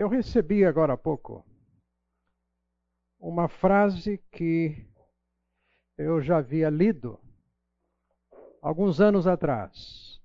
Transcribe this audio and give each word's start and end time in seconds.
Eu 0.00 0.08
recebi 0.08 0.64
agora 0.64 0.94
há 0.94 0.96
pouco 0.96 1.44
uma 3.18 3.50
frase 3.50 4.16
que 4.32 4.90
eu 5.98 6.22
já 6.22 6.38
havia 6.38 6.70
lido 6.70 7.20
alguns 8.62 8.98
anos 8.98 9.26
atrás, 9.26 10.18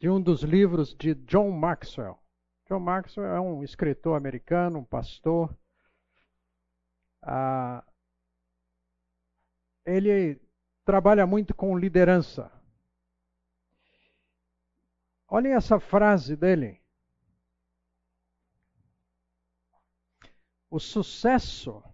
de 0.00 0.08
um 0.08 0.18
dos 0.18 0.42
livros 0.42 0.94
de 0.94 1.14
John 1.14 1.50
Maxwell. 1.50 2.18
John 2.66 2.80
Maxwell 2.80 3.34
é 3.34 3.38
um 3.38 3.62
escritor 3.62 4.16
americano, 4.16 4.78
um 4.78 4.84
pastor. 4.84 5.54
Ah, 7.20 7.84
ele 9.84 10.40
trabalha 10.86 11.26
muito 11.26 11.54
com 11.54 11.76
liderança. 11.76 12.50
Olhem 15.28 15.52
essa 15.52 15.78
frase 15.78 16.34
dele. 16.34 16.81
O 20.72 20.80
sucesso 20.80 21.84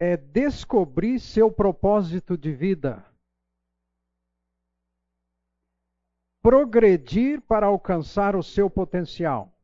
é 0.00 0.16
descobrir 0.16 1.20
seu 1.20 1.48
propósito 1.48 2.36
de 2.36 2.52
vida. 2.52 3.06
Progredir 6.42 7.40
para 7.42 7.68
alcançar 7.68 8.34
o 8.34 8.42
seu 8.42 8.68
potencial. 8.68 9.56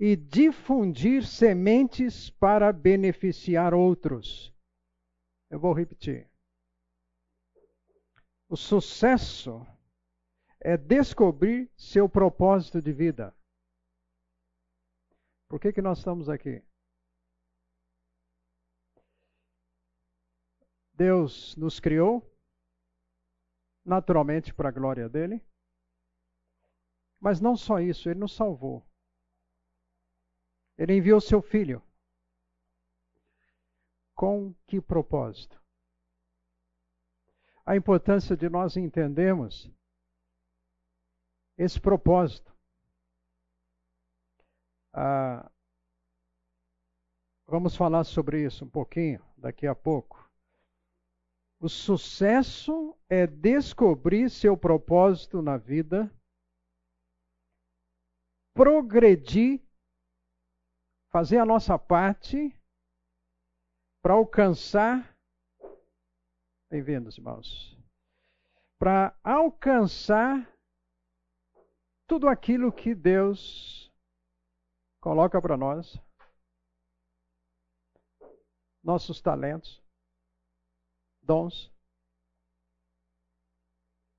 E 0.00 0.16
difundir 0.16 1.26
sementes 1.26 2.30
para 2.30 2.72
beneficiar 2.72 3.74
outros. 3.74 4.50
Eu 5.50 5.60
vou 5.60 5.74
repetir. 5.74 6.26
O 8.48 8.56
sucesso 8.56 9.66
é 10.58 10.74
descobrir 10.74 11.70
seu 11.76 12.08
propósito 12.08 12.80
de 12.80 12.94
vida. 12.94 13.37
Por 15.48 15.58
que, 15.58 15.72
que 15.72 15.80
nós 15.80 15.98
estamos 15.98 16.28
aqui? 16.28 16.62
Deus 20.92 21.56
nos 21.56 21.78
criou, 21.78 22.28
naturalmente 23.84 24.52
para 24.52 24.68
a 24.68 24.72
glória 24.72 25.08
dele, 25.08 25.42
mas 27.20 27.40
não 27.40 27.56
só 27.56 27.80
isso, 27.80 28.10
ele 28.10 28.20
nos 28.20 28.34
salvou. 28.34 28.84
Ele 30.76 30.96
enviou 30.96 31.20
seu 31.20 31.40
filho. 31.40 31.82
Com 34.14 34.52
que 34.66 34.80
propósito? 34.80 35.62
A 37.64 37.76
importância 37.76 38.36
de 38.36 38.48
nós 38.48 38.76
entendermos 38.76 39.70
esse 41.56 41.80
propósito. 41.80 42.57
Ah, 45.00 45.48
vamos 47.46 47.76
falar 47.76 48.02
sobre 48.02 48.44
isso 48.44 48.64
um 48.64 48.68
pouquinho 48.68 49.24
daqui 49.36 49.64
a 49.64 49.72
pouco. 49.72 50.28
O 51.60 51.68
sucesso 51.68 52.98
é 53.08 53.24
descobrir 53.24 54.28
seu 54.28 54.56
propósito 54.56 55.40
na 55.40 55.56
vida, 55.56 56.12
progredir, 58.52 59.62
fazer 61.12 61.38
a 61.38 61.46
nossa 61.46 61.78
parte 61.78 62.52
para 64.02 64.14
alcançar. 64.14 65.16
Bem-vindos, 66.68 67.16
irmãos. 67.16 67.78
Para 68.80 69.16
alcançar 69.22 70.52
tudo 72.08 72.26
aquilo 72.26 72.72
que 72.72 72.96
Deus 72.96 73.87
Coloca 75.00 75.40
para 75.40 75.56
nós 75.56 75.98
nossos 78.82 79.20
talentos, 79.20 79.82
dons. 81.22 81.70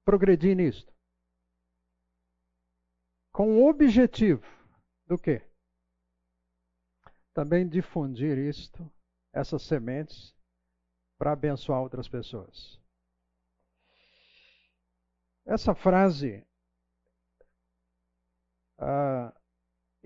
Progredir 0.06 0.56
nisto. 0.56 0.94
Com 3.34 3.58
o 3.58 3.70
objetivo 3.70 4.46
do 5.08 5.18
quê? 5.18 5.42
Também 7.34 7.68
difundir 7.68 8.38
isto, 8.38 8.92
essas 9.34 9.64
sementes, 9.64 10.36
para 11.18 11.34
abençoar 11.34 11.82
outras 11.82 12.08
pessoas. 12.08 12.80
Essa 15.46 15.74
frase 15.74 16.46
ah, 18.78 19.39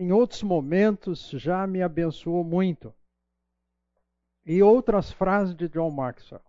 em 0.03 0.11
outros 0.11 0.43
momentos 0.43 1.29
já 1.29 1.65
me 1.65 1.81
abençoou 1.81 2.43
muito. 2.43 2.93
E 4.45 4.61
outras 4.61 5.13
frases 5.13 5.55
de 5.55 5.69
John 5.69 5.89
Maxwell, 5.91 6.43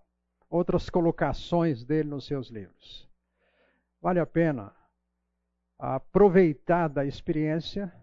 outras 0.51 0.91
colocações 0.91 1.85
dele 1.85 2.09
nos 2.09 2.27
seus 2.27 2.49
livros. 2.49 3.09
Vale 4.01 4.19
a 4.19 4.27
pena 4.27 4.75
aproveitar 5.79 6.89
da 6.89 7.07
experiência 7.07 7.95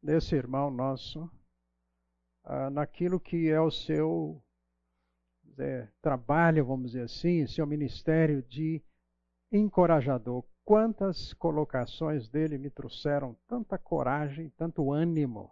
desse 0.00 0.36
irmão 0.36 0.70
nosso 0.70 1.24
uh, 2.44 2.70
naquilo 2.70 3.18
que 3.18 3.48
é 3.48 3.60
o 3.60 3.70
seu 3.70 4.40
trabalho, 6.00 6.64
vamos 6.64 6.92
dizer 6.92 7.02
assim, 7.02 7.46
seu 7.46 7.66
ministério 7.66 8.42
de 8.42 8.82
encorajador, 9.52 10.44
quantas 10.64 11.32
colocações 11.34 12.28
dele 12.28 12.58
me 12.58 12.70
trouxeram 12.70 13.34
tanta 13.46 13.78
coragem, 13.78 14.50
tanto 14.50 14.92
ânimo 14.92 15.50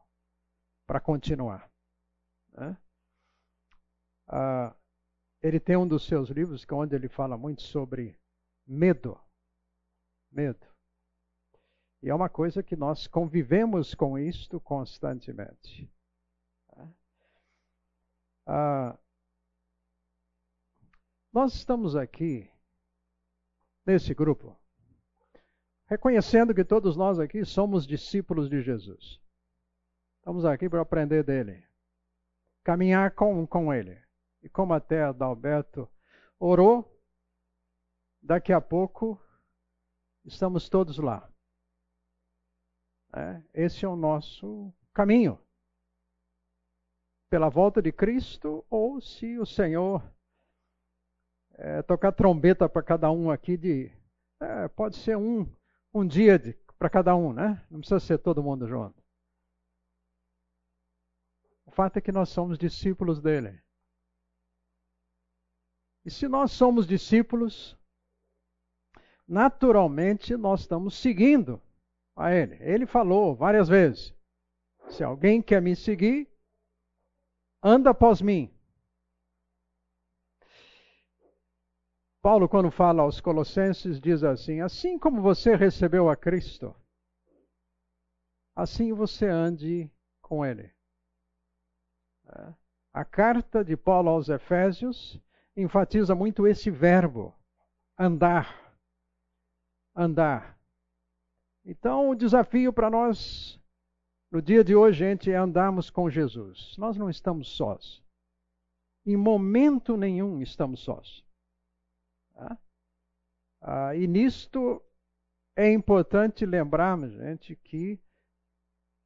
para 0.87 1.01
continuar. 1.01 1.71
Né? 2.53 2.77
Ah, 4.29 4.75
ele 5.43 5.59
tem 5.59 5.77
um 5.77 5.89
dos 5.89 6.07
seus 6.07 6.29
livros 6.29 6.65
é 6.69 6.75
onde 6.75 6.95
ele 6.95 7.09
fala 7.09 7.37
muito 7.37 7.63
sobre 7.63 8.19
medo. 8.67 9.19
Medo. 10.31 10.67
E 12.03 12.09
é 12.09 12.15
uma 12.15 12.29
coisa 12.29 12.63
que 12.63 12.77
nós 12.77 13.07
convivemos 13.07 13.95
com 13.95 14.19
isto 14.19 14.61
constantemente. 14.61 15.93
Né? 16.77 16.95
Ah, 18.47 18.99
nós 21.33 21.55
estamos 21.55 21.95
aqui, 21.95 22.51
nesse 23.87 24.15
grupo, 24.15 24.60
reconhecendo 25.91 26.55
que 26.55 26.65
todos 26.65 26.97
nós 26.97 27.19
aqui 27.19 27.45
somos 27.45 27.85
discípulos 27.85 28.49
de 28.49 28.63
Jesus. 28.63 29.21
Estamos 30.19 30.45
aqui 30.45 30.69
para 30.69 30.81
aprender 30.81 31.25
dele, 31.25 31.67
caminhar 32.63 33.11
com, 33.11 33.45
com 33.45 33.75
ele. 33.75 34.01
E 34.41 34.49
como 34.49 34.73
até 34.73 35.03
Adalberto 35.03 35.91
orou, 36.39 36.97
daqui 38.23 38.53
a 38.53 38.61
pouco 38.61 39.21
estamos 40.25 40.69
todos 40.69 40.99
lá. 40.99 41.29
É, 43.13 43.43
esse 43.53 43.85
é 43.85 43.89
o 43.89 43.97
nosso 43.97 44.73
caminho. 44.95 45.39
Pela 47.29 47.49
volta 47.49 47.83
de 47.83 47.91
Cristo, 47.91 48.65
ou 48.71 49.01
se 49.01 49.39
o 49.39 49.45
Senhor 49.45 50.03
é, 51.55 51.83
tocar 51.83 52.13
trombeta 52.13 52.69
para 52.69 52.83
cada 52.83 53.11
um 53.11 53.29
aqui 53.29 53.57
de. 53.57 53.93
É, 54.41 54.69
pode 54.69 54.97
ser 54.97 55.17
um 55.17 55.45
um 55.93 56.07
dia 56.07 56.39
para 56.79 56.89
cada 56.89 57.15
um, 57.15 57.33
né? 57.33 57.65
Não 57.71 57.81
precisa 57.81 58.01
ser 58.01 58.19
todo 58.19 58.43
mundo 58.43 58.67
junto. 58.67 59.01
O 61.67 61.71
fato 61.71 61.99
é 61.99 62.01
que 62.01 62.13
nós 62.13 62.29
somos 62.31 62.59
discípulos 62.59 63.21
dele. 63.21 63.63
E 66.05 66.11
se 66.11 66.27
nós 66.27 66.53
somos 66.53 66.87
discípulos, 66.87 67.77
naturalmente 69.27 70.37
nós 70.37 70.61
estamos 70.61 70.97
seguindo 70.97 71.61
a 72.17 72.33
ele. 72.33 72.57
Ele 72.61 72.87
falou 72.87 73.35
várias 73.35 73.69
vezes: 73.69 74.15
se 74.89 75.05
alguém 75.05 75.43
quer 75.43 75.61
me 75.61 75.77
seguir, 75.77 76.29
anda 77.63 77.91
após 77.91 78.21
mim. 78.21 78.53
Paulo, 82.23 82.49
quando 82.49 82.71
fala 82.71 83.03
aos 83.03 83.21
Colossenses, 83.21 84.01
diz 84.01 84.23
assim: 84.23 84.61
Assim 84.61 84.99
como 84.99 85.23
você 85.23 85.57
recebeu 85.57 86.09
a 86.09 86.17
Cristo, 86.17 86.75
assim 88.55 88.93
você 88.93 89.27
ande 89.27 89.91
com 90.21 90.45
Ele. 90.45 90.71
É. 92.27 92.55
A 92.93 93.05
carta 93.05 93.65
de 93.65 93.77
Paulo 93.77 94.11
aos 94.11 94.29
Efésios 94.29 95.21
enfatiza 95.57 96.15
muito 96.15 96.47
esse 96.47 96.71
verbo, 96.71 97.35
andar. 97.99 98.75
Andar. 99.95 100.59
Então, 101.65 102.11
o 102.11 102.15
desafio 102.15 102.73
para 102.73 102.91
nós 102.91 103.61
no 104.31 104.41
dia 104.41 104.63
de 104.63 104.77
hoje, 104.77 105.01
gente, 105.01 105.31
é 105.31 105.37
andarmos 105.37 105.91
com 105.91 106.09
Jesus. 106.09 106.77
Nós 106.79 106.97
não 106.97 107.11
estamos 107.11 107.49
sós. 107.57 108.01
Em 109.05 109.17
momento 109.17 109.97
nenhum 109.97 110.41
estamos 110.41 110.81
sós. 110.81 111.25
Ah, 113.61 113.95
e 113.95 114.07
nisto 114.07 114.83
é 115.57 115.71
importante 115.71 116.47
lembrarmos, 116.47 117.13
gente, 117.13 117.55
que 117.57 118.01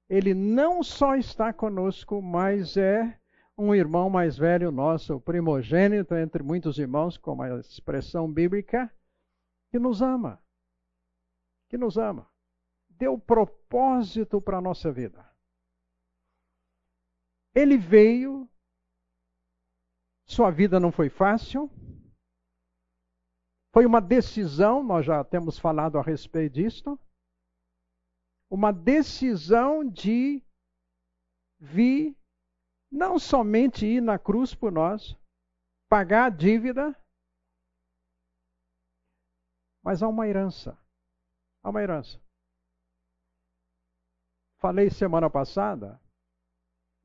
ele 0.09 0.35
não 0.35 0.83
só 0.83 1.17
está 1.17 1.53
conosco, 1.53 2.21
mas 2.23 2.77
é 2.77 3.19
um 3.57 3.75
irmão 3.75 4.11
mais 4.11 4.37
velho 4.37 4.71
nosso, 4.71 5.21
primogênito 5.21 6.15
entre 6.15 6.43
muitos 6.43 6.79
irmãos, 6.79 7.17
como 7.17 7.43
a 7.43 7.59
expressão 7.59 8.31
bíblica, 8.31 8.93
que 9.71 9.79
nos 9.79 10.03
ama. 10.03 10.43
Que 11.69 11.79
nos 11.79 11.97
ama. 11.97 12.29
Deu 12.91 13.19
propósito 13.19 14.41
para 14.41 14.59
a 14.59 14.63
nossa 14.63 14.93
vida. 14.93 15.25
Ele 17.55 17.77
veio, 17.77 18.49
sua 20.27 20.51
vida 20.51 20.79
não 20.79 20.91
foi 20.91 21.09
fácil, 21.09 21.71
foi 23.75 23.85
uma 23.85 24.01
decisão, 24.01 24.85
nós 24.85 25.05
já 25.05 25.25
temos 25.25 25.59
falado 25.59 25.99
a 25.99 26.03
respeito 26.03 26.53
disto, 26.53 26.97
uma 28.49 28.73
decisão 28.73 29.85
de 29.85 30.41
vir, 31.59 32.17
não 32.89 33.19
somente 33.19 33.85
ir 33.85 34.01
na 34.01 34.17
cruz 34.17 34.55
por 34.55 34.71
nós, 34.71 35.19
pagar 35.89 36.27
a 36.27 36.31
dívida, 36.31 36.97
mas 39.83 40.05
há 40.05 40.09
uma 40.09 40.29
herança. 40.29 40.79
Há 41.61 41.71
uma 41.71 41.83
herança. 41.83 42.23
Falei 44.61 44.89
semana 44.89 45.29
passada 45.29 46.01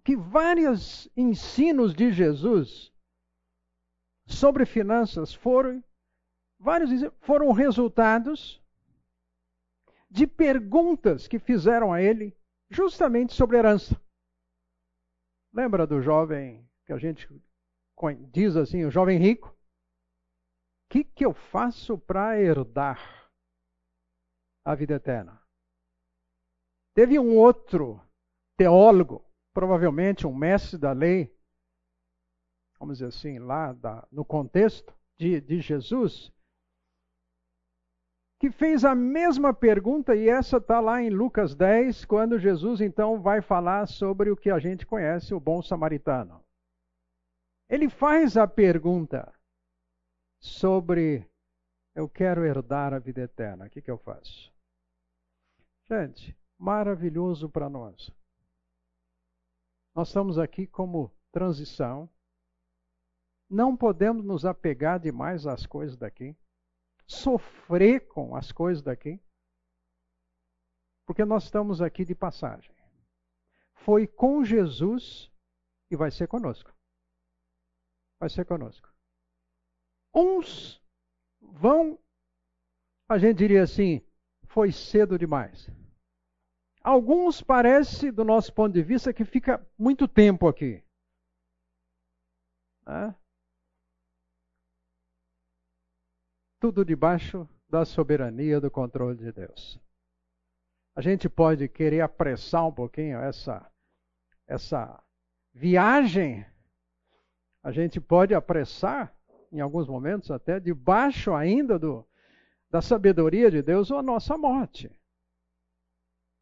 que 0.06 0.16
vários 0.16 1.10
ensinos 1.18 1.95
de 1.95 2.12
Jesus 2.12 2.94
sobre 4.27 4.68
finanças 4.68 5.33
foram 5.33 5.83
vários 6.59 6.89
foram 7.21 7.51
resultados 7.51 8.61
de 10.09 10.27
perguntas 10.27 11.27
que 11.27 11.39
fizeram 11.39 11.94
a 11.94 12.01
ele 12.01 12.35
justamente 12.69 13.33
sobre 13.33 13.57
herança. 13.57 14.00
Lembra 15.53 15.88
do 15.88 16.01
jovem 16.01 16.67
que 16.85 16.94
a 16.94 16.97
gente 16.97 17.27
diz 18.31 18.56
assim, 18.56 18.85
o 18.85 18.91
jovem 18.91 19.17
rico? 19.17 19.50
O 19.50 19.56
que, 20.91 21.03
que 21.03 21.25
eu 21.25 21.33
faço 21.33 21.97
para 21.97 22.39
herdar 22.39 23.31
a 24.65 24.75
vida 24.75 24.95
eterna? 24.95 25.41
Teve 26.95 27.19
um 27.19 27.38
outro 27.38 28.01
teólogo, 28.57 29.23
provavelmente 29.53 30.25
um 30.25 30.35
mestre 30.35 30.77
da 30.77 30.91
lei, 30.91 31.33
vamos 32.79 32.97
dizer 32.97 33.07
assim, 33.07 33.39
lá 33.39 33.73
da, 33.73 34.07
no 34.11 34.25
contexto 34.25 34.94
de, 35.17 35.39
de 35.39 35.61
Jesus, 35.61 36.33
que 38.39 38.50
fez 38.50 38.86
a 38.86 38.95
mesma 38.95 39.53
pergunta, 39.53 40.15
e 40.15 40.30
essa 40.30 40.57
está 40.57 40.80
lá 40.80 41.01
em 41.01 41.09
Lucas 41.09 41.53
10, 41.53 42.06
quando 42.06 42.39
Jesus 42.39 42.80
então 42.80 43.21
vai 43.21 43.41
falar 43.41 43.86
sobre 43.86 44.31
o 44.31 44.38
que 44.38 44.50
a 44.50 44.57
gente 44.57 44.86
conhece, 44.86 45.33
o 45.33 45.39
bom 45.41 45.62
samaritano. 45.62 46.41
Ele 47.69 47.89
faz 47.89 48.38
a 48.38 48.47
pergunta 48.47 49.31
sobre 50.39 51.30
eu 51.94 52.07
quero 52.07 52.45
herdar 52.45 52.94
a 52.94 53.00
vida 53.00 53.21
eterna, 53.21 53.65
o 53.65 53.69
que, 53.69 53.81
que 53.81 53.91
eu 53.91 53.97
faço? 53.97 54.53
Gente, 55.83 56.33
maravilhoso 56.57 57.50
para 57.50 57.69
nós. 57.69 58.09
Nós 59.94 60.07
estamos 60.07 60.39
aqui 60.39 60.65
como 60.65 61.12
transição. 61.30 62.09
Não 63.50 63.75
podemos 63.75 64.24
nos 64.24 64.45
apegar 64.45 64.97
demais 64.97 65.45
às 65.45 65.65
coisas 65.65 65.97
daqui 65.97 66.38
sofrer 67.09 68.07
com 68.07 68.35
as 68.35 68.51
coisas 68.51 68.83
daqui, 68.83 69.19
porque 71.06 71.25
nós 71.25 71.45
estamos 71.45 71.81
aqui 71.81 72.06
de 72.06 72.13
passagem. 72.13 72.71
Foi 73.73 74.06
com 74.06 74.44
Jesus 74.44 75.31
e 75.91 75.95
vai 75.95 76.11
ser 76.11 76.27
conosco. 76.27 76.71
Vai 78.19 78.29
ser 78.29 78.45
conosco. 78.45 78.88
Uns 80.13 80.79
vão, 81.41 81.97
a 83.09 83.17
gente 83.17 83.38
diria 83.38 83.63
assim, 83.63 84.06
foi 84.45 84.71
cedo 84.71 85.17
demais. 85.17 85.67
Alguns 86.83 87.41
parece, 87.41 88.11
do 88.11 88.23
nosso 88.23 88.53
ponto 88.53 88.73
de 88.73 88.83
vista, 88.83 89.13
que 89.13 89.25
fica 89.25 89.65
muito 89.77 90.07
tempo 90.07 90.47
aqui. 90.47 90.83
Né? 92.85 93.15
Tudo 96.59 96.83
debaixo 96.83 97.47
da 97.69 97.85
soberania 97.85 98.59
do 98.59 98.69
controle 98.69 99.17
de 99.17 99.31
Deus. 99.31 99.79
A 100.95 101.01
gente 101.01 101.29
pode 101.29 101.67
querer 101.69 102.01
apressar 102.01 102.67
um 102.67 102.73
pouquinho 102.73 103.19
essa 103.19 103.65
essa 104.45 105.01
viagem. 105.53 106.45
A 107.63 107.71
gente 107.71 108.01
pode 108.01 108.33
apressar 108.33 109.15
em 109.51 109.61
alguns 109.61 109.88
momentos 109.88 110.31
até 110.31 110.59
debaixo 110.59 111.33
ainda 111.33 111.77
do 111.77 112.06
da 112.69 112.81
sabedoria 112.81 113.50
de 113.50 113.61
Deus 113.61 113.91
a 113.91 114.01
nossa 114.01 114.38
morte. 114.38 114.91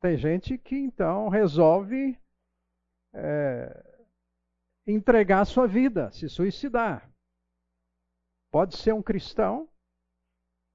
Tem 0.02 0.18
gente 0.18 0.58
que 0.58 0.76
então 0.76 1.30
resolve 1.30 2.20
é, 3.14 3.84
entregar 4.86 5.46
sua 5.46 5.68
vida, 5.68 6.12
se 6.12 6.30
suicidar. 6.30 7.10
Pode 8.52 8.78
ser 8.78 8.94
um 8.94 9.02
cristão, 9.02 9.70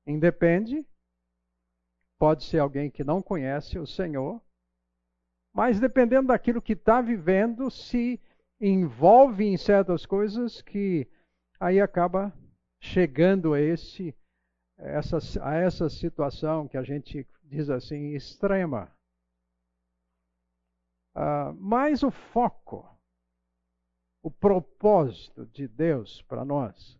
Independe. 0.06 0.87
Pode 2.19 2.44
ser 2.44 2.58
alguém 2.58 2.90
que 2.90 3.04
não 3.04 3.22
conhece 3.22 3.78
o 3.78 3.87
Senhor. 3.87 4.40
Mas 5.52 5.78
dependendo 5.78 6.28
daquilo 6.28 6.62
que 6.62 6.72
está 6.72 7.00
vivendo, 7.00 7.70
se 7.70 8.20
envolve 8.60 9.44
em 9.44 9.56
certas 9.56 10.06
coisas 10.06 10.62
que 10.62 11.06
aí 11.58 11.81
acaba 11.81 12.32
chegando 12.81 13.52
a 13.54 13.60
esse 13.60 14.16
essa, 14.78 15.19
a 15.43 15.54
essa 15.54 15.88
situação 15.88 16.66
que 16.66 16.76
a 16.76 16.82
gente 16.82 17.26
diz 17.44 17.70
assim 17.70 18.14
extrema. 18.14 18.90
Uh, 21.14 21.52
mas 21.58 22.02
o 22.02 22.10
foco, 22.10 22.88
o 24.22 24.31
propósito 24.31 25.46
de 25.46 25.69
Deus 25.69 26.22
para 26.22 26.44
nós 26.44 26.99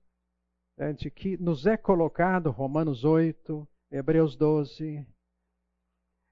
de 0.91 1.11
que 1.11 1.37
nos 1.37 1.67
é 1.67 1.77
colocado, 1.77 2.51
Romanos 2.51 3.05
8, 3.05 3.69
Hebreus 3.91 4.35
12, 4.35 5.07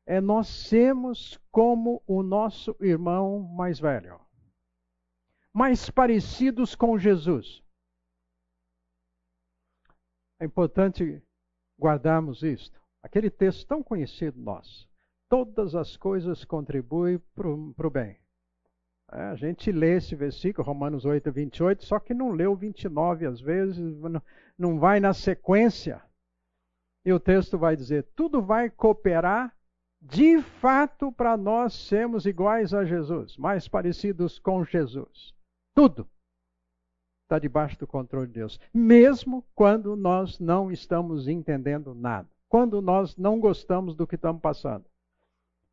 é 0.06 0.20
nós 0.20 0.48
sermos 0.48 1.38
como 1.52 2.02
o 2.06 2.22
nosso 2.22 2.74
irmão 2.80 3.38
mais 3.38 3.78
velho, 3.78 4.18
mais 5.52 5.90
parecidos 5.90 6.74
com 6.74 6.98
Jesus. 6.98 7.62
É 10.40 10.46
importante 10.46 11.22
guardarmos 11.78 12.42
isto. 12.42 12.80
Aquele 13.02 13.30
texto 13.30 13.66
tão 13.66 13.82
conhecido 13.82 14.40
nosso. 14.40 14.88
Todas 15.28 15.74
as 15.74 15.96
coisas 15.96 16.44
contribuem 16.44 17.18
para 17.34 17.46
o 17.46 17.90
bem. 17.90 18.18
É, 19.12 19.22
a 19.22 19.34
gente 19.34 19.72
lê 19.72 19.96
esse 19.96 20.14
versículo, 20.14 20.66
Romanos 20.66 21.04
8, 21.04 21.32
28, 21.32 21.84
só 21.84 21.98
que 21.98 22.14
não 22.14 22.30
leu 22.30 22.54
29 22.54 23.26
às 23.26 23.40
vezes, 23.40 23.96
não 24.56 24.78
vai 24.78 25.00
na 25.00 25.12
sequência. 25.12 26.00
E 27.04 27.12
o 27.12 27.18
texto 27.18 27.58
vai 27.58 27.74
dizer: 27.74 28.06
tudo 28.14 28.40
vai 28.40 28.70
cooperar 28.70 29.54
de 30.00 30.40
fato 30.40 31.10
para 31.12 31.36
nós 31.36 31.74
sermos 31.74 32.24
iguais 32.24 32.72
a 32.72 32.84
Jesus, 32.84 33.36
mais 33.36 33.66
parecidos 33.66 34.38
com 34.38 34.64
Jesus. 34.64 35.34
Tudo 35.74 36.08
está 37.24 37.38
debaixo 37.38 37.78
do 37.78 37.86
controle 37.86 38.26
de 38.26 38.34
Deus, 38.34 38.58
mesmo 38.72 39.44
quando 39.54 39.94
nós 39.96 40.38
não 40.38 40.70
estamos 40.70 41.28
entendendo 41.28 41.94
nada, 41.94 42.28
quando 42.48 42.80
nós 42.80 43.16
não 43.16 43.38
gostamos 43.38 43.94
do 43.94 44.06
que 44.06 44.16
estamos 44.16 44.40
passando. 44.40 44.84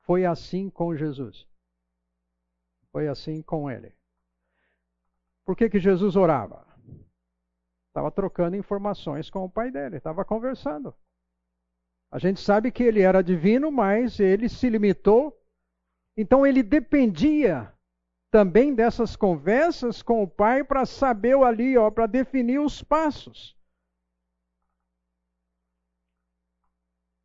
Foi 0.03 0.25
assim 0.25 0.69
com 0.69 0.95
Jesus. 0.95 1.47
Foi 2.91 3.07
assim 3.07 3.41
com 3.41 3.69
ele. 3.69 3.93
Por 5.45 5.55
que, 5.55 5.69
que 5.69 5.79
Jesus 5.79 6.15
orava? 6.15 6.65
Estava 7.87 8.11
trocando 8.11 8.55
informações 8.55 9.29
com 9.29 9.43
o 9.43 9.49
pai 9.49 9.71
dele, 9.71 9.97
estava 9.97 10.23
conversando. 10.23 10.93
A 12.11 12.19
gente 12.19 12.39
sabe 12.39 12.71
que 12.71 12.83
ele 12.83 13.01
era 13.01 13.21
divino, 13.21 13.71
mas 13.71 14.19
ele 14.19 14.47
se 14.47 14.69
limitou. 14.69 15.37
Então 16.15 16.45
ele 16.45 16.63
dependia 16.63 17.73
também 18.31 18.73
dessas 18.73 19.15
conversas 19.15 20.01
com 20.01 20.23
o 20.23 20.27
pai 20.27 20.63
para 20.63 20.85
saber 20.85 21.37
ali, 21.37 21.77
ó, 21.77 21.89
para 21.89 22.07
definir 22.07 22.59
os 22.59 22.83
passos. 22.83 23.57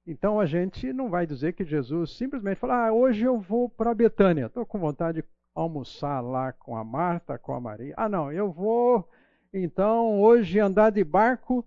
Então 0.06 0.40
a 0.40 0.46
gente 0.46 0.92
não 0.92 1.08
vai 1.08 1.26
dizer 1.26 1.52
que 1.52 1.64
Jesus 1.64 2.16
simplesmente 2.16 2.58
fala: 2.58 2.86
ah, 2.86 2.92
hoje 2.92 3.24
eu 3.24 3.38
vou 3.38 3.68
para 3.68 3.94
Betânia, 3.94 4.46
estou 4.46 4.66
com 4.66 4.78
vontade 4.78 5.22
de 5.22 5.28
almoçar 5.54 6.20
lá 6.20 6.52
com 6.52 6.76
a 6.76 6.84
Marta, 6.84 7.38
com 7.38 7.54
a 7.54 7.60
Maria. 7.60 7.94
Ah, 7.96 8.08
não, 8.08 8.32
eu 8.32 8.50
vou 8.50 9.08
então 9.52 10.20
hoje 10.20 10.58
andar 10.58 10.90
de 10.90 11.04
barco 11.04 11.64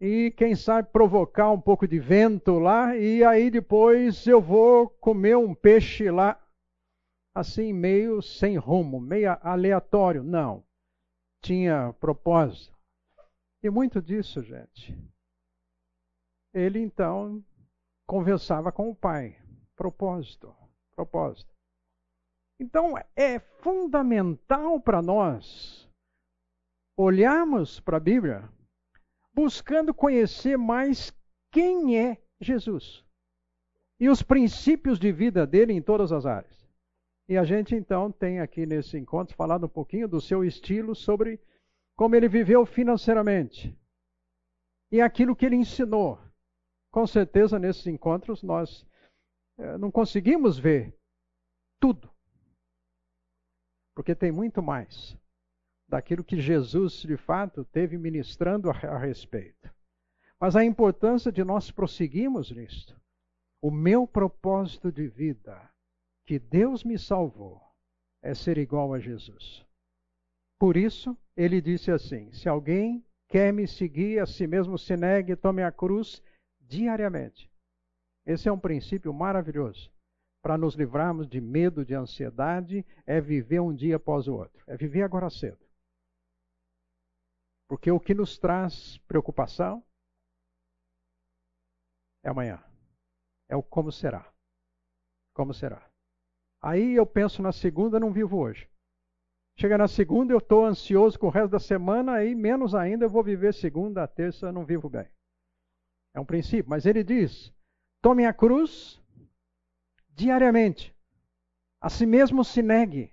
e 0.00 0.32
quem 0.36 0.54
sabe 0.54 0.90
provocar 0.90 1.50
um 1.50 1.60
pouco 1.60 1.86
de 1.86 1.98
vento 1.98 2.58
lá 2.58 2.96
e 2.96 3.24
aí 3.24 3.50
depois 3.50 4.26
eu 4.26 4.40
vou 4.40 4.88
comer 4.88 5.36
um 5.36 5.54
peixe 5.54 6.10
lá 6.10 6.40
assim 7.34 7.72
meio 7.72 8.22
sem 8.22 8.56
rumo, 8.56 9.00
meio 9.00 9.36
aleatório. 9.42 10.22
Não. 10.22 10.64
Tinha 11.42 11.92
propósito. 11.94 12.74
E 13.62 13.68
muito 13.68 14.00
disso, 14.00 14.42
gente. 14.42 14.96
Ele 16.52 16.78
então 16.78 17.44
conversava 18.06 18.70
com 18.70 18.88
o 18.88 18.94
pai. 18.94 19.36
Propósito, 19.74 20.54
propósito. 20.94 21.53
Então 22.58 22.94
é 23.16 23.38
fundamental 23.38 24.80
para 24.80 25.02
nós 25.02 25.90
olharmos 26.96 27.80
para 27.80 27.96
a 27.96 28.00
Bíblia 28.00 28.48
buscando 29.32 29.92
conhecer 29.92 30.56
mais 30.56 31.12
quem 31.52 31.98
é 31.98 32.22
Jesus 32.40 33.04
e 33.98 34.08
os 34.08 34.22
princípios 34.22 34.98
de 34.98 35.10
vida 35.10 35.46
dele 35.46 35.72
em 35.72 35.82
todas 35.82 36.12
as 36.12 36.24
áreas. 36.24 36.54
E 37.28 37.36
a 37.36 37.44
gente 37.44 37.74
então 37.74 38.12
tem 38.12 38.40
aqui 38.40 38.66
nesse 38.66 38.98
encontro 38.98 39.34
falado 39.34 39.66
um 39.66 39.68
pouquinho 39.68 40.06
do 40.06 40.20
seu 40.20 40.44
estilo 40.44 40.94
sobre 40.94 41.40
como 41.96 42.14
ele 42.14 42.28
viveu 42.28 42.64
financeiramente 42.66 43.76
e 44.92 45.00
aquilo 45.00 45.34
que 45.34 45.46
ele 45.46 45.56
ensinou. 45.56 46.20
Com 46.92 47.06
certeza 47.06 47.58
nesses 47.58 47.86
encontros 47.86 48.42
nós 48.42 48.86
é, 49.58 49.78
não 49.78 49.90
conseguimos 49.90 50.58
ver 50.58 50.94
tudo, 51.80 52.13
porque 53.94 54.14
tem 54.14 54.32
muito 54.32 54.62
mais 54.62 55.16
daquilo 55.88 56.24
que 56.24 56.40
Jesus 56.40 57.02
de 57.02 57.16
fato 57.16 57.64
teve 57.64 57.96
ministrando 57.96 58.70
a, 58.70 58.98
respeito. 58.98 59.72
Mas 60.40 60.56
a 60.56 60.64
importância 60.64 61.30
de 61.30 61.44
nós 61.44 61.70
prosseguirmos 61.70 62.50
nisto. 62.50 63.00
O 63.62 63.70
meu 63.70 64.06
propósito 64.06 64.90
de 64.90 65.06
vida, 65.06 65.70
que 66.26 66.38
Deus 66.38 66.82
me 66.82 66.98
salvou, 66.98 67.62
é 68.22 68.34
ser 68.34 68.58
igual 68.58 68.92
a 68.92 68.98
Jesus. 68.98 69.64
Por 70.58 70.76
isso, 70.76 71.16
ele 71.36 71.60
disse 71.60 71.90
assim: 71.90 72.30
se 72.32 72.48
alguém 72.48 73.04
quer 73.28 73.52
me 73.52 73.66
seguir, 73.66 74.18
a 74.20 74.26
si 74.26 74.46
mesmo 74.46 74.76
se 74.76 74.96
negue, 74.96 75.36
tome 75.36 75.62
a 75.62 75.72
cruz 75.72 76.22
diariamente. 76.60 77.50
Esse 78.26 78.48
é 78.48 78.52
um 78.52 78.58
princípio 78.58 79.12
maravilhoso 79.14 79.93
para 80.44 80.58
nos 80.58 80.74
livrarmos 80.74 81.26
de 81.26 81.40
medo, 81.40 81.86
de 81.86 81.94
ansiedade, 81.94 82.84
é 83.06 83.18
viver 83.18 83.60
um 83.60 83.74
dia 83.74 83.96
após 83.96 84.28
o 84.28 84.34
outro, 84.34 84.62
é 84.66 84.76
viver 84.76 85.00
agora 85.00 85.30
cedo. 85.30 85.58
Porque 87.66 87.90
o 87.90 87.98
que 87.98 88.12
nos 88.12 88.36
traz 88.36 88.98
preocupação 89.08 89.82
é 92.22 92.28
amanhã. 92.28 92.62
É 93.48 93.56
o 93.56 93.62
como 93.62 93.90
será. 93.90 94.30
Como 95.34 95.54
será. 95.54 95.90
Aí 96.60 96.94
eu 96.94 97.06
penso 97.06 97.40
na 97.40 97.50
segunda, 97.50 97.98
não 97.98 98.12
vivo 98.12 98.36
hoje. 98.36 98.68
Chega 99.58 99.78
na 99.78 99.88
segunda, 99.88 100.34
eu 100.34 100.38
estou 100.38 100.66
ansioso 100.66 101.18
com 101.18 101.28
o 101.28 101.30
resto 101.30 101.52
da 101.52 101.60
semana, 101.60 102.16
aí 102.16 102.34
menos 102.34 102.74
ainda 102.74 103.06
eu 103.06 103.10
vou 103.10 103.24
viver 103.24 103.54
segunda, 103.54 104.06
terça, 104.06 104.52
não 104.52 104.66
vivo 104.66 104.90
bem. 104.90 105.08
É 106.14 106.20
um 106.20 106.26
princípio, 106.26 106.68
mas 106.68 106.84
ele 106.84 107.02
diz: 107.02 107.50
tome 108.02 108.26
a 108.26 108.34
cruz 108.34 109.02
diariamente. 110.14 110.94
A 111.80 111.90
si 111.90 112.06
mesmo 112.06 112.44
se 112.44 112.62
negue. 112.62 113.12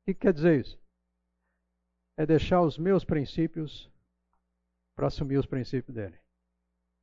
O 0.00 0.04
que 0.06 0.14
quer 0.14 0.32
dizer 0.32 0.60
isso? 0.60 0.80
É 2.16 2.26
deixar 2.26 2.60
os 2.60 2.78
meus 2.78 3.04
princípios 3.04 3.90
para 4.96 5.06
assumir 5.06 5.38
os 5.38 5.46
princípios 5.46 5.94
dele. 5.94 6.18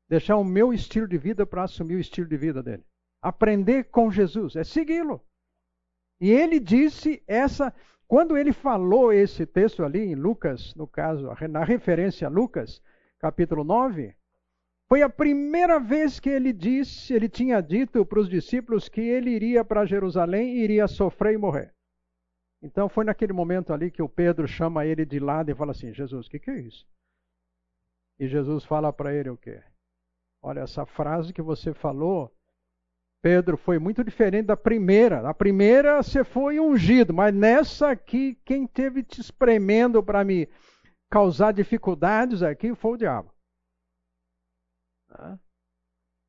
Deixar 0.07 0.37
o 0.37 0.43
meu 0.43 0.73
estilo 0.73 1.07
de 1.07 1.17
vida 1.17 1.45
para 1.45 1.63
assumir 1.63 1.95
o 1.95 1.99
estilo 1.99 2.27
de 2.27 2.37
vida 2.37 2.61
dele. 2.61 2.85
Aprender 3.21 3.85
com 3.85 4.11
Jesus, 4.11 4.55
é 4.55 4.63
segui-lo. 4.63 5.23
E 6.19 6.29
ele 6.31 6.59
disse 6.59 7.23
essa, 7.27 7.73
quando 8.07 8.37
ele 8.37 8.51
falou 8.51 9.13
esse 9.13 9.45
texto 9.45 9.83
ali 9.83 9.99
em 9.99 10.15
Lucas, 10.15 10.73
no 10.75 10.87
caso, 10.87 11.29
na 11.49 11.63
referência 11.63 12.27
a 12.27 12.29
Lucas, 12.29 12.81
capítulo 13.19 13.63
9, 13.63 14.15
foi 14.89 15.03
a 15.03 15.09
primeira 15.09 15.79
vez 15.79 16.19
que 16.19 16.29
ele 16.29 16.51
disse, 16.51 17.13
ele 17.13 17.29
tinha 17.29 17.61
dito 17.61 18.03
para 18.03 18.19
os 18.19 18.27
discípulos 18.27 18.89
que 18.89 18.99
ele 18.99 19.29
iria 19.29 19.63
para 19.63 19.85
Jerusalém 19.85 20.57
e 20.57 20.63
iria 20.63 20.87
sofrer 20.87 21.35
e 21.35 21.37
morrer. 21.37 21.71
Então 22.59 22.89
foi 22.89 23.05
naquele 23.05 23.31
momento 23.31 23.71
ali 23.71 23.91
que 23.91 24.01
o 24.01 24.09
Pedro 24.09 24.47
chama 24.47 24.87
ele 24.87 25.05
de 25.05 25.19
lado 25.19 25.51
e 25.51 25.55
fala 25.55 25.71
assim: 25.71 25.93
Jesus, 25.93 26.25
o 26.25 26.29
que, 26.29 26.39
que 26.39 26.49
é 26.49 26.59
isso? 26.59 26.87
E 28.19 28.27
Jesus 28.27 28.65
fala 28.65 28.91
para 28.91 29.13
ele 29.13 29.29
o 29.29 29.37
quê? 29.37 29.61
Olha, 30.41 30.61
essa 30.61 30.85
frase 30.85 31.31
que 31.31 31.41
você 31.41 31.71
falou, 31.71 32.33
Pedro, 33.21 33.57
foi 33.57 33.77
muito 33.77 34.03
diferente 34.03 34.47
da 34.47 34.57
primeira. 34.57 35.29
A 35.29 35.33
primeira 35.33 36.01
você 36.01 36.23
foi 36.23 36.59
ungido, 36.59 37.13
mas 37.13 37.33
nessa 37.33 37.91
aqui, 37.91 38.35
quem 38.43 38.65
teve 38.65 39.03
te 39.03 39.21
espremendo 39.21 40.01
para 40.03 40.23
me 40.25 40.49
causar 41.11 41.53
dificuldades 41.53 42.41
aqui 42.41 42.73
foi 42.73 42.93
o 42.93 42.97
diabo. 42.97 43.31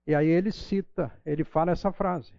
E 0.07 0.15
aí 0.15 0.27
ele 0.27 0.51
cita, 0.51 1.13
ele 1.25 1.45
fala 1.45 1.73
essa 1.73 1.93
frase. 1.93 2.35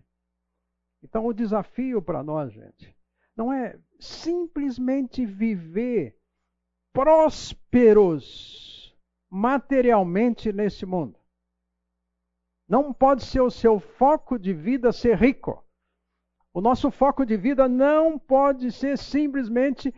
Então 1.03 1.25
o 1.25 1.33
desafio 1.33 2.01
para 2.01 2.23
nós, 2.23 2.51
gente, 2.51 2.95
não 3.35 3.51
é 3.51 3.79
simplesmente 3.99 5.25
viver 5.25 6.17
prósperos 6.93 8.95
materialmente 9.29 10.51
nesse 10.51 10.85
mundo. 10.85 11.17
Não 12.67 12.93
pode 12.93 13.23
ser 13.23 13.41
o 13.41 13.49
seu 13.49 13.79
foco 13.79 14.37
de 14.37 14.53
vida 14.53 14.91
ser 14.91 15.17
rico. 15.17 15.63
O 16.53 16.61
nosso 16.61 16.91
foco 16.91 17.25
de 17.25 17.37
vida 17.37 17.67
não 17.67 18.19
pode 18.19 18.71
ser 18.71 18.97
simplesmente 18.97 19.93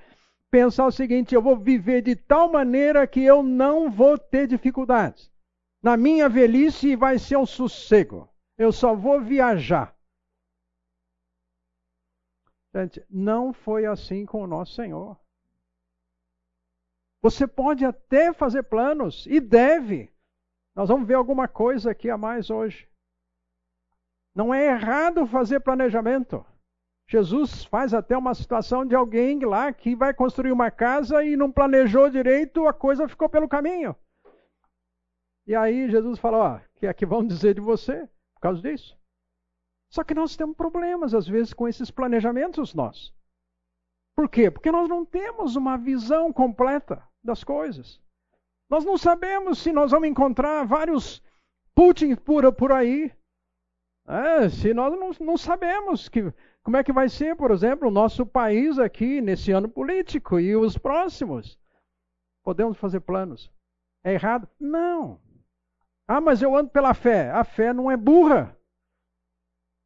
pensar 0.52 0.86
o 0.86 0.92
seguinte: 0.92 1.34
eu 1.34 1.42
vou 1.42 1.58
viver 1.58 2.04
de 2.04 2.16
tal 2.16 2.52
maneira 2.52 3.08
que 3.08 3.24
eu 3.24 3.42
não 3.42 3.90
vou 3.90 4.18
ter 4.18 4.48
dificuldades. 4.48 5.33
Na 5.84 5.98
minha 5.98 6.30
velhice 6.30 6.96
vai 6.96 7.20
ser 7.20 7.36
um 7.36 7.46
sossego. 7.46 8.30
Eu 8.58 8.72
só 8.72 8.96
vou 8.96 9.20
viajar. 9.20 9.94
Gente, 12.74 13.06
não 13.10 13.52
foi 13.52 13.86
assim 13.86 14.25
com 14.25 14.42
o 14.42 14.48
nosso 14.48 14.74
Senhor. 14.75 15.20
Você 17.22 17.46
pode 17.46 17.84
até 17.84 18.32
fazer 18.32 18.63
planos 18.63 19.25
e 19.28 19.42
deve. 19.42 20.10
Nós 20.74 20.88
vamos 20.88 21.06
ver 21.06 21.16
alguma 21.16 21.50
coisa 21.50 21.92
aqui 21.92 22.10
a 22.10 22.18
mais 22.18 22.50
hoje. 22.50 22.88
Não 24.34 24.54
é 24.54 24.68
errado 24.68 25.28
fazer 25.28 25.60
planejamento. 25.60 26.46
Jesus 27.08 27.66
faz 27.66 27.94
até 27.94 28.18
uma 28.18 28.34
situação 28.34 28.86
de 28.86 28.96
alguém 28.96 29.40
lá 29.40 29.72
que 29.74 29.96
vai 29.96 30.13
construir 30.13 30.52
uma 30.52 30.72
casa 30.72 31.24
e 31.24 31.36
não 31.36 31.52
planejou 31.52 32.10
direito, 32.10 32.68
a 32.68 32.74
coisa 32.74 33.08
ficou 33.08 33.30
pelo 33.30 33.50
caminho. 33.50 33.96
E 35.46 35.56
aí 35.56 35.90
Jesus 35.90 36.20
fala: 36.20 36.38
Ó, 36.38 36.60
que 36.76 36.88
é 36.88 36.94
que 36.94 37.06
vão 37.06 37.26
dizer 37.26 37.56
de 37.56 37.62
você 37.62 38.10
por 38.36 38.42
causa 38.42 38.62
disso? 38.62 38.98
Só 39.90 40.04
que 40.04 40.14
nós 40.14 40.36
temos 40.36 40.58
problemas, 40.58 41.14
às 41.14 41.28
vezes, 41.28 41.54
com 41.54 41.68
esses 41.68 41.90
planejamentos 41.92 42.74
nós. 42.74 43.14
Por 44.16 44.30
quê? 44.30 44.52
Porque 44.52 44.72
nós 44.72 44.90
não 44.90 45.06
temos 45.06 45.56
uma 45.56 45.78
visão 45.78 46.34
completa 46.34 47.08
das 47.24 47.44
coisas. 47.44 48.02
Nós 48.70 48.84
não 48.84 48.98
sabemos 48.98 49.60
se 49.60 49.72
nós 49.72 49.92
vamos 49.92 50.10
encontrar 50.10 50.66
vários 50.66 51.24
Putin 51.76 52.16
por, 52.16 52.52
por 52.54 52.72
aí. 52.72 53.12
É, 54.08 54.50
se 54.50 54.74
nós 54.74 54.92
não, 55.00 55.12
não 55.26 55.38
sabemos 55.38 56.10
que, 56.10 56.34
como 56.64 56.78
é 56.78 56.84
que 56.84 56.92
vai 56.92 57.08
ser, 57.08 57.36
por 57.36 57.52
exemplo, 57.52 57.88
o 57.88 57.92
nosso 57.92 58.26
país 58.26 58.78
aqui 58.78 59.22
nesse 59.22 59.52
ano 59.52 59.70
político 59.70 60.40
e 60.40 60.56
os 60.56 60.78
próximos. 60.78 61.58
Podemos 62.44 62.78
fazer 62.78 63.00
planos. 63.00 63.50
É 64.04 64.14
errado? 64.14 64.50
Não. 64.60 65.20
Ah, 66.07 66.19
mas 66.19 66.41
eu 66.41 66.55
ando 66.55 66.69
pela 66.69 66.93
fé. 66.93 67.31
A 67.31 67.43
fé 67.43 67.74
não 67.74 67.89
é 67.89 67.98
burra. 67.98 68.57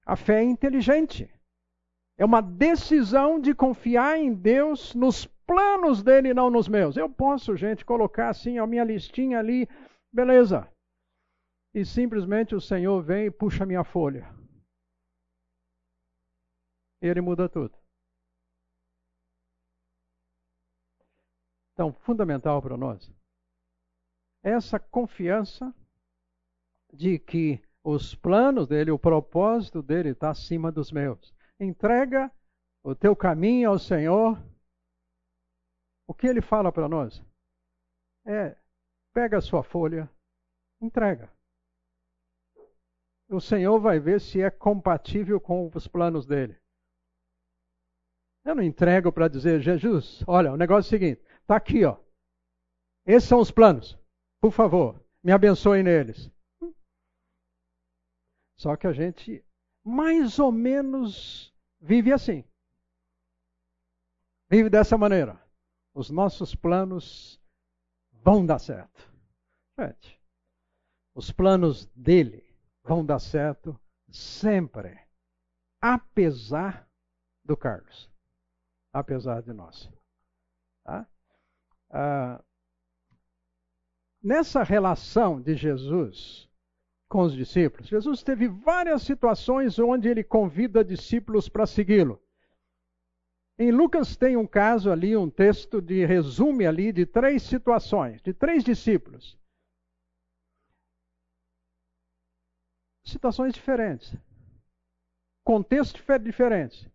A 0.05 0.15
fé 0.15 0.39
é 0.39 0.43
inteligente. 0.43 1.31
É 2.17 2.25
uma 2.25 2.41
decisão 2.41 3.39
de 3.39 3.53
confiar 3.53 4.17
em 4.17 4.33
Deus, 4.33 4.95
nos 4.95 5.27
planos 5.45 6.01
dele, 6.01 6.33
não 6.33 6.50
nos 6.50 6.67
meus. 6.67 6.97
Eu 6.97 7.09
posso, 7.09 7.55
gente, 7.55 7.86
colocar 7.86 8.29
assim 8.29 8.57
a 8.57 8.65
minha 8.65 8.83
listinha 8.83 9.38
ali, 9.38 9.67
beleza. 10.12 10.67
E 11.74 11.86
simplesmente 11.86 12.55
o 12.55 12.62
Senhor 12.62 13.03
vem 13.03 13.27
e 13.27 13.31
puxa 13.31 13.65
minha 13.65 13.83
folha. 13.83 14.27
Ele 17.00 17.21
muda 17.21 17.47
tudo. 17.47 17.77
Então, 21.74 21.93
fundamental 21.93 22.59
para 22.59 22.75
nós, 22.75 23.13
essa 24.41 24.79
confiança 24.79 25.71
de 26.98 27.20
que 27.20 27.62
os 27.84 28.16
planos 28.16 28.68
dele, 28.68 28.92
o 28.92 29.00
propósito 29.00 29.82
dele 29.82 30.10
está 30.10 30.32
acima 30.32 30.72
dos 30.72 30.92
meus. 30.92 31.34
Entrega 31.60 32.32
o 32.84 32.96
teu 32.96 33.16
caminho 33.16 33.70
ao 33.70 33.80
Senhor. 33.80 34.38
O 36.08 36.13
que 36.13 36.27
ele 36.27 36.42
fala 36.42 36.72
para 36.72 36.89
nós? 36.89 37.24
É, 38.25 38.58
pega 39.13 39.38
a 39.38 39.42
sua 39.42 39.63
folha, 39.63 40.10
entrega. 40.82 41.32
O 43.30 43.39
Senhor 43.39 43.80
vai 43.80 44.00
ver 44.00 44.20
se 44.20 44.42
é 44.42 44.50
compatível 44.50 45.39
com 45.39 45.70
os 45.74 45.88
planos 45.88 46.25
dele. 46.25 46.58
Eu 48.44 48.56
não 48.56 48.63
entrego 48.63 49.12
para 49.12 49.27
dizer, 49.27 49.62
Jesus, 49.62 50.24
olha, 50.25 50.51
o 50.51 50.58
negócio 50.58 50.88
é 50.88 50.98
o 50.98 51.00
seguinte, 51.00 51.22
está 51.42 51.58
aqui, 51.58 51.84
ó. 51.86 51.98
Esses 53.06 53.27
são 53.27 53.39
os 53.39 53.51
planos. 53.51 54.00
Por 54.42 54.51
favor, 54.51 55.01
me 55.24 55.32
abençoe 55.32 55.84
neles. 55.84 56.32
Só 58.58 58.76
que 58.76 58.88
a 58.88 58.92
gente 58.92 59.46
mais 59.84 60.40
ou 60.40 60.52
menos 60.52 61.54
vive 61.80 62.12
assim. 62.12 62.44
Vive 64.50 64.70
dessa 64.70 64.98
maneira. 64.98 65.42
Os 65.94 66.10
nossos 66.10 66.56
planos 66.56 67.42
vão 68.12 68.46
dar 68.46 68.60
certo. 68.60 69.12
Gente, 69.80 70.22
os 71.14 71.32
planos 71.32 71.86
dele 71.88 72.44
vão 72.84 73.06
dar 73.06 73.20
certo 73.20 73.80
sempre. 74.10 75.00
Apesar 75.80 76.90
do 77.44 77.56
Carlos. 77.56 78.12
Apesar 78.92 79.42
de 79.42 79.54
nós. 79.54 79.90
Tá? 80.84 81.08
Ah, 81.90 82.44
nessa 84.22 84.64
relação 84.64 85.42
de 85.42 85.56
Jesus 85.56 86.47
com 87.08 87.22
os 87.22 87.34
discípulos, 87.34 87.88
Jesus 87.88 88.22
teve 88.22 88.48
várias 88.48 89.02
situações 89.04 89.80
onde 89.80 90.10
ele 90.10 90.24
convida 90.24 90.84
discípulos 90.84 91.48
para 91.48 91.66
segui-lo. 91.66 92.22
Em 93.58 93.72
Lucas 93.72 94.16
tem 94.16 94.38
um 94.38 94.46
caso 94.46 94.92
ali, 94.92 95.18
um 95.18 95.30
texto 95.30 95.82
de 95.82 96.06
resume 96.06 96.68
ali 96.68 96.92
de 96.92 97.06
três 97.06 97.42
situações, 97.42 98.22
de 98.22 98.34
três 98.34 98.64
discípulos. 98.64 99.38
Situações 103.04 103.54
diferentes. 103.54 104.16
Contextos 105.44 106.04
diferentes. 106.24 106.88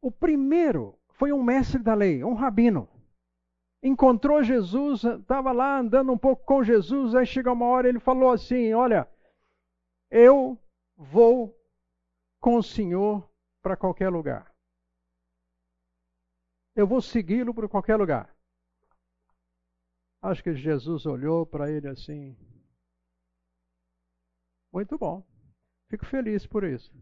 O 0.00 0.12
primeiro 0.12 0.96
foi 1.14 1.32
um 1.32 1.42
mestre 1.42 1.82
da 1.82 1.94
lei, 1.94 2.22
um 2.22 2.34
rabino. 2.34 2.88
Encontrou 3.82 4.42
Jesus, 4.42 5.04
estava 5.04 5.52
lá 5.52 5.78
andando 5.78 6.12
um 6.12 6.18
pouco 6.18 6.44
com 6.44 6.64
Jesus, 6.64 7.14
aí 7.14 7.24
chega 7.24 7.52
uma 7.52 7.66
hora 7.66 7.88
ele 7.88 8.00
falou 8.00 8.30
assim: 8.30 8.72
Olha, 8.72 9.08
eu 10.10 10.58
vou 10.96 11.56
com 12.40 12.56
o 12.56 12.62
Senhor 12.62 13.28
para 13.62 13.76
qualquer 13.76 14.08
lugar 14.08 14.48
eu 16.78 16.86
vou 16.86 17.02
segui-lo 17.02 17.52
por 17.52 17.68
qualquer 17.68 17.96
lugar. 17.96 18.32
Acho 20.22 20.44
que 20.44 20.54
Jesus 20.54 21.06
olhou 21.06 21.44
para 21.44 21.68
ele 21.68 21.88
assim. 21.88 22.36
Muito 24.72 24.96
bom. 24.96 25.26
Fico 25.90 26.06
feliz 26.06 26.46
por 26.46 26.62
isso. 26.62 26.94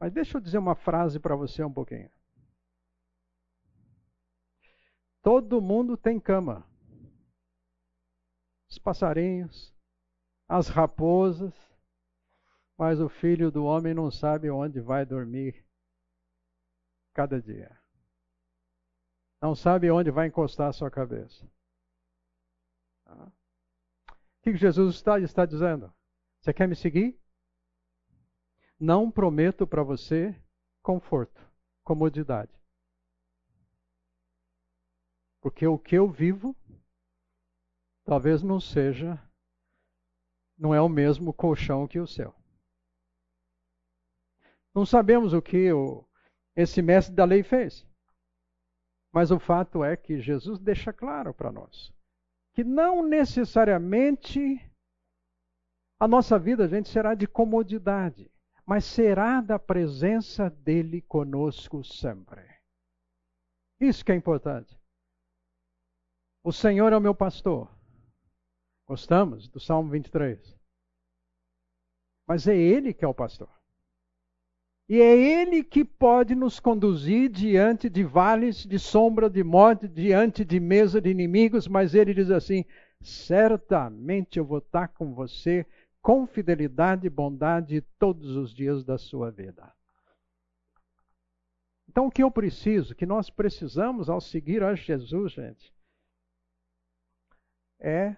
Mas 0.00 0.12
deixa 0.12 0.36
eu 0.36 0.40
dizer 0.40 0.58
uma 0.58 0.74
frase 0.74 1.20
para 1.20 1.36
você 1.36 1.62
um 1.62 1.72
pouquinho. 1.72 2.10
Todo 5.22 5.60
mundo 5.60 5.96
tem 5.96 6.18
cama. 6.18 6.66
Os 8.70 8.78
passarinhos, 8.78 9.74
as 10.48 10.68
raposas, 10.68 11.54
mas 12.78 13.00
o 13.00 13.08
filho 13.08 13.50
do 13.50 13.64
homem 13.64 13.92
não 13.92 14.10
sabe 14.10 14.50
onde 14.50 14.80
vai 14.80 15.04
dormir 15.04 15.64
cada 17.12 17.42
dia 17.42 17.80
não 19.40 19.54
sabe 19.54 19.90
onde 19.90 20.10
vai 20.10 20.28
encostar 20.28 20.68
a 20.68 20.72
sua 20.72 20.90
cabeça. 20.90 21.48
Tá? 23.04 23.32
O 24.12 24.42
que 24.42 24.56
Jesus 24.56 24.96
está, 24.96 25.18
está 25.18 25.46
dizendo? 25.46 25.92
Você 26.40 26.52
quer 26.52 26.68
me 26.68 26.76
seguir? 26.76 27.18
Não 28.78 29.10
prometo 29.10 29.66
para 29.66 29.82
você 29.82 30.34
conforto, 30.82 31.40
comodidade. 31.84 32.52
Porque 35.40 35.66
o 35.66 35.78
que 35.78 35.96
eu 35.96 36.08
vivo 36.08 36.54
talvez 38.04 38.42
não 38.42 38.60
seja, 38.60 39.22
não 40.58 40.74
é 40.74 40.80
o 40.80 40.88
mesmo 40.88 41.32
colchão 41.32 41.86
que 41.86 41.98
o 41.98 42.06
seu. 42.06 42.34
Não 44.74 44.84
sabemos 44.84 45.32
o 45.32 45.40
que 45.40 45.72
o, 45.72 46.04
esse 46.56 46.82
mestre 46.82 47.14
da 47.14 47.24
lei 47.24 47.42
fez. 47.42 47.86
Mas 49.12 49.30
o 49.30 49.38
fato 49.38 49.82
é 49.82 49.96
que 49.96 50.20
Jesus 50.20 50.58
deixa 50.58 50.92
claro 50.92 51.34
para 51.34 51.50
nós 51.50 51.92
que 52.52 52.64
não 52.64 53.06
necessariamente 53.06 54.60
a 55.98 56.08
nossa 56.08 56.38
vida, 56.38 56.66
gente, 56.66 56.88
será 56.88 57.14
de 57.14 57.26
comodidade, 57.26 58.30
mas 58.64 58.84
será 58.84 59.40
da 59.40 59.58
presença 59.58 60.48
dele 60.48 61.02
conosco 61.02 61.84
sempre. 61.84 62.42
Isso 63.78 64.04
que 64.04 64.12
é 64.12 64.14
importante. 64.14 64.79
O 66.42 66.52
Senhor 66.52 66.92
é 66.92 66.96
o 66.96 67.00
meu 67.00 67.14
pastor. 67.14 67.68
Gostamos 68.86 69.48
do 69.48 69.60
Salmo 69.60 69.90
23. 69.90 70.58
Mas 72.26 72.48
é 72.48 72.56
Ele 72.56 72.94
que 72.94 73.04
é 73.04 73.08
o 73.08 73.14
pastor. 73.14 73.50
E 74.88 75.00
é 75.00 75.16
Ele 75.16 75.62
que 75.62 75.84
pode 75.84 76.34
nos 76.34 76.58
conduzir 76.58 77.30
diante 77.30 77.88
de 77.88 78.02
vales 78.02 78.66
de 78.66 78.78
sombra 78.78 79.30
de 79.30 79.44
morte, 79.44 79.86
diante 79.86 80.44
de 80.44 80.58
mesa 80.58 81.00
de 81.00 81.10
inimigos, 81.10 81.68
mas 81.68 81.94
Ele 81.94 82.12
diz 82.12 82.30
assim: 82.30 82.64
certamente 83.00 84.38
eu 84.38 84.44
vou 84.44 84.58
estar 84.58 84.88
com 84.88 85.14
você 85.14 85.66
com 86.02 86.26
fidelidade 86.26 87.06
e 87.06 87.10
bondade 87.10 87.82
todos 87.98 88.34
os 88.36 88.54
dias 88.54 88.84
da 88.84 88.96
sua 88.96 89.30
vida. 89.30 89.72
Então, 91.88 92.06
o 92.06 92.10
que 92.10 92.22
eu 92.22 92.30
preciso, 92.30 92.94
que 92.94 93.04
nós 93.04 93.28
precisamos 93.28 94.08
ao 94.08 94.20
seguir 94.20 94.62
a 94.62 94.74
Jesus, 94.74 95.32
gente, 95.32 95.72
é 97.80 98.16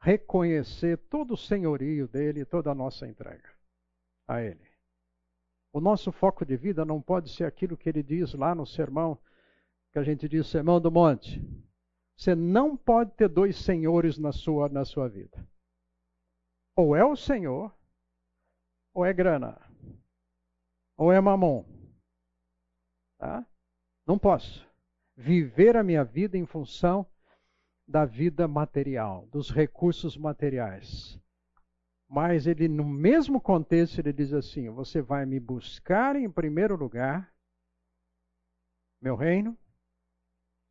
reconhecer 0.00 0.98
todo 1.08 1.34
o 1.34 1.36
senhorio 1.36 2.06
dele, 2.06 2.44
toda 2.44 2.70
a 2.70 2.74
nossa 2.74 3.06
entrega 3.06 3.50
a 4.28 4.42
ele. 4.42 4.68
O 5.72 5.80
nosso 5.80 6.12
foco 6.12 6.44
de 6.44 6.56
vida 6.56 6.84
não 6.84 7.00
pode 7.00 7.30
ser 7.30 7.44
aquilo 7.44 7.76
que 7.76 7.88
ele 7.88 8.02
diz 8.02 8.34
lá 8.34 8.54
no 8.54 8.66
sermão, 8.66 9.18
que 9.92 9.98
a 9.98 10.02
gente 10.02 10.28
diz, 10.28 10.46
Sermão 10.46 10.80
do 10.80 10.90
Monte. 10.90 11.40
Você 12.16 12.34
não 12.34 12.76
pode 12.76 13.12
ter 13.12 13.28
dois 13.28 13.56
senhores 13.56 14.18
na 14.18 14.30
sua, 14.32 14.68
na 14.68 14.84
sua 14.84 15.08
vida. 15.08 15.48
Ou 16.76 16.94
é 16.94 17.04
o 17.04 17.16
Senhor, 17.16 17.74
ou 18.92 19.04
é 19.04 19.12
grana, 19.12 19.60
ou 20.96 21.12
é 21.12 21.20
mamon. 21.20 21.64
Tá? 23.18 23.44
Não 24.06 24.18
posso 24.18 24.68
viver 25.16 25.76
a 25.76 25.82
minha 25.82 26.04
vida 26.04 26.36
em 26.36 26.46
função 26.46 27.06
da 27.86 28.04
vida 28.04 28.48
material, 28.48 29.26
dos 29.26 29.50
recursos 29.50 30.16
materiais. 30.16 31.20
Mas 32.08 32.46
ele, 32.46 32.68
no 32.68 32.84
mesmo 32.84 33.40
contexto, 33.40 33.98
ele 33.98 34.12
diz 34.12 34.32
assim: 34.32 34.70
Você 34.70 35.02
vai 35.02 35.26
me 35.26 35.40
buscar 35.40 36.16
em 36.16 36.30
primeiro 36.30 36.76
lugar, 36.76 37.32
meu 39.00 39.16
reino, 39.16 39.56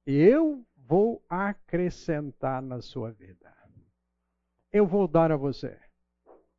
e 0.07 0.15
eu 0.15 0.65
vou 0.75 1.23
acrescentar 1.29 2.61
na 2.61 2.81
sua 2.81 3.11
vida. 3.11 3.53
Eu 4.71 4.87
vou 4.87 5.07
dar 5.07 5.31
a 5.31 5.37
você 5.37 5.77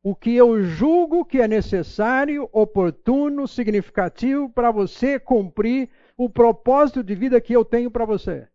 o 0.05 0.13
que 0.13 0.35
eu 0.35 0.61
julgo 0.61 1.25
que 1.25 1.41
é 1.41 1.47
necessário, 1.47 2.47
oportuno, 2.53 3.47
significativo 3.47 4.47
para 4.47 4.69
você 4.69 5.19
cumprir 5.19 5.89
o 6.15 6.29
propósito 6.29 7.03
de 7.03 7.15
vida 7.15 7.41
que 7.41 7.53
eu 7.53 7.65
tenho 7.65 7.89
para 7.89 8.05
você. 8.05 8.47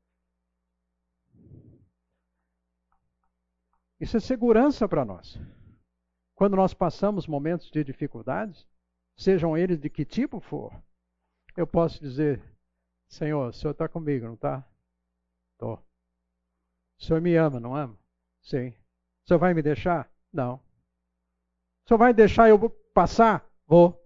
Isso 4.01 4.17
é 4.17 4.21
segurança 4.21 4.89
para 4.89 5.05
nós. 5.05 5.39
Quando 6.35 6.57
nós 6.57 6.73
passamos 6.73 7.27
momentos 7.27 7.71
de 7.71 7.85
dificuldades, 7.85 8.67
sejam 9.15 9.59
eles 9.59 9.79
de 9.79 9.91
que 9.91 10.07
tipo 10.07 10.41
for, 10.41 10.73
eu 11.55 11.67
posso 11.67 12.01
dizer: 12.01 12.43
Senhor, 13.07 13.51
o 13.51 13.53
Senhor 13.53 13.73
está 13.73 13.87
comigo, 13.87 14.25
não 14.25 14.35
está? 14.35 14.67
Estou. 15.53 15.75
O 16.99 17.05
Senhor 17.05 17.21
me 17.21 17.37
ama, 17.37 17.61
não 17.61 17.77
ama? 17.77 17.99
Sim. 18.41 18.71
O 18.71 19.29
Senhor 19.29 19.39
vai 19.39 19.53
me 19.53 19.61
deixar? 19.61 20.11
Não. 20.33 20.55
O 20.55 21.89
Senhor 21.89 21.99
vai 21.99 22.15
deixar 22.15 22.49
eu 22.49 22.71
passar? 22.95 23.47
Vou. 23.67 24.01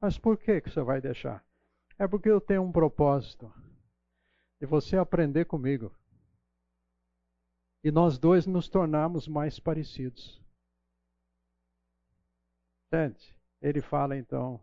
Mas 0.00 0.18
por 0.18 0.36
que, 0.36 0.60
que 0.60 0.68
o 0.68 0.72
Senhor 0.72 0.86
vai 0.86 1.00
deixar? 1.00 1.44
É 1.96 2.08
porque 2.08 2.28
eu 2.28 2.40
tenho 2.40 2.62
um 2.62 2.72
propósito 2.72 3.52
de 4.58 4.66
você 4.66 4.96
aprender 4.96 5.44
comigo 5.44 5.94
e 7.82 7.90
nós 7.90 8.18
dois 8.18 8.46
nos 8.46 8.68
tornarmos 8.68 9.26
mais 9.26 9.58
parecidos. 9.58 10.40
Entende? 12.86 13.36
Ele 13.60 13.80
fala 13.80 14.16
então 14.16 14.60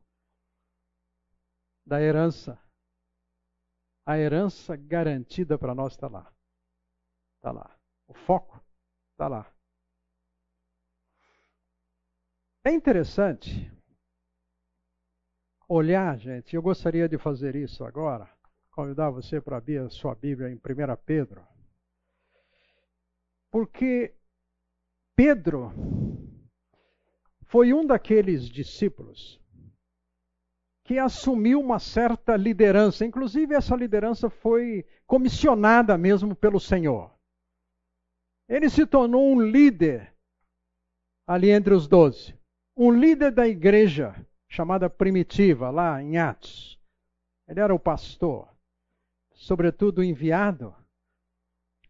da 1.85 2.01
herança, 2.01 2.59
A 4.05 4.17
herança 4.17 4.75
garantida 4.75 5.57
para 5.57 5.75
nós 5.75 5.93
está 5.93 6.07
lá. 6.07 6.33
Está 7.37 7.51
lá. 7.51 7.77
O 8.07 8.13
foco 8.13 8.61
está 9.11 9.27
lá. 9.27 9.53
É 12.63 12.71
interessante 12.71 13.69
olhar, 15.67 16.17
gente. 16.17 16.55
Eu 16.55 16.61
gostaria 16.61 17.07
de 17.09 17.17
fazer 17.17 17.55
isso 17.55 17.83
agora. 17.83 18.29
Convidar 18.71 19.09
você 19.09 19.41
para 19.41 19.57
abrir 19.57 19.79
a 19.79 19.89
sua 19.89 20.15
Bíblia 20.15 20.49
em 20.49 20.55
1 20.55 20.59
Pedro. 21.05 21.45
Porque 23.51 24.13
Pedro 25.15 25.71
foi 27.45 27.73
um 27.73 27.85
daqueles 27.85 28.49
discípulos 28.49 29.41
que 30.83 30.97
assumiu 30.97 31.59
uma 31.59 31.79
certa 31.79 32.35
liderança. 32.37 33.05
Inclusive, 33.05 33.53
essa 33.53 33.75
liderança 33.75 34.29
foi 34.29 34.85
comissionada 35.05 35.97
mesmo 35.97 36.35
pelo 36.35 36.59
Senhor. 36.59 37.13
Ele 38.47 38.69
se 38.69 38.85
tornou 38.85 39.29
um 39.29 39.41
líder 39.41 40.13
ali 41.27 41.49
entre 41.49 41.73
os 41.73 41.87
doze. 41.87 42.37
Um 42.75 42.91
líder 42.91 43.31
da 43.31 43.47
igreja 43.47 44.15
chamada 44.47 44.89
primitiva, 44.89 45.69
lá 45.69 46.01
em 46.01 46.17
Atos. 46.17 46.79
Ele 47.47 47.59
era 47.59 47.73
o 47.75 47.79
pastor, 47.79 48.47
sobretudo 49.33 50.03
enviado 50.03 50.73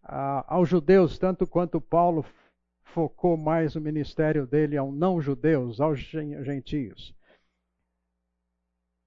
aos 0.07 0.69
judeus, 0.69 1.19
tanto 1.19 1.45
quanto 1.45 1.81
Paulo 1.81 2.25
focou 2.85 3.35
mais 3.35 3.75
o 3.75 3.81
ministério 3.81 4.47
dele 4.47 4.77
aos 4.77 4.93
não-judeus, 4.93 5.81
aos 5.81 5.99
gentios. 5.99 7.13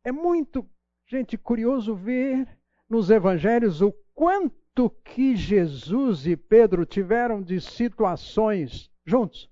É 0.05 0.13
muito, 0.13 0.69
gente, 1.07 1.37
curioso 1.37 1.95
ver 1.95 2.47
nos 2.89 3.11
evangelhos 3.11 3.81
o 3.81 3.93
quanto 4.15 4.91
que 5.05 5.35
Jesus 5.35 6.27
e 6.27 6.37
Pedro 6.37 6.87
tiveram 6.87 7.43
de 7.43 7.61
situações 7.61 8.91
juntos. 9.05 9.51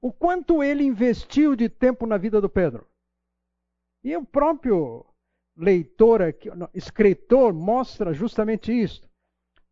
O 0.00 0.12
quanto 0.12 0.62
ele 0.62 0.84
investiu 0.84 1.56
de 1.56 1.68
tempo 1.68 2.06
na 2.06 2.16
vida 2.16 2.40
do 2.40 2.48
Pedro. 2.48 2.86
E 4.04 4.16
o 4.16 4.24
próprio 4.24 5.04
leitor, 5.56 6.20
escritor, 6.72 7.52
mostra 7.52 8.12
justamente 8.12 8.72
isso. 8.72 9.07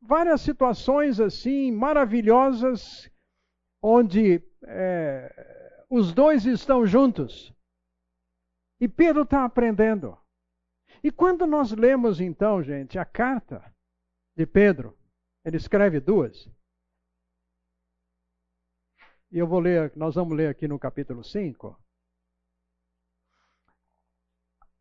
Várias 0.00 0.40
situações 0.40 1.18
assim 1.20 1.72
maravilhosas, 1.72 3.10
onde 3.82 4.42
é, 4.64 5.84
os 5.90 6.12
dois 6.12 6.44
estão 6.44 6.86
juntos. 6.86 7.52
E 8.80 8.88
Pedro 8.88 9.22
está 9.22 9.44
aprendendo. 9.44 10.18
E 11.02 11.10
quando 11.10 11.46
nós 11.46 11.72
lemos 11.72 12.20
então, 12.20 12.62
gente, 12.62 12.98
a 12.98 13.04
carta 13.04 13.72
de 14.36 14.46
Pedro, 14.46 14.96
ele 15.44 15.56
escreve 15.56 16.00
duas. 16.00 16.48
E 19.30 19.38
eu 19.38 19.46
vou 19.46 19.60
ler, 19.60 19.94
nós 19.96 20.14
vamos 20.14 20.36
ler 20.36 20.48
aqui 20.48 20.68
no 20.68 20.78
capítulo 20.78 21.22
5. 21.22 21.78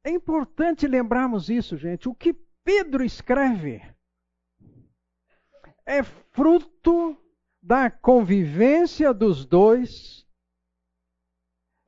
É 0.04 0.10
importante 0.10 0.88
lembrarmos 0.88 1.50
isso, 1.50 1.78
gente. 1.78 2.08
O 2.08 2.14
que 2.14 2.34
Pedro 2.64 3.04
escreve 3.04 3.82
é 5.86 6.04
fruto 6.04 7.18
da 7.62 7.90
convivência 7.90 9.14
dos 9.14 9.46
dois 9.46 10.26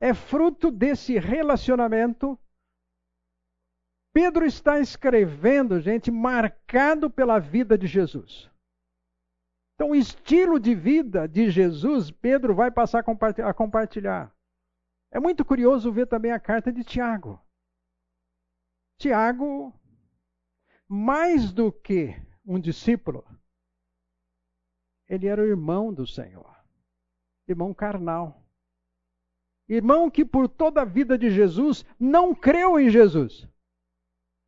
é 0.00 0.14
fruto 0.14 0.70
desse 0.70 1.18
relacionamento. 1.18 2.38
Pedro 4.12 4.46
está 4.46 4.80
escrevendo, 4.80 5.80
gente, 5.80 6.10
marcado 6.10 7.10
pela 7.10 7.38
vida 7.38 7.76
de 7.76 7.86
Jesus. 7.86 8.50
Então, 9.74 9.90
o 9.90 9.94
estilo 9.94 10.58
de 10.58 10.74
vida 10.74 11.28
de 11.28 11.50
Jesus, 11.50 12.10
Pedro 12.10 12.54
vai 12.54 12.70
passar 12.70 13.04
a 13.44 13.54
compartilhar. 13.54 14.34
É 15.12 15.20
muito 15.20 15.44
curioso 15.44 15.92
ver 15.92 16.06
também 16.06 16.32
a 16.32 16.40
carta 16.40 16.72
de 16.72 16.82
Tiago. 16.82 17.40
Tiago, 18.98 19.72
mais 20.88 21.52
do 21.52 21.70
que 21.72 22.14
um 22.44 22.58
discípulo, 22.58 23.24
ele 25.08 25.26
era 25.26 25.42
o 25.42 25.46
irmão 25.46 25.92
do 25.92 26.06
Senhor, 26.06 26.54
irmão 27.46 27.72
carnal. 27.72 28.44
Irmão 29.68 30.10
que 30.10 30.24
por 30.24 30.48
toda 30.48 30.82
a 30.82 30.84
vida 30.84 31.18
de 31.18 31.30
Jesus 31.30 31.84
não 32.00 32.34
creu 32.34 32.80
em 32.80 32.88
Jesus. 32.88 33.46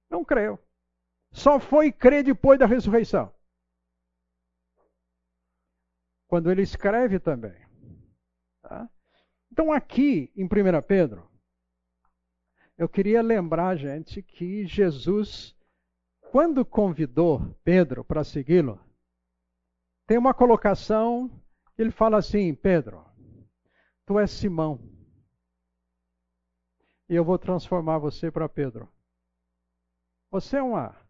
Não 0.08 0.24
creu. 0.24 0.58
Só 1.32 1.60
foi 1.60 1.92
crer 1.92 2.24
depois 2.24 2.58
da 2.58 2.66
ressurreição. 2.66 3.32
Quando 6.26 6.50
ele 6.50 6.62
escreve 6.62 7.18
também. 7.18 7.54
Tá? 8.62 8.88
Então, 9.52 9.72
aqui 9.72 10.32
em 10.34 10.44
1 10.44 10.48
Pedro, 10.86 11.28
eu 12.78 12.88
queria 12.88 13.20
lembrar, 13.20 13.76
gente, 13.76 14.22
que 14.22 14.64
Jesus, 14.64 15.54
quando 16.30 16.64
convidou 16.64 17.54
Pedro 17.62 18.04
para 18.04 18.24
segui-lo, 18.24 18.80
tem 20.10 20.18
uma 20.18 20.34
colocação, 20.34 21.30
ele 21.78 21.92
fala 21.92 22.18
assim: 22.18 22.52
Pedro, 22.52 23.08
tu 24.04 24.18
és 24.18 24.28
Simão 24.28 24.80
e 27.08 27.14
eu 27.14 27.24
vou 27.24 27.38
transformar 27.38 27.98
você 27.98 28.28
para 28.28 28.48
Pedro. 28.48 28.92
Você 30.28 30.56
é 30.56 30.62
uma, 30.62 31.00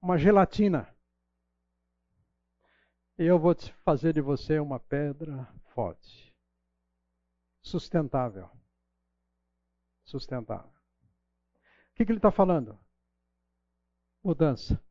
uma 0.00 0.16
gelatina. 0.16 0.88
E 3.18 3.24
eu 3.24 3.38
vou 3.38 3.54
fazer 3.84 4.14
de 4.14 4.22
você 4.22 4.58
uma 4.58 4.80
pedra 4.80 5.46
forte, 5.74 6.34
sustentável. 7.60 8.48
Sustentável. 10.04 10.70
O 10.70 11.94
que, 11.96 12.06
que 12.06 12.12
ele 12.12 12.18
está 12.18 12.30
falando? 12.30 12.80
Mudança. 14.24 14.82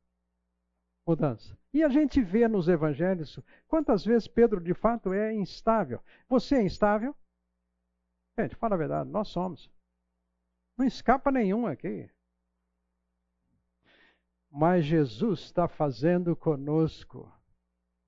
Mudança. 1.08 1.58
E 1.74 1.84
a 1.84 1.88
gente 1.88 2.22
vê 2.22 2.50
nos 2.50 2.67
evangelhos 2.67 3.39
quantas 3.65 4.04
vezes 4.04 4.28
Pedro 4.28 4.60
de 4.60 4.74
fato 4.74 5.13
é 5.13 5.34
instável. 5.34 6.04
Você 6.28 6.56
é 6.56 6.63
instável? 6.63 7.15
Gente, 8.38 8.56
fala 8.58 8.76
a 8.76 8.78
verdade, 8.78 9.10
nós 9.10 9.30
somos. 9.30 9.72
Não 10.78 10.86
escapa 10.86 11.32
nenhum 11.32 11.65
aqui. 11.65 12.10
Mas 14.52 14.86
Jesus 14.86 15.39
está 15.41 15.67
fazendo 15.67 16.36
conosco, 16.36 17.32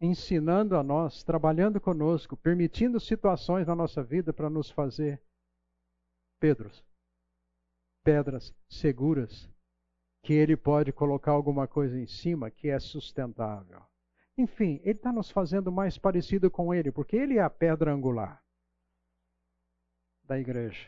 ensinando 0.01 0.75
a 0.75 0.83
nós, 0.83 1.23
trabalhando 1.23 1.79
conosco, 1.79 2.35
permitindo 2.35 2.99
situações 2.99 3.65
na 3.65 3.75
nossa 3.75 4.03
vida 4.03 4.33
para 4.33 4.49
nos 4.49 4.69
fazer 4.69 5.21
pedros, 6.39 6.83
pedras 8.03 8.53
seguras, 8.69 9.49
que 10.21 10.33
Ele 10.33 10.55
pode 10.55 10.91
colocar 10.91 11.31
alguma 11.31 11.67
coisa 11.67 11.99
em 11.99 12.07
cima 12.07 12.51
que 12.51 12.69
é 12.69 12.79
sustentável. 12.79 13.81
Enfim, 14.37 14.79
Ele 14.83 14.97
está 14.97 15.11
nos 15.11 15.29
fazendo 15.29 15.71
mais 15.71 15.97
parecido 15.97 16.49
com 16.49 16.73
Ele, 16.73 16.91
porque 16.91 17.15
Ele 17.15 17.37
é 17.37 17.41
a 17.41 17.49
pedra 17.49 17.93
angular 17.93 18.43
da 20.23 20.39
igreja. 20.39 20.87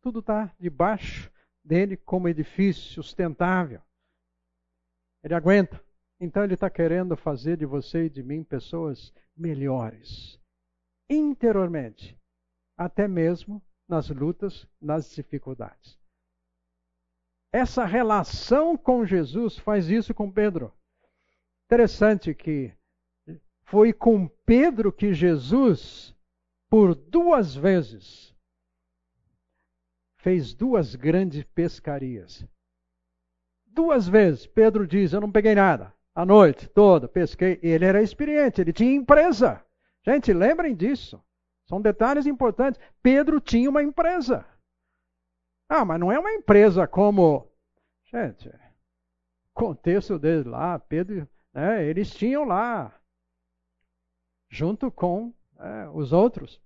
Tudo 0.00 0.20
está 0.20 0.52
debaixo 0.58 1.30
dele 1.62 1.96
como 1.96 2.28
edifício 2.28 3.02
sustentável. 3.02 3.80
Ele 5.22 5.34
aguenta. 5.34 5.82
Então 6.18 6.42
ele 6.42 6.54
está 6.54 6.70
querendo 6.70 7.16
fazer 7.16 7.56
de 7.56 7.66
você 7.66 8.06
e 8.06 8.10
de 8.10 8.22
mim 8.22 8.42
pessoas 8.42 9.12
melhores. 9.36 10.40
Interiormente. 11.08 12.18
Até 12.76 13.06
mesmo 13.06 13.62
nas 13.88 14.08
lutas, 14.08 14.66
nas 14.80 15.10
dificuldades. 15.14 15.98
Essa 17.52 17.84
relação 17.84 18.76
com 18.76 19.04
Jesus 19.04 19.58
faz 19.58 19.90
isso 19.90 20.14
com 20.14 20.30
Pedro. 20.30 20.72
Interessante 21.66 22.34
que 22.34 22.72
foi 23.64 23.92
com 23.92 24.26
Pedro 24.46 24.90
que 24.90 25.12
Jesus, 25.12 26.14
por 26.70 26.94
duas 26.94 27.54
vezes, 27.54 28.34
fez 30.16 30.54
duas 30.54 30.94
grandes 30.94 31.44
pescarias. 31.44 32.46
Duas 33.66 34.08
vezes, 34.08 34.46
Pedro 34.46 34.86
diz: 34.86 35.12
Eu 35.12 35.20
não 35.20 35.30
peguei 35.30 35.54
nada. 35.54 35.92
A 36.14 36.26
noite 36.26 36.68
toda 36.68 37.08
pesquei. 37.08 37.58
Ele 37.62 37.84
era 37.84 38.02
experiente, 38.02 38.60
ele 38.60 38.72
tinha 38.72 38.94
empresa. 38.94 39.64
Gente, 40.04 40.32
lembrem 40.32 40.74
disso. 40.74 41.22
São 41.66 41.80
detalhes 41.80 42.26
importantes. 42.26 42.80
Pedro 43.02 43.40
tinha 43.40 43.70
uma 43.70 43.82
empresa. 43.82 44.44
Ah, 45.72 45.84
mas 45.84 45.98
não 45.98 46.12
é 46.12 46.18
uma 46.18 46.32
empresa 46.32 46.86
como. 46.86 47.50
Gente, 48.04 48.50
contexto 49.54 50.18
dele 50.18 50.48
lá, 50.48 50.78
Pedro, 50.78 51.26
né, 51.52 51.84
eles 51.84 52.10
tinham 52.10 52.44
lá, 52.44 53.00
junto 54.50 54.90
com 54.90 55.32
é, 55.58 55.88
os 55.88 56.12
outros, 56.12 56.60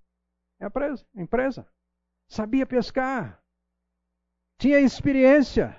empresa, 0.61 1.07
empresa. 1.15 1.69
Sabia 2.29 2.67
pescar 2.67 3.41
tinha 4.59 4.81
experiência. 4.81 5.77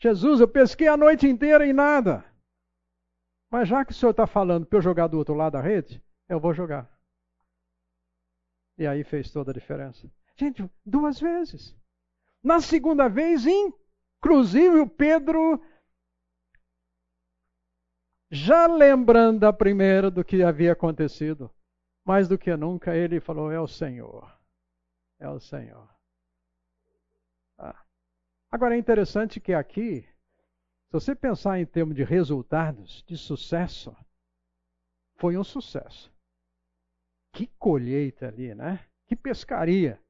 Jesus, 0.00 0.40
eu 0.40 0.48
pesquei 0.48 0.88
a 0.88 0.96
noite 0.96 1.26
inteira 1.26 1.66
e 1.66 1.72
nada. 1.72 2.24
Mas 3.50 3.68
já 3.68 3.84
que 3.84 3.92
o 3.92 3.94
senhor 3.94 4.10
está 4.10 4.26
falando 4.26 4.66
para 4.66 4.78
eu 4.78 4.82
jogar 4.82 5.06
do 5.06 5.18
outro 5.18 5.34
lado 5.34 5.52
da 5.52 5.60
rede, 5.60 6.02
eu 6.28 6.40
vou 6.40 6.52
jogar. 6.52 6.90
E 8.78 8.86
aí 8.86 9.04
fez 9.04 9.30
toda 9.30 9.50
a 9.50 9.54
diferença. 9.54 10.10
Gente, 10.36 10.68
duas 10.84 11.20
vezes. 11.20 11.76
Na 12.42 12.60
segunda 12.60 13.08
vez, 13.08 13.44
inclusive 13.46 14.80
o 14.80 14.88
Pedro, 14.88 15.62
já 18.30 18.66
lembrando 18.66 19.40
da 19.40 19.52
primeira 19.52 20.10
do 20.10 20.24
que 20.24 20.42
havia 20.42 20.72
acontecido, 20.72 21.52
mais 22.04 22.26
do 22.26 22.38
que 22.38 22.54
nunca, 22.56 22.96
ele 22.96 23.20
falou: 23.20 23.52
É 23.52 23.60
o 23.60 23.68
Senhor. 23.68 24.36
É 25.20 25.28
o 25.28 25.38
Senhor. 25.38 25.88
Ah. 27.58 27.84
Agora 28.50 28.74
é 28.74 28.78
interessante 28.78 29.38
que 29.38 29.54
aqui, 29.54 30.02
se 30.02 30.92
você 30.92 31.14
pensar 31.14 31.60
em 31.60 31.66
termos 31.66 31.94
de 31.94 32.02
resultados, 32.02 33.04
de 33.04 33.16
sucesso, 33.16 33.94
foi 35.16 35.36
um 35.36 35.44
sucesso. 35.44 36.12
Que 37.32 37.46
colheita 37.58 38.26
ali, 38.26 38.52
né? 38.52 38.84
Que 39.06 39.14
pescaria. 39.14 40.02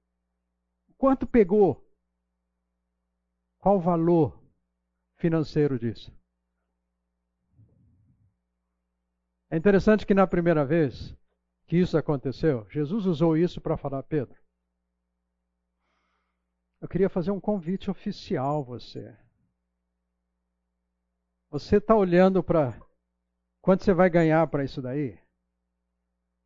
Quanto 0.96 1.26
pegou? 1.26 1.84
Qual 3.62 3.76
o 3.76 3.80
valor 3.80 4.36
financeiro 5.18 5.78
disso? 5.78 6.12
É 9.48 9.56
interessante 9.56 10.04
que 10.04 10.12
na 10.12 10.26
primeira 10.26 10.66
vez 10.66 11.14
que 11.68 11.76
isso 11.76 11.96
aconteceu, 11.96 12.68
Jesus 12.70 13.06
usou 13.06 13.36
isso 13.36 13.60
para 13.60 13.76
falar 13.76 14.00
a 14.00 14.02
Pedro. 14.02 14.36
Eu 16.80 16.88
queria 16.88 17.08
fazer 17.08 17.30
um 17.30 17.40
convite 17.40 17.88
oficial 17.88 18.62
a 18.62 18.64
você. 18.64 19.16
Você 21.48 21.76
está 21.76 21.94
olhando 21.94 22.42
para 22.42 22.76
quanto 23.60 23.84
você 23.84 23.94
vai 23.94 24.10
ganhar 24.10 24.44
para 24.48 24.64
isso 24.64 24.82
daí? 24.82 25.16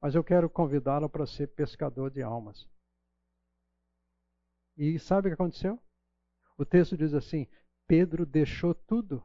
Mas 0.02 0.14
eu 0.14 0.22
quero 0.22 0.50
convidá-lo 0.50 1.09
para 1.09 1.26
ser 1.26 1.46
pescador 1.46 2.11
de 2.11 2.22
almas. 2.22 2.68
E 4.76 4.98
sabe 4.98 5.29
o 5.29 5.31
que 5.31 5.35
aconteceu? 5.35 5.81
O 6.59 6.64
texto 6.64 6.97
diz 6.97 7.14
assim: 7.14 7.47
Pedro 7.87 8.25
deixou 8.25 8.75
tudo. 8.75 9.25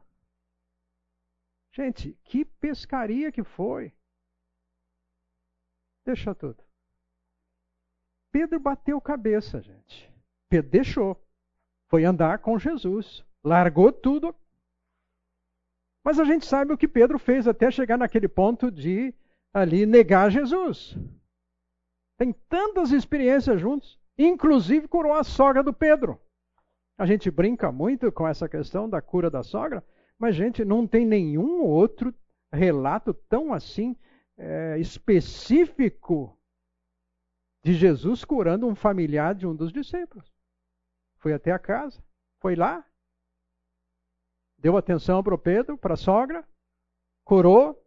Gente, 1.74 2.12
que 2.24 2.44
pescaria 2.44 3.32
que 3.32 3.42
foi! 3.42 3.92
Deixou 6.04 6.34
tudo. 6.34 6.62
Pedro 8.30 8.58
bateu 8.58 9.00
cabeça, 9.00 9.60
gente. 9.60 10.12
Pedro 10.48 10.70
deixou. 10.70 11.24
Foi 11.88 12.04
andar 12.04 12.38
com 12.38 12.58
Jesus. 12.58 13.24
Largou 13.44 13.92
tudo. 13.92 14.34
Mas 16.04 16.18
a 16.18 16.24
gente 16.24 16.46
sabe 16.46 16.72
o 16.72 16.78
que 16.78 16.88
Pedro 16.88 17.18
fez 17.18 17.46
até 17.46 17.70
chegar 17.70 17.96
naquele 17.96 18.28
ponto 18.28 18.70
de 18.70 19.14
ali 19.52 19.86
negar 19.86 20.30
Jesus. 20.30 20.96
Tem 22.18 22.32
tantas 22.48 22.90
experiências 22.90 23.60
juntos, 23.60 23.98
inclusive 24.16 24.88
curou 24.88 25.12
a 25.12 25.24
sogra 25.24 25.62
do 25.62 25.72
Pedro. 25.72 26.20
A 27.02 27.04
gente 27.04 27.32
brinca 27.32 27.72
muito 27.72 28.12
com 28.12 28.28
essa 28.28 28.48
questão 28.48 28.88
da 28.88 29.02
cura 29.02 29.28
da 29.28 29.42
sogra, 29.42 29.84
mas 30.16 30.36
gente 30.36 30.64
não 30.64 30.86
tem 30.86 31.04
nenhum 31.04 31.60
outro 31.64 32.14
relato 32.52 33.12
tão 33.12 33.52
assim 33.52 33.98
é, 34.38 34.78
específico 34.78 36.40
de 37.64 37.74
Jesus 37.74 38.24
curando 38.24 38.68
um 38.68 38.76
familiar 38.76 39.34
de 39.34 39.48
um 39.48 39.56
dos 39.56 39.72
discípulos. 39.72 40.32
Foi 41.18 41.32
até 41.32 41.50
a 41.50 41.58
casa, 41.58 42.00
foi 42.38 42.54
lá, 42.54 42.86
deu 44.56 44.76
atenção 44.76 45.24
para 45.24 45.34
o 45.34 45.38
Pedro, 45.38 45.76
para 45.76 45.94
a 45.94 45.96
sogra, 45.96 46.48
curou, 47.24 47.84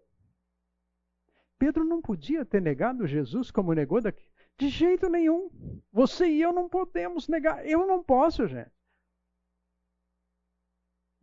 Pedro 1.58 1.86
não 1.86 2.02
podia 2.02 2.44
ter 2.44 2.62
negado 2.62 3.08
Jesus 3.08 3.50
como 3.50 3.74
negou 3.74 4.02
daqui. 4.02 4.30
De 4.58 4.68
jeito 4.68 5.08
nenhum. 5.08 5.50
Você 5.94 6.28
e 6.28 6.42
eu 6.42 6.52
não 6.52 6.68
podemos 6.68 7.30
negar. 7.30 7.66
Eu 7.66 7.88
não 7.88 8.04
posso, 8.04 8.46
gente. 8.46 8.75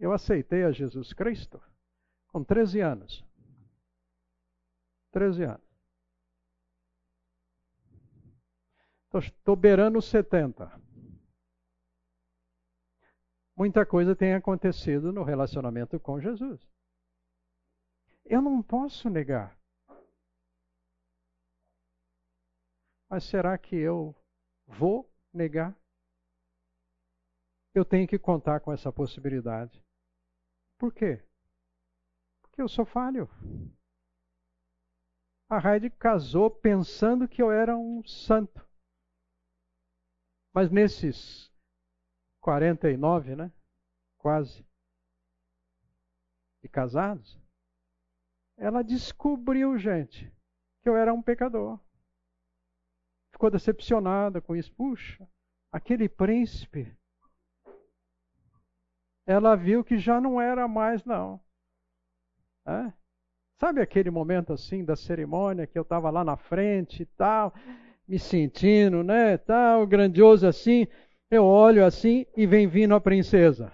Eu 0.03 0.12
aceitei 0.12 0.65
a 0.65 0.73
Jesus 0.73 1.12
Cristo 1.12 1.62
com 2.27 2.43
13 2.43 2.81
anos. 2.81 3.25
13 5.12 5.45
anos. 5.45 5.73
Estou 9.15 9.55
beirando 9.55 9.99
os 9.99 10.07
70. 10.07 10.67
Muita 13.57 13.87
coisa 13.87 14.17
tem 14.17 14.35
acontecido 14.35 15.12
no 15.12 15.23
relacionamento 15.23 16.01
com 16.01 16.21
Jesus. 16.21 16.61
Eu 18.25 18.43
não 18.43 18.61
posso 18.61 19.09
negar. 19.09 19.57
Mas 23.09 23.23
será 23.23 23.57
que 23.57 23.77
eu 23.77 24.12
vou 24.67 25.09
negar? 25.33 25.81
Eu 27.73 27.85
tenho 27.85 28.09
que 28.09 28.19
contar 28.19 28.59
com 28.59 28.73
essa 28.73 28.93
possibilidade. 28.93 29.81
Por 30.83 30.92
quê? 30.92 31.25
Porque 32.42 32.61
eu 32.61 32.68
sou 32.68 32.85
falho. 32.85 33.29
A 35.49 35.57
Heidi 35.57 35.88
casou 35.88 36.51
pensando 36.51 37.29
que 37.29 37.40
eu 37.40 37.53
era 37.53 37.79
um 37.79 38.03
santo. 38.05 38.68
Mas 40.53 40.73
nesses 40.73 41.49
49, 42.40 43.37
né? 43.37 43.53
Quase. 44.18 44.66
E 46.64 46.68
casados, 46.68 47.40
ela 48.57 48.83
descobriu, 48.83 49.79
gente, 49.79 50.35
que 50.83 50.88
eu 50.88 50.97
era 50.97 51.14
um 51.14 51.23
pecador 51.23 51.79
ficou 53.31 53.49
decepcionada 53.49 54.40
com 54.40 54.57
isso. 54.57 54.73
Puxa, 54.75 55.29
aquele 55.73 56.09
príncipe. 56.09 56.97
Ela 59.27 59.57
viu 59.57 59.85
que 59.85 59.99
já 59.99 60.21
não 60.21 60.41
era 60.41 60.67
mais, 60.67 61.05
não. 61.05 61.41
É? 62.67 62.93
Sabe 63.59 63.81
aquele 63.81 64.11
momento 64.11 64.53
assim 64.53 64.85
da 64.85 64.97
cerimônia 64.97 65.67
que 65.67 65.79
eu 65.79 65.83
estava 65.83 66.11
lá 66.11 66.25
na 66.25 66.37
frente 66.37 67.03
e 67.03 67.07
tal, 67.07 67.55
me 68.09 68.19
sentindo, 68.19 69.03
né, 69.05 69.39
tal, 69.39 69.87
grandioso 69.87 70.47
assim. 70.47 70.87
Eu 71.31 71.45
olho 71.45 71.85
assim 71.85 72.27
e 72.37 72.47
vem 72.47 72.67
vindo 72.67 72.95
a 72.95 73.01
princesa. 73.01 73.73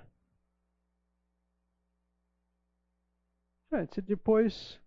Gente, 3.72 4.00
depois, 4.00 4.80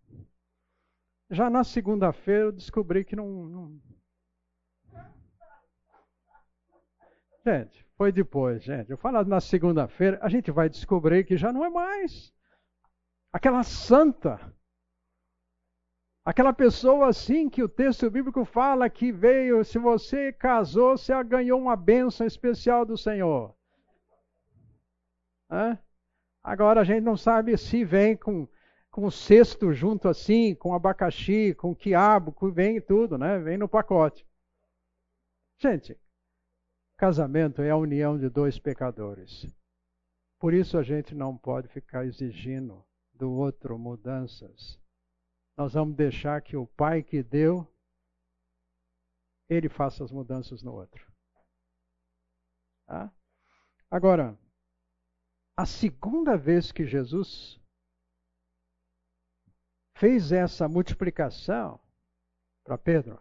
já 1.30 1.50
na 1.50 1.64
segunda-feira, 1.64 2.46
eu 2.46 2.52
descobri 2.52 3.06
que 3.06 3.16
não, 3.16 3.28
não, 3.28 3.82
Gente, 7.46 7.81
foi 8.02 8.12
depois, 8.12 8.64
gente. 8.64 8.90
Eu 8.90 8.98
falo 8.98 9.24
na 9.24 9.40
segunda-feira, 9.40 10.18
a 10.24 10.28
gente 10.28 10.50
vai 10.50 10.68
descobrir 10.68 11.24
que 11.24 11.38
já 11.38 11.54
não 11.54 11.64
é 11.64 11.70
mais. 11.70 12.34
Aquela 13.32 13.62
santa, 13.62 14.52
aquela 16.26 16.52
pessoa 16.52 17.10
assim 17.10 17.48
que 17.48 17.62
o 17.62 17.70
texto 17.70 18.10
bíblico 18.10 18.44
fala 18.44 18.90
que 18.90 19.12
veio, 19.12 19.64
se 19.64 19.78
você 19.78 20.34
casou, 20.34 20.98
você 20.98 21.14
ganhou 21.24 21.62
uma 21.62 21.76
bênção 21.76 22.26
especial 22.26 22.88
do 22.88 22.98
Senhor. 22.98 23.56
Hã? 25.48 25.78
Agora 26.44 26.82
a 26.82 26.84
gente 26.84 27.04
não 27.04 27.16
sabe 27.16 27.56
se 27.56 27.86
vem 27.86 28.18
com, 28.18 28.48
com 28.90 29.12
cesto 29.12 29.72
junto 29.74 30.08
assim, 30.08 30.56
com 30.56 30.74
abacaxi, 30.74 31.54
com 31.54 31.76
quiabo, 31.76 32.34
vem 32.52 32.82
tudo, 32.82 33.16
né? 33.16 33.38
Vem 33.38 33.60
no 33.60 33.70
pacote. 33.70 34.26
Gente, 35.60 35.96
Casamento 37.02 37.64
é 37.64 37.72
a 37.72 37.76
união 37.76 38.16
de 38.16 38.30
dois 38.30 38.60
pecadores. 38.60 39.48
Por 40.40 40.54
isso 40.54 40.78
a 40.78 40.84
gente 40.84 41.16
não 41.16 41.36
pode 41.36 41.68
ficar 41.68 42.06
exigindo 42.06 42.86
do 43.12 43.32
outro 43.32 43.76
mudanças. 43.80 44.80
Nós 45.58 45.74
vamos 45.74 45.96
deixar 45.96 46.44
que 46.44 46.56
o 46.56 46.68
Pai 46.68 47.02
que 47.02 47.24
deu, 47.24 47.68
ele 49.50 49.68
faça 49.68 50.04
as 50.04 50.12
mudanças 50.12 50.62
no 50.62 50.76
outro. 50.76 51.12
Tá? 52.86 53.12
Agora, 53.90 54.38
a 55.58 55.66
segunda 55.66 56.38
vez 56.38 56.72
que 56.72 56.86
Jesus 56.86 57.60
fez 59.98 60.32
essa 60.32 60.70
multiplicação 60.70 61.82
para 62.64 62.78
Pedro 62.78 63.20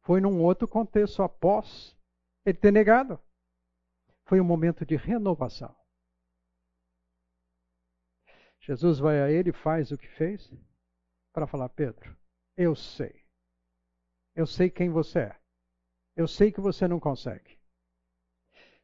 foi 0.00 0.20
num 0.20 0.42
outro 0.42 0.66
contexto 0.66 1.22
após 1.22 1.96
ele 2.44 2.58
ter 2.58 2.72
negado. 2.72 3.20
Foi 4.24 4.40
um 4.40 4.44
momento 4.44 4.84
de 4.84 4.96
renovação. 4.96 5.74
Jesus 8.60 8.98
vai 8.98 9.20
a 9.20 9.30
ele 9.30 9.50
e 9.50 9.52
faz 9.52 9.90
o 9.90 9.98
que 9.98 10.08
fez 10.08 10.52
para 11.32 11.46
falar: 11.46 11.68
Pedro, 11.70 12.16
eu 12.56 12.74
sei. 12.74 13.22
Eu 14.34 14.46
sei 14.46 14.70
quem 14.70 14.88
você 14.88 15.20
é. 15.20 15.40
Eu 16.16 16.28
sei 16.28 16.52
que 16.52 16.60
você 16.60 16.86
não 16.86 17.00
consegue. 17.00 17.58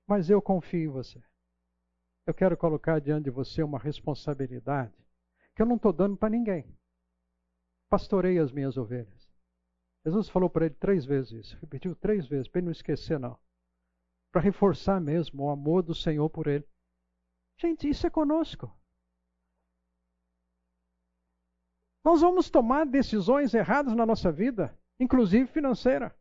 Mas 0.07 0.31
eu 0.31 0.43
confio 0.43 0.91
em 0.91 0.93
você. 0.93 1.23
eu 2.27 2.35
quero 2.35 2.57
colocar 2.57 3.01
diante 3.01 3.25
de 3.25 3.31
você 3.31 3.63
uma 3.63 3.79
responsabilidade 3.79 4.95
que 5.55 5.63
eu 5.63 5.67
não 5.67 5.77
estou 5.77 5.93
dando 5.93 6.17
para 6.17 6.31
ninguém. 6.31 6.77
Pastorei 7.89 8.39
as 8.39 8.53
minhas 8.53 8.77
ovelhas. 8.77 9.29
Jesus 10.05 10.29
falou 10.29 10.49
para 10.49 10.67
ele 10.67 10.75
três 10.75 11.05
vezes 11.05 11.33
isso, 11.33 11.59
repetiu 11.59 11.95
três 11.97 12.27
vezes, 12.27 12.49
para 12.49 12.61
ele 12.61 12.67
não 12.67 12.73
esquecer, 12.73 13.19
não. 13.19 13.39
Para 14.33 14.43
reforçar 14.43 15.01
mesmo 15.01 15.45
o 15.45 15.51
amor 15.51 15.83
do 15.83 15.95
Senhor 15.95 16.29
por 16.29 16.47
ele. 16.47 16.67
Gente, 17.61 17.89
isso 17.89 18.07
é 18.07 18.11
conosco. 18.11 18.71
Nós 22.05 22.21
vamos 22.21 22.49
tomar 22.49 22.87
decisões 22.87 23.53
erradas 23.53 23.95
na 23.95 24.07
nossa 24.07 24.31
vida, 24.31 24.79
inclusive 25.01 25.47
financeira. 25.47 26.17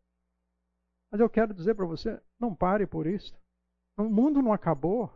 Mas 1.10 1.20
eu 1.20 1.30
quero 1.30 1.54
dizer 1.54 1.74
para 1.74 1.86
você: 1.86 2.20
não 2.38 2.54
pare 2.54 2.86
por 2.86 3.06
isso. 3.06 3.34
O 3.96 4.04
mundo 4.04 4.42
não 4.42 4.52
acabou. 4.52 5.12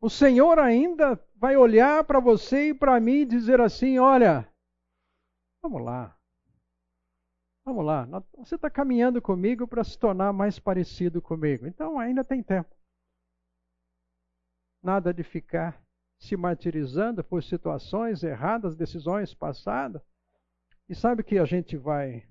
O 0.00 0.10
Senhor 0.10 0.58
ainda 0.58 1.14
vai 1.36 1.56
olhar 1.56 2.04
para 2.04 2.18
você 2.18 2.70
e 2.70 2.74
para 2.74 2.98
mim 2.98 3.20
e 3.20 3.26
dizer 3.26 3.60
assim: 3.60 3.98
olha, 3.98 4.52
vamos 5.62 5.82
lá. 5.82 6.18
Vamos 7.64 7.84
lá, 7.84 8.06
você 8.36 8.56
está 8.56 8.68
caminhando 8.68 9.22
comigo 9.22 9.68
para 9.68 9.84
se 9.84 9.96
tornar 9.96 10.32
mais 10.32 10.58
parecido 10.58 11.22
comigo. 11.22 11.66
Então 11.66 11.98
ainda 11.98 12.24
tem 12.24 12.42
tempo. 12.42 12.74
Nada 14.82 15.14
de 15.14 15.22
ficar 15.22 15.80
se 16.18 16.36
martirizando 16.36 17.22
por 17.22 17.42
situações 17.42 18.22
erradas, 18.24 18.76
decisões 18.76 19.32
passadas. 19.32 20.02
E 20.88 20.94
sabe 20.94 21.22
que 21.22 21.38
a 21.38 21.44
gente 21.44 21.76
vai 21.76 22.26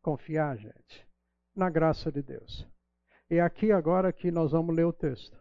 confiar, 0.00 0.56
gente, 0.56 1.06
na 1.54 1.68
graça 1.68 2.10
de 2.10 2.22
Deus. 2.22 2.66
E 3.30 3.38
aqui 3.38 3.70
agora 3.70 4.12
que 4.12 4.30
nós 4.30 4.52
vamos 4.52 4.74
ler 4.74 4.84
o 4.84 4.92
texto, 4.92 5.38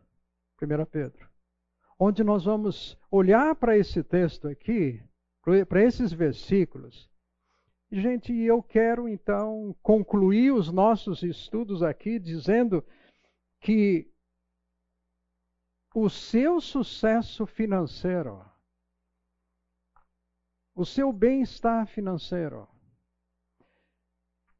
1 0.62 0.86
Pedro, 0.86 1.30
onde 1.98 2.24
nós 2.24 2.44
vamos 2.44 2.98
olhar 3.10 3.56
para 3.56 3.78
esse 3.78 4.04
texto 4.04 4.50
aqui, 4.50 5.02
para 5.70 5.82
esses 5.82 6.12
versículos. 6.12 7.10
Gente, 7.90 8.34
eu 8.34 8.62
quero 8.62 9.08
então 9.08 9.74
concluir 9.82 10.52
os 10.52 10.70
nossos 10.70 11.24
estudos 11.24 11.82
aqui 11.82 12.20
dizendo 12.20 12.86
que 13.62 14.12
o 15.96 16.10
seu 16.10 16.60
sucesso 16.60 17.46
financeiro, 17.46 18.46
o 20.76 20.86
seu 20.86 21.14
bem-estar 21.14 21.88
financeiro, 21.88 22.68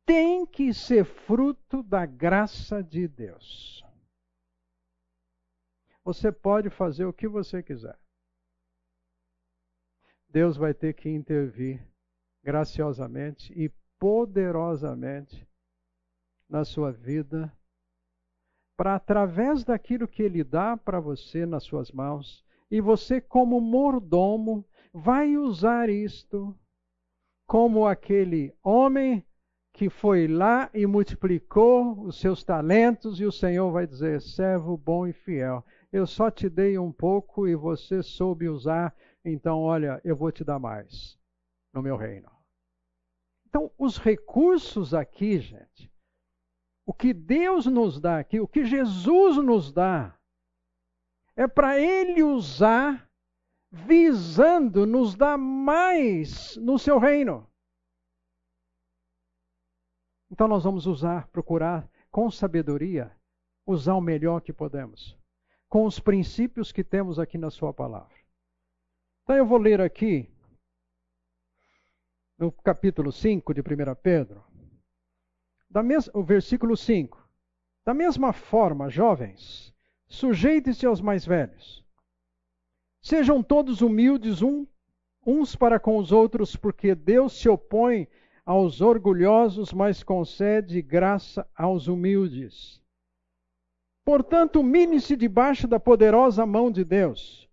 tem 0.06 0.46
que 0.46 0.74
ser 0.74 1.04
fruto 1.04 1.84
da 1.84 2.06
graça 2.06 2.82
de 2.82 3.10
Deus. 3.10 3.84
Você 6.02 6.32
pode 6.32 6.70
fazer 6.70 7.04
o 7.04 7.12
que 7.12 7.28
você 7.28 7.62
quiser. 7.62 8.00
Deus 10.30 10.56
vai 10.56 10.74
ter 10.74 10.94
que 10.94 11.10
intervir 11.10 11.86
graciosamente 12.44 13.54
e 13.54 13.70
poderosamente 14.00 15.48
na 16.50 16.64
sua 16.64 16.92
vida, 16.92 17.52
para 18.78 18.96
através 18.96 19.64
daquilo 19.64 20.08
que 20.08 20.24
Ele 20.24 20.44
dá 20.44 20.78
para 20.78 21.00
você 21.00 21.46
nas 21.46 21.64
suas 21.64 21.92
mãos, 21.92 22.46
e 22.70 22.80
você, 22.80 23.20
como 23.20 23.60
mordomo, 23.60 24.66
vai 24.94 25.36
usar 25.36 25.90
isto 25.90 26.58
como 27.46 27.88
aquele 27.88 28.54
homem 28.64 29.26
que 29.74 29.90
foi 29.90 30.28
lá 30.28 30.70
e 30.74 30.86
multiplicou 30.86 32.02
os 32.02 32.20
seus 32.20 32.44
talentos, 32.44 33.20
e 33.20 33.26
o 33.26 33.32
Senhor 33.32 33.72
vai 33.72 33.88
dizer: 33.88 34.22
servo 34.22 34.78
bom 34.78 35.08
e 35.08 35.14
fiel, 35.14 35.66
eu 35.92 36.06
só 36.06 36.30
te 36.30 36.50
dei 36.50 36.78
um 36.78 36.92
pouco 36.92 37.48
e 37.48 37.56
você 37.56 38.04
soube 38.04 38.50
usar, 38.50 38.96
então 39.24 39.60
olha, 39.62 40.02
eu 40.04 40.16
vou 40.16 40.32
te 40.32 40.44
dar 40.44 40.60
mais 40.60 41.17
no 41.78 41.84
meu 41.84 41.96
reino. 41.96 42.32
Então, 43.48 43.72
os 43.78 43.98
recursos 43.98 44.96
aqui, 44.96 45.40
gente, 45.40 45.94
o 46.86 46.92
que 46.92 47.14
Deus 47.14 47.68
nos 47.68 48.00
dá 48.00 48.18
aqui, 48.18 48.40
o 48.40 48.48
que 48.48 48.66
Jesus 48.66 49.38
nos 49.38 49.72
dá, 49.72 50.18
é 51.36 51.48
para 51.48 51.80
Ele 51.80 52.24
usar 52.24 53.08
visando 53.70 54.88
nos 54.88 55.16
dar 55.16 55.38
mais 55.38 56.58
no 56.58 56.80
seu 56.80 56.98
reino. 56.98 57.48
Então 60.32 60.48
nós 60.48 60.64
vamos 60.64 60.88
usar, 60.88 61.28
procurar 61.28 61.88
com 62.10 62.32
sabedoria, 62.32 63.16
usar 63.66 63.94
o 63.94 64.02
melhor 64.02 64.42
que 64.42 64.52
podemos, 64.52 65.18
com 65.70 65.86
os 65.86 66.00
princípios 66.00 66.72
que 66.72 66.84
temos 66.84 67.20
aqui 67.20 67.38
na 67.38 67.52
Sua 67.52 67.74
palavra. 67.74 68.18
Então 69.24 69.36
eu 69.36 69.46
vou 69.46 69.58
ler 69.58 69.80
aqui, 69.80 70.30
no 72.38 72.52
capítulo 72.52 73.12
5 73.12 73.54
de 73.54 73.62
1 73.62 73.64
Pedro, 74.02 74.44
mes... 75.84 76.10
o 76.14 76.24
versículo 76.24 76.78
5. 76.78 77.28
Da 77.84 77.94
mesma 77.94 78.32
forma, 78.32 78.90
jovens, 78.90 79.74
sujeitem-se 80.08 80.86
aos 80.86 81.02
mais 81.02 81.26
velhos. 81.26 81.84
Sejam 83.02 83.42
todos 83.42 83.82
humildes 83.82 84.42
um, 84.42 84.68
uns 85.26 85.56
para 85.56 85.80
com 85.80 85.98
os 85.98 86.12
outros, 86.12 86.56
porque 86.56 86.94
Deus 86.94 87.34
se 87.34 87.50
opõe 87.50 88.08
aos 88.46 88.82
orgulhosos, 88.82 89.74
mas 89.74 90.04
concede 90.04 90.82
graça 90.82 91.50
aos 91.56 91.88
humildes. 91.88 92.82
Portanto, 94.06 94.62
humilhem-se 94.62 95.16
debaixo 95.16 95.68
da 95.68 95.80
poderosa 95.80 96.46
mão 96.46 96.72
de 96.72 96.84
Deus, 96.84 97.50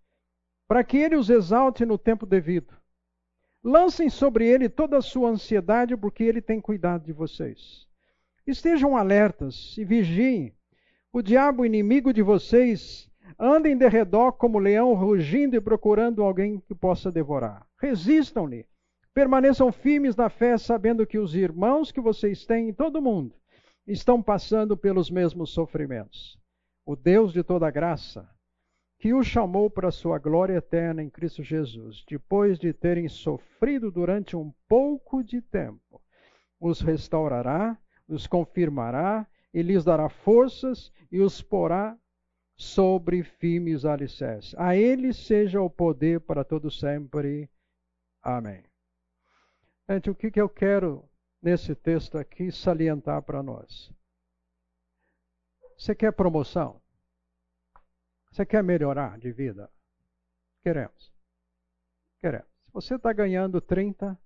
para 0.68 0.84
que 0.84 0.98
ele 0.98 1.16
os 1.16 1.30
exalte 1.30 1.84
no 1.84 1.98
tempo 1.98 2.26
devido. 2.26 2.83
Lancem 3.64 4.10
sobre 4.10 4.46
ele 4.46 4.68
toda 4.68 4.98
a 4.98 5.02
sua 5.02 5.30
ansiedade, 5.30 5.96
porque 5.96 6.22
ele 6.22 6.42
tem 6.42 6.60
cuidado 6.60 7.06
de 7.06 7.12
vocês. 7.12 7.86
Estejam 8.46 8.96
alertas 8.96 9.74
e 9.78 9.84
vigiem. 9.84 10.54
O 11.10 11.22
diabo, 11.22 11.64
inimigo 11.64 12.12
de 12.12 12.20
vocês, 12.20 13.10
anda 13.38 13.68
em 13.68 13.76
derredor 13.76 14.34
como 14.34 14.58
leão, 14.58 14.92
rugindo 14.94 15.56
e 15.56 15.60
procurando 15.60 16.22
alguém 16.22 16.60
que 16.60 16.74
possa 16.74 17.10
devorar. 17.10 17.66
Resistam-lhe 17.80 18.66
Permaneçam 19.14 19.70
firmes 19.70 20.16
na 20.16 20.28
fé, 20.28 20.58
sabendo 20.58 21.06
que 21.06 21.20
os 21.20 21.36
irmãos 21.36 21.92
que 21.92 22.00
vocês 22.00 22.44
têm 22.44 22.70
em 22.70 22.72
todo 22.74 22.96
o 22.96 23.02
mundo 23.02 23.32
estão 23.86 24.20
passando 24.20 24.76
pelos 24.76 25.08
mesmos 25.08 25.50
sofrimentos. 25.50 26.36
O 26.84 26.96
Deus 26.96 27.32
de 27.32 27.44
toda 27.44 27.70
graça, 27.70 28.28
que 29.04 29.12
os 29.12 29.26
chamou 29.26 29.68
para 29.68 29.90
sua 29.90 30.18
glória 30.18 30.54
eterna 30.54 31.02
em 31.02 31.10
Cristo 31.10 31.42
Jesus, 31.42 32.02
depois 32.08 32.58
de 32.58 32.72
terem 32.72 33.06
sofrido 33.06 33.90
durante 33.90 34.34
um 34.34 34.50
pouco 34.66 35.22
de 35.22 35.42
tempo, 35.42 36.00
os 36.58 36.80
restaurará, 36.80 37.78
os 38.08 38.26
confirmará 38.26 39.28
e 39.52 39.60
lhes 39.60 39.84
dará 39.84 40.08
forças 40.08 40.90
e 41.12 41.20
os 41.20 41.42
porá 41.42 41.98
sobre 42.56 43.22
firmes 43.22 43.84
alicerces. 43.84 44.54
A 44.56 44.74
ele 44.74 45.12
seja 45.12 45.60
o 45.60 45.68
poder 45.68 46.20
para 46.20 46.42
todo 46.42 46.70
sempre. 46.70 47.50
Amém. 48.22 48.64
Gente, 49.86 50.08
o 50.08 50.14
que, 50.14 50.30
que 50.30 50.40
eu 50.40 50.48
quero 50.48 51.06
nesse 51.42 51.74
texto 51.74 52.16
aqui 52.16 52.50
salientar 52.50 53.20
para 53.20 53.42
nós? 53.42 53.92
Você 55.76 55.94
quer 55.94 56.14
promoção? 56.14 56.80
Você 58.34 58.44
quer 58.44 58.64
melhorar 58.64 59.16
de 59.16 59.30
vida? 59.30 59.70
Queremos. 60.60 61.14
Queremos. 62.20 62.48
Se 62.64 62.72
você 62.72 62.94
está 62.96 63.12
ganhando 63.12 63.60
30, 63.60 64.18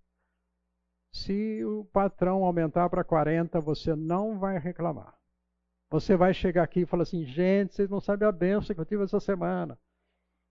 se 1.13 1.63
o 1.63 1.85
patrão 1.85 2.43
aumentar 2.43 2.89
para 2.89 3.05
40, 3.05 3.61
você 3.61 3.95
não 3.95 4.39
vai 4.39 4.59
reclamar. 4.59 5.15
Você 5.91 6.17
vai 6.17 6.33
chegar 6.33 6.63
aqui 6.63 6.81
e 6.81 6.87
falar 6.87 7.03
assim: 7.03 7.27
gente, 7.27 7.75
vocês 7.75 7.91
não 7.91 8.01
sabem 8.01 8.27
a 8.27 8.33
benção 8.33 8.75
que 8.75 8.81
eu 8.81 8.87
tive 8.87 9.05
essa 9.05 9.21
semana. 9.21 9.79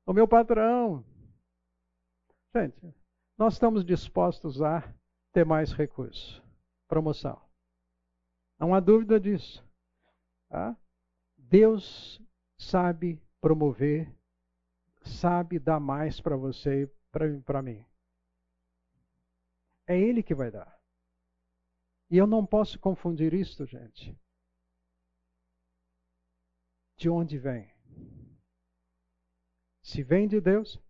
O 0.06 0.14
meu 0.14 0.28
patrão. 0.28 1.04
Gente, 2.56 2.94
nós 3.40 3.54
estamos 3.54 3.84
dispostos 3.84 4.62
a 4.62 4.84
ter 5.34 5.44
mais 5.44 5.72
recursos. 5.72 6.44
Promoção. 6.88 7.42
Não 8.60 8.76
há 8.76 8.80
dúvida 8.80 9.20
disso. 9.20 9.66
Tá? 10.48 10.78
Deus 11.36 12.22
sabe 12.60 13.20
promover, 13.42 14.14
sabe 15.02 15.60
dar 15.60 15.80
mais 15.80 16.20
para 16.20 16.36
você 16.36 16.84
e 16.84 17.42
para 17.42 17.62
mim. 17.62 17.86
É 19.86 19.98
Ele 19.98 20.22
que 20.22 20.36
vai 20.36 20.52
dar. 20.52 20.78
E 22.10 22.18
eu 22.18 22.28
não 22.28 22.46
posso 22.46 22.80
confundir 22.80 23.34
isto, 23.34 23.66
gente. 23.66 24.18
De 26.98 27.10
onde 27.10 27.38
vem? 27.38 27.72
Se 29.84 30.04
vem 30.04 30.28
de 30.28 30.42
Deus 30.42 30.82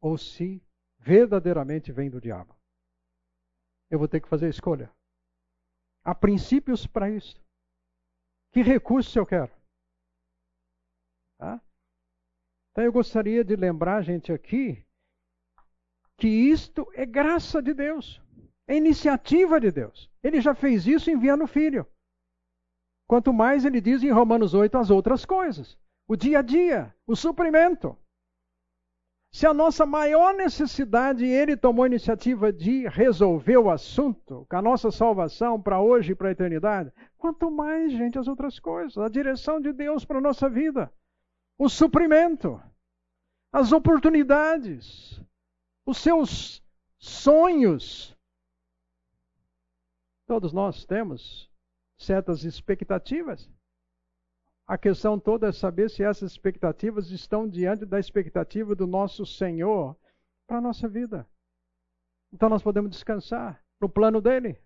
ou 0.00 0.16
se 0.16 0.62
verdadeiramente 0.98 1.92
vem 1.92 2.08
do 2.08 2.20
diabo 2.20 2.58
eu 3.90 3.98
vou 3.98 4.08
ter 4.08 4.20
que 4.20 4.28
fazer 4.28 4.46
a 4.46 4.50
escolha. 4.50 4.92
Há 6.04 6.14
princípios 6.14 6.86
para 6.86 7.10
isso. 7.10 7.42
Que 8.52 8.62
recursos 8.62 9.14
eu 9.14 9.26
quero? 9.26 9.52
Então 12.78 12.86
eu 12.86 12.92
gostaria 12.92 13.42
de 13.42 13.56
lembrar, 13.56 14.02
gente, 14.02 14.32
aqui, 14.32 14.86
que 16.16 16.28
isto 16.28 16.88
é 16.94 17.04
graça 17.04 17.60
de 17.60 17.74
Deus, 17.74 18.22
é 18.68 18.76
iniciativa 18.76 19.58
de 19.58 19.72
Deus. 19.72 20.08
Ele 20.22 20.40
já 20.40 20.54
fez 20.54 20.86
isso 20.86 21.10
enviando 21.10 21.42
o 21.42 21.48
Filho. 21.48 21.84
Quanto 23.08 23.32
mais 23.32 23.64
ele 23.64 23.80
diz 23.80 24.04
em 24.04 24.12
Romanos 24.12 24.54
8 24.54 24.78
as 24.78 24.90
outras 24.90 25.24
coisas. 25.24 25.76
O 26.06 26.14
dia 26.14 26.38
a 26.38 26.42
dia, 26.42 26.94
o 27.04 27.16
suprimento. 27.16 27.98
Se 29.32 29.44
a 29.44 29.52
nossa 29.52 29.84
maior 29.84 30.32
necessidade, 30.34 31.26
ele 31.26 31.56
tomou 31.56 31.82
a 31.82 31.88
iniciativa 31.88 32.52
de 32.52 32.86
resolver 32.86 33.56
o 33.56 33.70
assunto, 33.70 34.46
com 34.48 34.56
a 34.56 34.62
nossa 34.62 34.92
salvação 34.92 35.60
para 35.60 35.80
hoje 35.80 36.12
e 36.12 36.14
para 36.14 36.28
a 36.28 36.32
eternidade, 36.32 36.92
quanto 37.16 37.50
mais, 37.50 37.90
gente, 37.90 38.20
as 38.20 38.28
outras 38.28 38.60
coisas, 38.60 38.96
a 38.98 39.08
direção 39.08 39.60
de 39.60 39.72
Deus 39.72 40.04
para 40.04 40.18
a 40.18 40.22
nossa 40.22 40.48
vida, 40.48 40.88
o 41.58 41.68
suprimento, 41.68 42.62
as 43.58 43.72
oportunidades, 43.72 45.20
os 45.84 45.98
seus 45.98 46.62
sonhos. 46.96 48.16
Todos 50.26 50.52
nós 50.52 50.84
temos 50.84 51.50
certas 51.96 52.44
expectativas. 52.44 53.50
A 54.64 54.78
questão 54.78 55.18
toda 55.18 55.48
é 55.48 55.52
saber 55.52 55.90
se 55.90 56.04
essas 56.04 56.30
expectativas 56.30 57.10
estão 57.10 57.48
diante 57.48 57.84
da 57.84 57.98
expectativa 57.98 58.76
do 58.76 58.86
nosso 58.86 59.26
Senhor 59.26 59.96
para 60.46 60.58
a 60.58 60.60
nossa 60.60 60.86
vida. 60.86 61.26
Então 62.32 62.48
nós 62.48 62.62
podemos 62.62 62.90
descansar 62.90 63.60
no 63.80 63.88
plano 63.88 64.20
dele. 64.20 64.56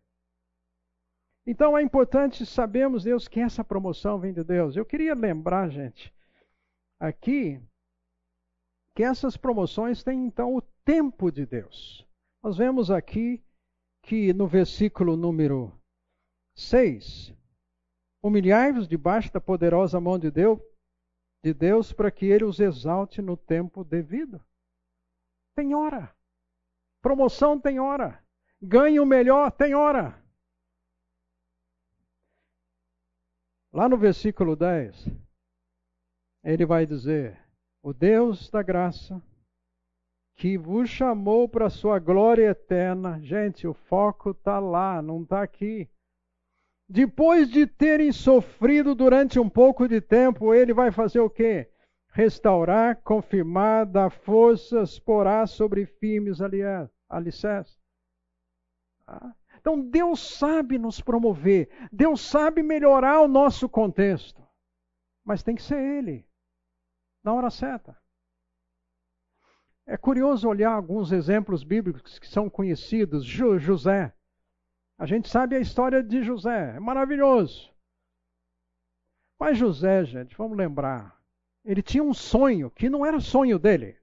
Então 1.47 1.79
é 1.79 1.83
importante 1.83 2.45
sabermos, 2.45 3.05
Deus, 3.05 3.27
que 3.27 3.41
essa 3.41 3.65
promoção 3.65 4.19
vem 4.19 4.35
de 4.35 4.45
Deus. 4.45 4.77
Eu 4.77 4.85
queria 4.85 5.15
lembrar, 5.15 5.71
gente, 5.71 6.13
aqui, 7.01 7.61
que 8.95 9.03
essas 9.03 9.37
promoções 9.37 10.03
têm 10.03 10.27
então 10.27 10.55
o 10.55 10.63
tempo 10.85 11.31
de 11.31 11.47
Deus. 11.47 12.07
Nós 12.43 12.57
vemos 12.57 12.91
aqui 12.91 13.43
que 14.03 14.33
no 14.33 14.47
versículo 14.47 15.17
número 15.17 15.73
6. 16.55 17.35
Humilhai-vos 18.23 18.87
debaixo 18.87 19.33
da 19.33 19.41
poderosa 19.41 20.01
mão 20.01 20.19
de 20.19 20.31
Deus, 20.31 20.61
de 21.43 21.53
Deus 21.53 21.93
para 21.93 22.11
que 22.11 22.27
ele 22.27 22.45
os 22.45 22.61
exalte 22.61 23.21
no 23.21 23.37
tempo 23.37 23.83
devido. 23.83 24.41
Tem 25.55 25.75
hora. 25.75 26.15
Promoção 27.01 27.59
tem 27.59 27.81
hora. 27.81 28.23
Ganho 28.61 29.05
melhor 29.05 29.51
tem 29.51 29.75
hora. 29.75 30.23
Lá 33.73 33.89
no 33.89 33.97
versículo 33.97 34.55
10, 34.55 35.09
ele 36.45 36.67
vai 36.67 36.87
dizer: 36.87 37.42
O 37.83 37.93
Deus 37.93 38.49
da 38.49 38.63
graça, 38.63 39.21
que 40.37 40.57
vos 40.57 40.89
chamou 40.89 41.49
para 41.49 41.67
a 41.67 41.71
sua 41.71 41.99
glória 41.99 42.51
eterna. 42.51 43.21
Gente, 43.21 43.67
o 43.67 43.75
foco 43.75 44.31
está 44.31 44.59
lá, 44.59 45.03
não 45.03 45.23
está 45.23 45.43
aqui. 45.43 45.89
Depois 46.89 47.51
de 47.51 47.67
terem 47.67 48.13
sofrido 48.13 48.95
durante 48.95 49.39
um 49.41 49.49
pouco 49.49 49.89
de 49.89 50.01
tempo, 50.01 50.55
ele 50.55 50.73
vai 50.73 50.93
fazer 50.93 51.21
o 51.21 51.31
quê? 51.31 51.71
Restaurar, 52.13 53.01
confirmar, 53.03 53.87
dar 53.87 54.11
forças, 54.11 54.99
porá 54.99 55.47
sobre 55.47 55.87
firmes 55.87 56.39
alicerces. 57.09 57.81
Ah. 59.07 59.35
Então 59.59 59.81
Deus 59.81 60.21
sabe 60.39 60.77
nos 60.77 61.01
promover, 61.01 61.69
Deus 61.91 62.21
sabe 62.21 62.63
melhorar 62.63 63.21
o 63.21 63.29
nosso 63.29 63.69
contexto, 63.69 64.43
mas 65.25 65.43
tem 65.43 65.55
que 65.55 65.63
ser 65.63 65.79
Ele, 65.79 66.27
na 67.23 67.33
hora 67.33 67.51
certa. 67.51 67.97
É 69.87 69.97
curioso 69.97 70.49
olhar 70.49 70.73
alguns 70.73 71.13
exemplos 71.13 71.65
bíblicos 71.65 72.19
que 72.19 72.27
são 72.27 72.49
conhecidos. 72.49 73.25
José, 73.25 74.13
a 74.99 75.07
gente 75.07 75.29
sabe 75.29 75.57
a 75.57 75.61
história 75.61 76.03
de 76.03 76.23
José, 76.23 76.77
é 76.77 76.81
maravilhoso. 76.81 77.73
Mas 79.39 79.59
José, 79.59 80.05
gente, 80.05 80.37
vamos 80.37 80.57
lembrar, 80.57 81.21
ele 81.65 81.83
tinha 81.83 82.03
um 82.03 82.15
sonho 82.15 82.71
que 82.71 82.89
não 82.89 83.05
era 83.05 83.21
sonho 83.21 83.59
dele. 83.59 83.99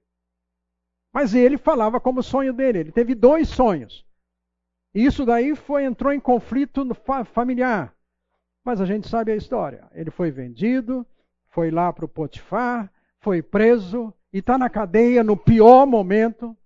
Mas 1.12 1.34
ele 1.34 1.58
falava 1.58 2.00
como 2.00 2.22
sonho 2.22 2.52
dele. 2.52 2.78
Ele 2.78 2.92
teve 2.92 3.14
dois 3.14 3.48
sonhos. 3.48 4.06
E 4.94 5.04
isso 5.04 5.24
daí 5.24 5.54
foi 5.54 5.84
entrou 5.84 6.12
em 6.12 6.20
conflito 6.20 6.86
familiar. 7.32 7.94
Mas 8.64 8.80
a 8.80 8.86
gente 8.86 9.08
sabe 9.08 9.32
a 9.32 9.36
história. 9.36 9.88
Ele 9.92 10.10
foi 10.10 10.30
vendido, 10.30 11.06
foi 11.48 11.70
lá 11.70 11.92
para 11.92 12.04
o 12.04 12.08
Potifar, 12.08 12.92
foi 13.20 13.42
preso 13.42 14.12
e 14.32 14.38
está 14.38 14.56
na 14.56 14.70
cadeia 14.70 15.22
no 15.22 15.36
pior 15.36 15.86
momento. 15.86 16.56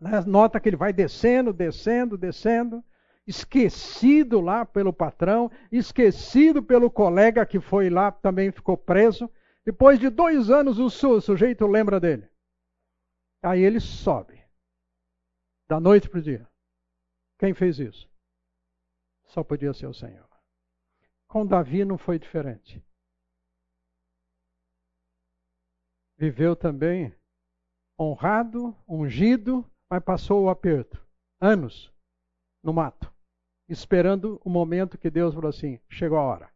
Né? 0.00 0.20
Nota 0.26 0.60
que 0.60 0.68
ele 0.68 0.76
vai 0.76 0.92
descendo, 0.92 1.52
descendo, 1.52 2.16
descendo 2.16 2.82
esquecido 3.28 4.40
lá 4.40 4.64
pelo 4.64 4.90
patrão, 4.90 5.50
esquecido 5.70 6.62
pelo 6.62 6.90
colega 6.90 7.44
que 7.44 7.60
foi 7.60 7.90
lá, 7.90 8.10
também 8.10 8.50
ficou 8.50 8.74
preso. 8.74 9.30
Depois 9.66 10.00
de 10.00 10.08
dois 10.08 10.48
anos, 10.48 10.78
o 10.78 10.88
sujeito 11.20 11.66
lembra 11.66 12.00
dele. 12.00 12.26
Aí 13.42 13.60
ele 13.60 13.80
sobe, 13.80 14.42
da 15.68 15.78
noite 15.78 16.08
para 16.08 16.20
o 16.20 16.22
dia. 16.22 16.48
Quem 17.38 17.52
fez 17.52 17.78
isso? 17.78 18.10
Só 19.26 19.44
podia 19.44 19.74
ser 19.74 19.86
o 19.86 19.94
Senhor. 19.94 20.26
Com 21.28 21.46
Davi 21.46 21.84
não 21.84 21.98
foi 21.98 22.18
diferente. 22.18 22.82
Viveu 26.18 26.56
também 26.56 27.14
honrado, 27.98 28.76
ungido, 28.88 29.64
mas 29.88 30.02
passou 30.02 30.44
o 30.44 30.50
aperto. 30.50 31.02
Anos 31.40 31.92
no 32.62 32.72
mato 32.72 33.12
esperando 33.68 34.40
o 34.44 34.48
momento 34.48 34.98
que 34.98 35.10
Deus 35.10 35.34
falou 35.34 35.50
assim: 35.50 35.78
chegou 35.88 36.18
a 36.18 36.22
hora. 36.22 36.52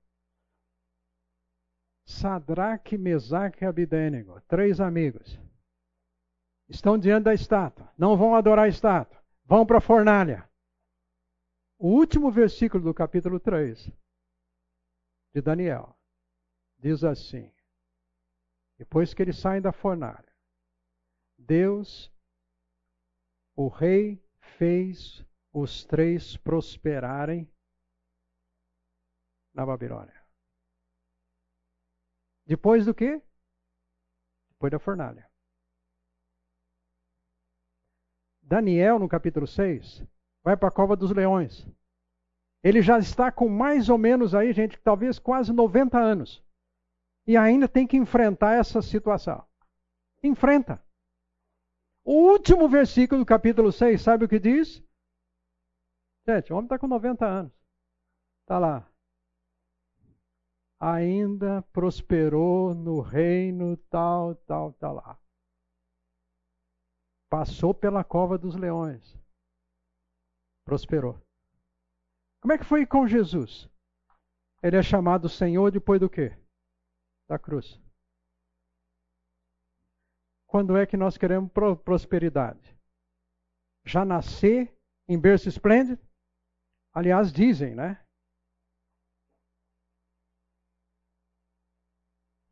Sadraque, 2.04 2.98
Mesaque 2.98 3.64
e 3.64 3.66
Abidênego, 3.66 4.40
três 4.42 4.80
amigos, 4.80 5.38
estão 6.68 6.98
diante 6.98 7.24
da 7.24 7.34
estátua, 7.34 7.92
não 7.96 8.16
vão 8.16 8.34
adorar 8.34 8.64
a 8.64 8.68
estátua, 8.68 9.22
vão 9.44 9.64
para 9.64 9.78
a 9.78 9.82
fornalha. 9.82 10.48
O 11.78 11.88
último 11.88 12.30
versículo 12.30 12.82
do 12.82 12.94
capítulo 12.94 13.38
3 13.38 13.90
de 15.34 15.40
Daniel 15.40 15.96
diz 16.78 17.04
assim: 17.04 17.52
depois 18.82 19.14
que 19.14 19.22
eles 19.22 19.38
saem 19.38 19.62
da 19.62 19.70
fornalha, 19.70 20.28
Deus, 21.38 22.12
o 23.54 23.68
rei, 23.68 24.20
fez 24.58 25.24
os 25.52 25.84
três 25.84 26.36
prosperarem 26.36 27.48
na 29.54 29.64
Babilônia. 29.64 30.20
Depois 32.44 32.84
do 32.84 32.92
que? 32.92 33.22
Depois 34.50 34.72
da 34.72 34.80
fornalha. 34.80 35.30
Daniel, 38.42 38.98
no 38.98 39.08
capítulo 39.08 39.46
6, 39.46 40.04
vai 40.42 40.56
para 40.56 40.70
a 40.70 40.72
cova 40.72 40.96
dos 40.96 41.12
leões. 41.12 41.64
Ele 42.64 42.82
já 42.82 42.98
está 42.98 43.30
com 43.30 43.48
mais 43.48 43.88
ou 43.88 43.96
menos 43.96 44.34
aí, 44.34 44.52
gente, 44.52 44.76
talvez 44.80 45.20
quase 45.20 45.52
90 45.52 45.96
anos. 45.96 46.42
E 47.26 47.36
ainda 47.36 47.68
tem 47.68 47.86
que 47.86 47.96
enfrentar 47.96 48.54
essa 48.54 48.82
situação. 48.82 49.46
Enfrenta. 50.22 50.82
O 52.04 52.32
último 52.32 52.68
versículo 52.68 53.20
do 53.20 53.26
capítulo 53.26 53.70
6, 53.70 54.00
sabe 54.00 54.24
o 54.24 54.28
que 54.28 54.40
diz? 54.40 54.82
Gente, 56.26 56.52
o 56.52 56.56
homem 56.56 56.66
está 56.66 56.78
com 56.78 56.88
90 56.88 57.26
anos. 57.26 57.52
Está 58.42 58.58
lá. 58.58 58.88
Ainda 60.80 61.62
prosperou 61.72 62.74
no 62.74 63.00
reino 63.00 63.76
tal, 63.88 64.34
tal, 64.34 64.70
está 64.70 64.90
lá. 64.90 65.18
Passou 67.30 67.72
pela 67.72 68.02
cova 68.02 68.36
dos 68.36 68.56
leões. 68.56 69.16
Prosperou. 70.64 71.20
Como 72.40 72.52
é 72.52 72.58
que 72.58 72.64
foi 72.64 72.84
com 72.84 73.06
Jesus? 73.06 73.70
Ele 74.60 74.76
é 74.76 74.82
chamado 74.82 75.28
Senhor 75.28 75.70
depois 75.70 76.00
do 76.00 76.10
quê? 76.10 76.36
Da 77.32 77.38
cruz. 77.38 77.80
Quando 80.46 80.76
é 80.76 80.84
que 80.84 80.98
nós 80.98 81.16
queremos 81.16 81.50
prosperidade? 81.82 82.78
Já 83.86 84.04
nascer 84.04 84.78
em 85.08 85.18
berço 85.18 85.48
esplêndido? 85.48 86.06
Aliás, 86.92 87.32
dizem, 87.32 87.74
né? 87.74 88.06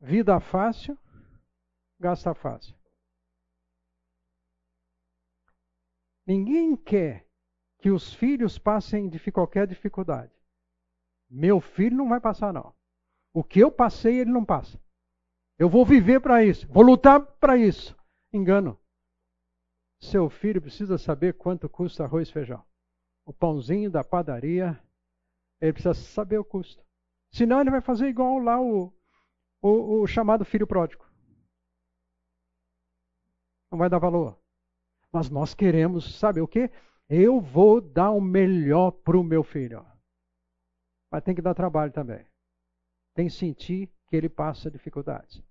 Vida 0.00 0.40
fácil, 0.40 0.98
gasta 1.98 2.34
fácil. 2.34 2.74
Ninguém 6.26 6.74
quer 6.74 7.28
que 7.80 7.90
os 7.90 8.14
filhos 8.14 8.58
passem 8.58 9.10
de 9.10 9.30
qualquer 9.30 9.66
dificuldade. 9.66 10.32
Meu 11.28 11.60
filho 11.60 11.98
não 11.98 12.08
vai 12.08 12.18
passar, 12.18 12.50
não. 12.50 12.74
O 13.32 13.44
que 13.44 13.60
eu 13.60 13.70
passei, 13.70 14.20
ele 14.20 14.30
não 14.30 14.44
passa. 14.44 14.80
Eu 15.58 15.68
vou 15.68 15.84
viver 15.84 16.20
para 16.20 16.44
isso, 16.44 16.66
vou 16.68 16.82
lutar 16.82 17.20
para 17.20 17.56
isso. 17.56 17.96
Engano. 18.32 18.78
Seu 20.00 20.30
filho 20.30 20.62
precisa 20.62 20.96
saber 20.96 21.34
quanto 21.34 21.68
custa 21.68 22.04
arroz 22.04 22.28
e 22.28 22.32
feijão. 22.32 22.64
O 23.26 23.32
pãozinho 23.32 23.90
da 23.90 24.02
padaria, 24.02 24.82
ele 25.60 25.72
precisa 25.72 25.94
saber 25.94 26.38
o 26.38 26.44
custo. 26.44 26.82
Senão 27.30 27.60
ele 27.60 27.70
vai 27.70 27.80
fazer 27.80 28.08
igual 28.08 28.38
lá 28.38 28.60
o, 28.60 28.92
o, 29.60 30.00
o 30.00 30.06
chamado 30.06 30.44
filho 30.44 30.66
pródigo. 30.66 31.04
Não 33.70 33.78
vai 33.78 33.88
dar 33.88 33.98
valor. 33.98 34.40
Mas 35.12 35.28
nós 35.28 35.54
queremos, 35.54 36.18
sabe 36.18 36.40
o 36.40 36.48
que? 36.48 36.70
Eu 37.08 37.40
vou 37.40 37.80
dar 37.80 38.10
o 38.10 38.20
melhor 38.20 38.92
para 38.92 39.18
o 39.18 39.24
meu 39.24 39.44
filho. 39.44 39.84
Mas 41.10 41.22
tem 41.22 41.34
que 41.34 41.42
dar 41.42 41.54
trabalho 41.54 41.92
também. 41.92 42.24
Tem 43.14 43.28
sentir 43.28 43.88
que 44.08 44.16
ele 44.16 44.28
passa 44.28 44.70
dificuldades. 44.70 45.42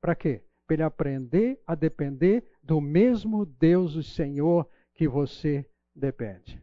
Para 0.00 0.14
quê? 0.14 0.44
Para 0.66 0.74
ele 0.74 0.82
aprender 0.82 1.62
a 1.66 1.74
depender 1.74 2.44
do 2.62 2.80
mesmo 2.80 3.44
Deus, 3.44 3.96
o 3.96 4.02
Senhor, 4.02 4.68
que 4.94 5.08
você 5.08 5.68
depende. 5.94 6.62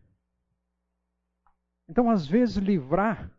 Então, 1.89 2.10
às 2.10 2.26
vezes, 2.26 2.58
livrar 2.58 3.32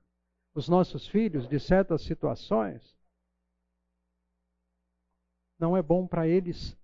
os 0.54 0.68
nossos 0.68 1.06
filhos 1.06 1.46
de 1.46 1.60
certas 1.60 2.02
situações 2.02 2.96
não 5.58 5.76
é 5.76 5.82
bom 5.82 6.06
para 6.06 6.26
eles 6.26 6.76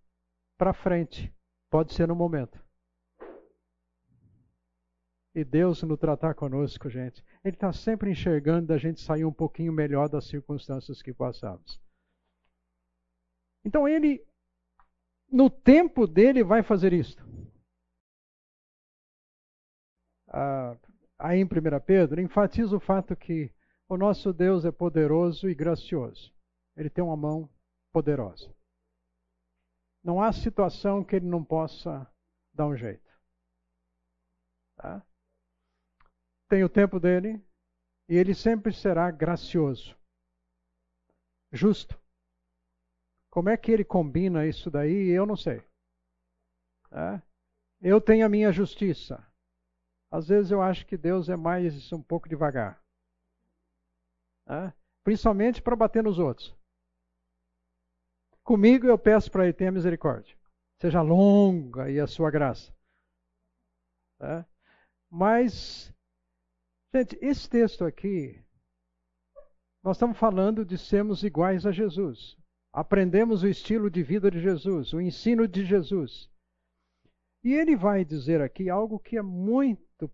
para 0.58 0.72
frente. 0.72 1.32
Pode 1.70 1.92
ser 1.92 2.08
no 2.08 2.14
momento. 2.14 2.63
E 5.34 5.42
Deus 5.42 5.82
no 5.82 5.96
tratar 5.96 6.34
conosco, 6.34 6.88
gente, 6.88 7.24
Ele 7.44 7.56
está 7.56 7.72
sempre 7.72 8.10
enxergando 8.10 8.68
da 8.68 8.78
gente 8.78 9.00
sair 9.00 9.24
um 9.24 9.32
pouquinho 9.32 9.72
melhor 9.72 10.08
das 10.08 10.26
circunstâncias 10.26 11.02
que 11.02 11.12
passamos. 11.12 11.80
Então 13.64 13.88
Ele, 13.88 14.24
no 15.28 15.50
tempo 15.50 16.06
dele, 16.06 16.44
vai 16.44 16.62
fazer 16.62 16.92
isto. 16.92 17.24
Ah, 20.28 20.76
aí 21.18 21.40
em 21.40 21.44
1 21.44 21.48
Pedro, 21.84 22.20
enfatiza 22.20 22.76
o 22.76 22.80
fato 22.80 23.16
que 23.16 23.52
o 23.88 23.96
nosso 23.96 24.32
Deus 24.32 24.64
é 24.64 24.70
poderoso 24.70 25.48
e 25.48 25.54
gracioso. 25.54 26.32
Ele 26.76 26.90
tem 26.90 27.02
uma 27.02 27.16
mão 27.16 27.50
poderosa. 27.92 28.54
Não 30.02 30.20
há 30.20 30.32
situação 30.32 31.04
que 31.04 31.16
ele 31.16 31.26
não 31.26 31.44
possa 31.44 32.06
dar 32.52 32.66
um 32.66 32.76
jeito. 32.76 33.08
Tá? 34.76 35.04
Tem 36.54 36.62
o 36.62 36.68
tempo 36.68 37.00
dele 37.00 37.44
e 38.08 38.16
ele 38.16 38.32
sempre 38.32 38.72
será 38.72 39.10
gracioso, 39.10 39.98
justo. 41.52 42.00
Como 43.28 43.48
é 43.48 43.56
que 43.56 43.72
ele 43.72 43.84
combina 43.84 44.46
isso 44.46 44.70
daí? 44.70 45.08
Eu 45.08 45.26
não 45.26 45.34
sei. 45.34 45.64
Tá? 46.88 47.20
Eu 47.80 48.00
tenho 48.00 48.24
a 48.24 48.28
minha 48.28 48.52
justiça. 48.52 49.26
Às 50.12 50.28
vezes 50.28 50.52
eu 50.52 50.62
acho 50.62 50.86
que 50.86 50.96
Deus 50.96 51.28
é 51.28 51.34
mais 51.34 51.92
um 51.92 52.00
pouco 52.00 52.28
devagar. 52.28 52.80
Tá? 54.44 54.72
Principalmente 55.02 55.60
para 55.60 55.74
bater 55.74 56.04
nos 56.04 56.20
outros. 56.20 56.56
Comigo 58.44 58.86
eu 58.86 58.96
peço 58.96 59.28
para 59.28 59.42
ele 59.42 59.52
tenha 59.52 59.72
misericórdia. 59.72 60.38
Seja 60.80 61.02
longa 61.02 61.90
e 61.90 61.98
a 61.98 62.06
sua 62.06 62.30
graça. 62.30 62.72
Tá? 64.20 64.46
Mas, 65.10 65.93
gente, 66.98 67.18
esse 67.20 67.48
texto 67.48 67.84
aqui, 67.84 68.40
nós 69.82 69.96
estamos 69.96 70.16
falando 70.16 70.64
de 70.64 70.78
sermos 70.78 71.22
iguais 71.22 71.66
a 71.66 71.72
Jesus. 71.72 72.36
Aprendemos 72.72 73.42
o 73.42 73.48
estilo 73.48 73.90
de 73.90 74.02
vida 74.02 74.30
de 74.30 74.40
Jesus, 74.40 74.92
o 74.92 75.00
ensino 75.00 75.46
de 75.46 75.64
Jesus. 75.64 76.30
E 77.42 77.52
ele 77.52 77.76
vai 77.76 78.04
dizer 78.04 78.40
aqui 78.40 78.70
algo 78.70 78.98
que 78.98 79.18
é 79.18 79.22
muito 79.22 80.10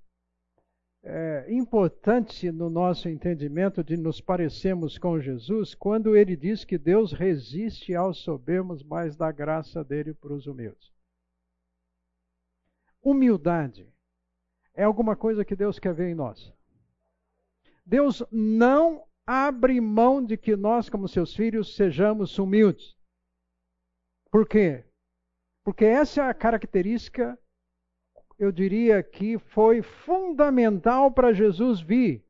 é, 1.02 1.46
importante 1.52 2.50
no 2.50 2.68
nosso 2.68 3.08
entendimento 3.08 3.82
de 3.82 3.96
nos 3.96 4.20
parecermos 4.20 4.98
com 4.98 5.20
Jesus 5.20 5.74
quando 5.74 6.16
ele 6.16 6.36
diz 6.36 6.64
que 6.64 6.76
Deus 6.76 7.12
resiste 7.12 7.94
aos 7.94 8.18
soberbos, 8.18 8.82
mas 8.82 9.16
dá 9.16 9.30
graça 9.30 9.84
dele 9.84 10.12
para 10.12 10.34
os 10.34 10.46
humildes. 10.46 10.92
Humildade 13.02 13.88
é 14.74 14.82
alguma 14.82 15.16
coisa 15.16 15.44
que 15.44 15.56
Deus 15.56 15.78
quer 15.78 15.94
ver 15.94 16.10
em 16.10 16.14
nós. 16.14 16.52
Deus 17.90 18.22
não 18.30 19.04
abre 19.26 19.80
mão 19.80 20.24
de 20.24 20.36
que 20.36 20.54
nós, 20.54 20.88
como 20.88 21.08
seus 21.08 21.34
filhos, 21.34 21.74
sejamos 21.74 22.38
humildes. 22.38 22.96
Por 24.30 24.46
quê? 24.46 24.84
Porque 25.64 25.84
essa 25.84 26.22
é 26.22 26.30
a 26.30 26.32
característica 26.32 27.36
eu 28.38 28.52
diria 28.52 29.02
que 29.02 29.38
foi 29.38 29.82
fundamental 29.82 31.12
para 31.12 31.32
Jesus 31.32 31.80
vir, 31.80 32.24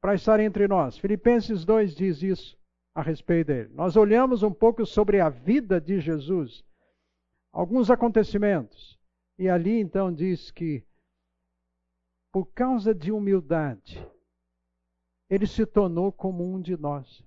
para 0.00 0.14
estar 0.14 0.40
entre 0.40 0.66
nós. 0.66 0.96
Filipenses 0.96 1.62
2 1.66 1.94
diz 1.94 2.22
isso 2.22 2.58
a 2.94 3.02
respeito 3.02 3.48
dele. 3.48 3.68
Nós 3.74 3.94
olhamos 3.94 4.42
um 4.42 4.52
pouco 4.52 4.86
sobre 4.86 5.20
a 5.20 5.28
vida 5.28 5.78
de 5.78 6.00
Jesus, 6.00 6.64
alguns 7.52 7.90
acontecimentos, 7.90 8.98
e 9.38 9.50
ali 9.50 9.78
então 9.78 10.10
diz 10.10 10.50
que, 10.50 10.82
por 12.32 12.46
causa 12.46 12.94
de 12.94 13.12
humildade, 13.12 14.02
ele 15.30 15.46
se 15.46 15.64
tornou 15.64 16.10
como 16.10 16.44
um 16.44 16.60
de 16.60 16.76
nós, 16.76 17.24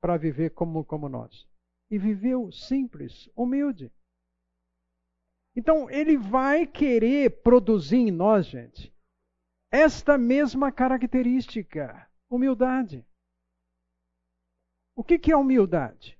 para 0.00 0.16
viver 0.16 0.50
como, 0.50 0.82
como 0.82 1.08
nós. 1.08 1.46
E 1.90 1.98
viveu 1.98 2.50
simples, 2.50 3.28
humilde. 3.36 3.92
Então, 5.54 5.90
ele 5.90 6.16
vai 6.16 6.66
querer 6.66 7.42
produzir 7.42 7.98
em 7.98 8.10
nós, 8.10 8.46
gente, 8.46 8.92
esta 9.70 10.16
mesma 10.16 10.72
característica, 10.72 12.10
humildade. 12.30 13.06
O 14.96 15.04
que, 15.04 15.18
que 15.18 15.30
é 15.30 15.36
humildade? 15.36 16.18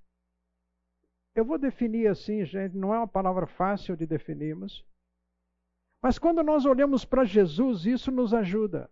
Eu 1.34 1.44
vou 1.44 1.58
definir 1.58 2.08
assim, 2.08 2.44
gente, 2.44 2.76
não 2.76 2.94
é 2.94 2.98
uma 2.98 3.08
palavra 3.08 3.46
fácil 3.46 3.96
de 3.96 4.06
definirmos. 4.06 4.84
Mas 6.02 6.18
quando 6.18 6.42
nós 6.42 6.64
olhamos 6.64 7.04
para 7.04 7.24
Jesus, 7.24 7.86
isso 7.86 8.10
nos 8.10 8.34
ajuda 8.34 8.90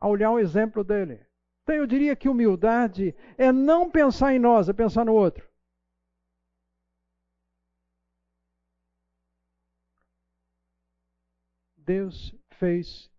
a 0.00 0.08
olhar 0.08 0.30
o 0.30 0.38
exemplo 0.38 0.84
dele. 0.84 1.26
Então 1.64 1.74
eu 1.76 1.86
diria 1.86 2.14
que 2.14 2.28
humildade 2.28 3.14
é 3.38 3.50
não 3.50 3.90
pensar 3.90 4.34
em 4.34 4.38
nós, 4.38 4.68
é 4.68 4.72
pensar 4.74 5.06
no 5.06 5.14
outro. 5.14 5.50
Deus 11.78 12.34
fez 12.52 13.10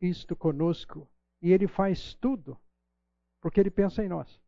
isto 0.00 0.36
conosco 0.36 1.08
e 1.42 1.50
Ele 1.50 1.66
faz 1.66 2.14
tudo 2.14 2.56
porque 3.40 3.58
Ele 3.58 3.70
pensa 3.70 4.04
em 4.04 4.08
nós. 4.08 4.40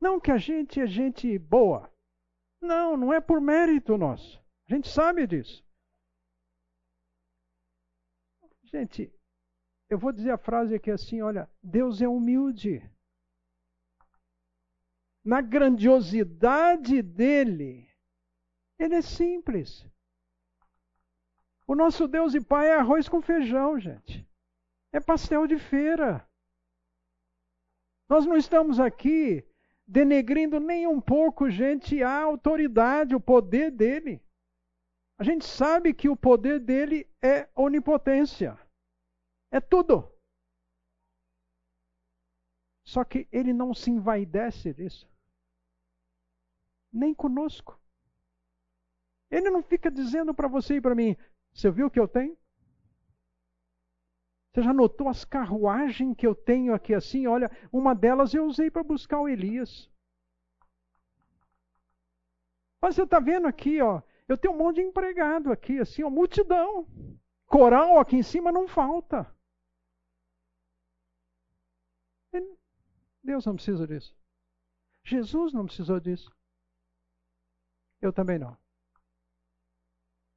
Não 0.00 0.20
que 0.20 0.30
a 0.30 0.38
gente 0.38 0.80
é 0.80 0.86
gente 0.86 1.36
boa. 1.40 1.92
Não, 2.62 2.96
não 2.96 3.12
é 3.12 3.20
por 3.20 3.40
mérito 3.40 3.98
nosso. 3.98 4.40
A 4.68 4.74
gente 4.74 4.88
sabe 4.88 5.26
disso. 5.26 5.64
Gente, 8.62 9.12
eu 9.88 9.98
vou 9.98 10.12
dizer 10.12 10.30
a 10.30 10.38
frase 10.38 10.74
aqui 10.74 10.90
assim: 10.90 11.22
olha, 11.22 11.48
Deus 11.62 12.02
é 12.02 12.08
humilde. 12.08 12.82
Na 15.24 15.40
grandiosidade 15.40 17.02
dele, 17.02 17.88
ele 18.78 18.94
é 18.94 19.02
simples. 19.02 19.86
O 21.66 21.74
nosso 21.74 22.08
Deus 22.08 22.34
e 22.34 22.40
Pai 22.40 22.68
é 22.68 22.74
arroz 22.74 23.08
com 23.08 23.20
feijão, 23.20 23.78
gente. 23.78 24.26
É 24.90 25.00
pastel 25.00 25.46
de 25.46 25.58
feira. 25.58 26.26
Nós 28.08 28.24
não 28.24 28.36
estamos 28.36 28.80
aqui 28.80 29.46
denegrindo 29.86 30.58
nem 30.60 30.86
um 30.86 31.00
pouco, 31.00 31.50
gente, 31.50 32.02
a 32.02 32.22
autoridade, 32.22 33.14
o 33.14 33.20
poder 33.20 33.70
dele. 33.70 34.22
A 35.18 35.24
gente 35.24 35.44
sabe 35.44 35.92
que 35.92 36.08
o 36.08 36.16
poder 36.16 36.58
dele 36.60 37.06
é 37.22 37.48
onipotência. 37.54 38.58
É 39.50 39.60
tudo. 39.60 40.12
Só 42.84 43.04
que 43.04 43.28
ele 43.30 43.52
não 43.52 43.74
se 43.74 43.90
envaidece 43.90 44.72
disso. 44.72 45.08
Nem 46.92 47.14
conosco. 47.14 47.78
Ele 49.30 49.50
não 49.50 49.62
fica 49.62 49.90
dizendo 49.90 50.34
para 50.34 50.48
você 50.48 50.76
e 50.76 50.80
para 50.80 50.94
mim: 50.94 51.16
você 51.52 51.70
viu 51.70 51.86
o 51.86 51.90
que 51.90 52.00
eu 52.00 52.08
tenho? 52.08 52.36
Você 54.52 54.62
já 54.62 54.72
notou 54.72 55.08
as 55.08 55.24
carruagens 55.24 56.16
que 56.16 56.26
eu 56.26 56.34
tenho 56.34 56.74
aqui 56.74 56.94
assim? 56.94 57.26
Olha, 57.26 57.50
uma 57.70 57.94
delas 57.94 58.32
eu 58.32 58.44
usei 58.46 58.70
para 58.70 58.82
buscar 58.82 59.20
o 59.20 59.28
Elias. 59.28 59.90
Mas 62.80 62.94
você 62.94 63.02
está 63.02 63.20
vendo 63.20 63.46
aqui, 63.46 63.80
ó, 63.82 64.00
eu 64.26 64.38
tenho 64.38 64.54
um 64.54 64.56
monte 64.56 64.76
de 64.76 64.82
empregado 64.82 65.52
aqui, 65.52 65.78
assim, 65.78 66.02
ó, 66.02 66.10
multidão. 66.10 66.86
Coral 67.46 67.98
aqui 67.98 68.16
em 68.16 68.22
cima 68.22 68.52
não 68.52 68.68
falta. 68.68 69.26
Deus 73.22 73.44
não 73.44 73.54
precisa 73.54 73.86
disso. 73.86 74.16
Jesus 75.04 75.52
não 75.52 75.66
precisou 75.66 75.98
disso. 76.00 76.30
Eu 78.00 78.12
também 78.12 78.38
não. 78.38 78.56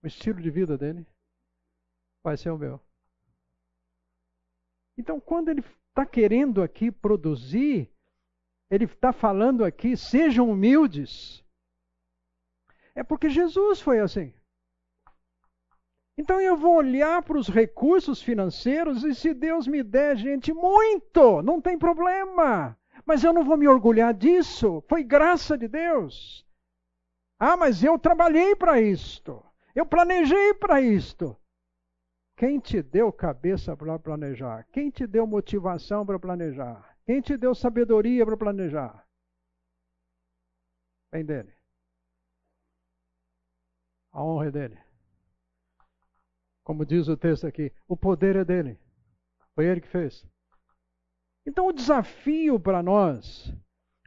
O 0.03 0.07
estilo 0.07 0.41
de 0.41 0.49
vida 0.49 0.77
dele 0.77 1.05
vai 2.23 2.37
ser 2.37 2.49
o 2.49 2.57
meu. 2.57 2.81
Então, 4.97 5.19
quando 5.19 5.49
ele 5.49 5.61
está 5.61 6.05
querendo 6.05 6.61
aqui 6.61 6.91
produzir, 6.91 7.89
ele 8.69 8.85
está 8.85 9.11
falando 9.13 9.63
aqui, 9.63 9.95
sejam 9.95 10.49
humildes. 10.49 11.43
É 12.95 13.03
porque 13.03 13.29
Jesus 13.29 13.81
foi 13.81 13.99
assim. 13.99 14.33
Então 16.21 16.39
eu 16.39 16.55
vou 16.55 16.75
olhar 16.75 17.23
para 17.23 17.35
os 17.35 17.47
recursos 17.47 18.21
financeiros 18.21 19.03
e 19.03 19.15
se 19.15 19.33
Deus 19.33 19.67
me 19.67 19.81
der, 19.81 20.15
gente, 20.15 20.53
muito, 20.53 21.41
não 21.41 21.59
tem 21.59 21.79
problema. 21.79 22.77
Mas 23.03 23.23
eu 23.23 23.33
não 23.33 23.43
vou 23.43 23.57
me 23.57 23.67
orgulhar 23.67 24.13
disso. 24.13 24.83
Foi 24.87 25.03
graça 25.03 25.57
de 25.57 25.67
Deus. 25.67 26.45
Ah, 27.39 27.57
mas 27.57 27.83
eu 27.83 27.97
trabalhei 27.97 28.55
para 28.55 28.79
isto. 28.79 29.43
Eu 29.73 29.83
planejei 29.83 30.53
para 30.53 30.79
isto. 30.79 31.35
Quem 32.37 32.59
te 32.59 32.83
deu 32.83 33.11
cabeça 33.11 33.75
para 33.75 33.97
planejar? 33.97 34.67
Quem 34.71 34.91
te 34.91 35.07
deu 35.07 35.25
motivação 35.25 36.05
para 36.05 36.19
planejar? 36.19 36.95
Quem 37.03 37.19
te 37.19 37.35
deu 37.35 37.55
sabedoria 37.55 38.23
para 38.27 38.37
planejar? 38.37 39.07
Vem 41.11 41.25
dele. 41.25 41.51
A 44.11 44.23
honra 44.23 44.49
é 44.49 44.51
dele. 44.51 44.90
Como 46.71 46.85
diz 46.85 47.09
o 47.09 47.17
texto 47.17 47.45
aqui, 47.45 47.69
o 47.85 47.97
poder 47.97 48.37
é 48.37 48.45
dele. 48.45 48.79
Foi 49.53 49.65
ele 49.65 49.81
que 49.81 49.89
fez. 49.89 50.25
Então 51.45 51.67
o 51.67 51.73
desafio 51.73 52.57
para 52.57 52.81
nós 52.81 53.53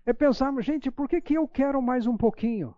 é 0.07 0.15
pensarmos, 0.15 0.65
gente, 0.65 0.91
por 0.91 1.07
que, 1.07 1.21
que 1.21 1.35
eu 1.35 1.47
quero 1.47 1.83
mais 1.83 2.07
um 2.07 2.17
pouquinho? 2.17 2.75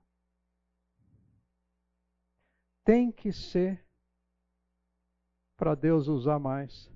Tem 2.85 3.13
que 3.13 3.33
ser 3.33 3.87
para 5.57 5.77
Deus 5.77 6.09
usar 6.09 6.41
mais 6.41 6.91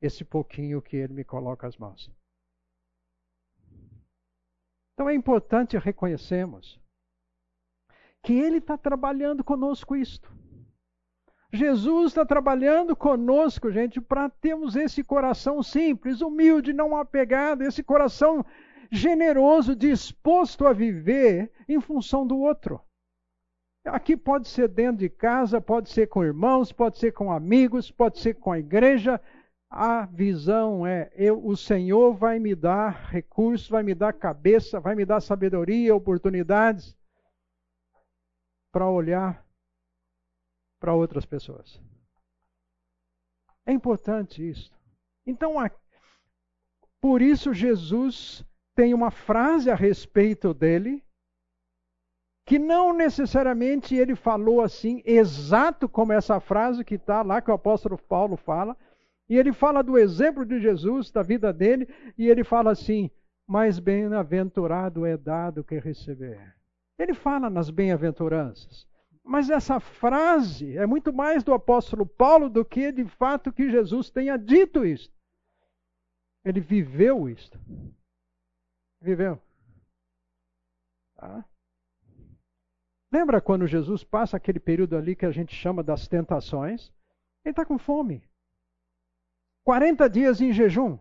esse 0.00 0.24
pouquinho 0.24 0.80
que 0.80 0.96
Ele 0.96 1.12
me 1.12 1.24
coloca 1.24 1.66
às 1.66 1.76
mãos. 1.76 2.08
Então 4.92 5.08
é 5.08 5.14
importante 5.14 5.76
reconhecermos 5.76 6.80
que 8.22 8.34
Ele 8.34 8.58
está 8.58 8.78
trabalhando 8.78 9.42
conosco 9.42 9.96
isto. 9.96 10.43
Jesus 11.54 12.08
está 12.08 12.26
trabalhando 12.26 12.96
conosco, 12.96 13.70
gente, 13.70 14.00
para 14.00 14.28
termos 14.28 14.74
esse 14.74 15.04
coração 15.04 15.62
simples, 15.62 16.20
humilde, 16.20 16.72
não 16.72 16.96
apegado, 16.96 17.62
esse 17.62 17.80
coração 17.80 18.44
generoso, 18.90 19.76
disposto 19.76 20.66
a 20.66 20.72
viver 20.72 21.52
em 21.68 21.80
função 21.80 22.26
do 22.26 22.36
outro. 22.38 22.80
Aqui 23.84 24.16
pode 24.16 24.48
ser 24.48 24.66
dentro 24.66 24.96
de 24.96 25.08
casa, 25.08 25.60
pode 25.60 25.90
ser 25.90 26.08
com 26.08 26.24
irmãos, 26.24 26.72
pode 26.72 26.98
ser 26.98 27.12
com 27.12 27.30
amigos, 27.30 27.88
pode 27.88 28.18
ser 28.18 28.34
com 28.34 28.50
a 28.50 28.58
igreja. 28.58 29.20
A 29.70 30.06
visão 30.06 30.84
é: 30.84 31.12
eu, 31.14 31.44
o 31.46 31.56
Senhor 31.56 32.14
vai 32.14 32.40
me 32.40 32.54
dar 32.54 33.10
recursos, 33.10 33.68
vai 33.68 33.84
me 33.84 33.94
dar 33.94 34.12
cabeça, 34.12 34.80
vai 34.80 34.96
me 34.96 35.04
dar 35.04 35.20
sabedoria, 35.20 35.94
oportunidades 35.94 36.96
para 38.72 38.90
olhar 38.90 39.43
para 40.84 40.92
outras 40.92 41.24
pessoas. 41.24 41.80
É 43.64 43.72
importante 43.72 44.46
isso. 44.46 44.70
Então, 45.26 45.54
por 47.00 47.22
isso 47.22 47.54
Jesus 47.54 48.44
tem 48.74 48.92
uma 48.92 49.10
frase 49.10 49.70
a 49.70 49.74
respeito 49.74 50.52
dele 50.52 51.02
que 52.44 52.58
não 52.58 52.92
necessariamente 52.92 53.94
ele 53.94 54.14
falou 54.14 54.60
assim, 54.60 55.02
exato 55.06 55.88
como 55.88 56.12
essa 56.12 56.38
frase 56.38 56.84
que 56.84 56.96
está 56.96 57.22
lá, 57.22 57.40
que 57.40 57.50
o 57.50 57.54
apóstolo 57.54 57.96
Paulo 57.96 58.36
fala, 58.36 58.76
e 59.26 59.38
ele 59.38 59.54
fala 59.54 59.82
do 59.82 59.96
exemplo 59.96 60.44
de 60.44 60.60
Jesus, 60.60 61.10
da 61.10 61.22
vida 61.22 61.50
dele, 61.50 61.88
e 62.18 62.28
ele 62.28 62.44
fala 62.44 62.72
assim: 62.72 63.10
mais 63.46 63.78
bem-aventurado 63.78 65.06
é 65.06 65.16
dado 65.16 65.64
que 65.64 65.78
receber. 65.78 66.54
Ele 66.98 67.14
fala 67.14 67.48
nas 67.48 67.70
bem-aventuranças. 67.70 68.86
Mas 69.24 69.48
essa 69.48 69.80
frase 69.80 70.76
é 70.76 70.86
muito 70.86 71.10
mais 71.10 71.42
do 71.42 71.54
apóstolo 71.54 72.04
Paulo 72.04 72.50
do 72.50 72.62
que 72.62 72.92
de 72.92 73.06
fato 73.06 73.50
que 73.50 73.70
Jesus 73.70 74.10
tenha 74.10 74.36
dito 74.36 74.84
isso. 74.84 75.10
Ele 76.44 76.60
viveu 76.60 77.26
isto. 77.26 77.58
Viveu. 79.00 79.40
Tá? 81.16 81.42
Lembra 83.10 83.40
quando 83.40 83.66
Jesus 83.66 84.04
passa 84.04 84.36
aquele 84.36 84.60
período 84.60 84.94
ali 84.94 85.16
que 85.16 85.24
a 85.24 85.30
gente 85.30 85.54
chama 85.54 85.82
das 85.82 86.06
tentações? 86.06 86.92
Ele 87.44 87.52
está 87.52 87.64
com 87.64 87.78
fome. 87.78 88.22
40 89.64 90.10
dias 90.10 90.40
em 90.42 90.52
jejum. 90.52 90.98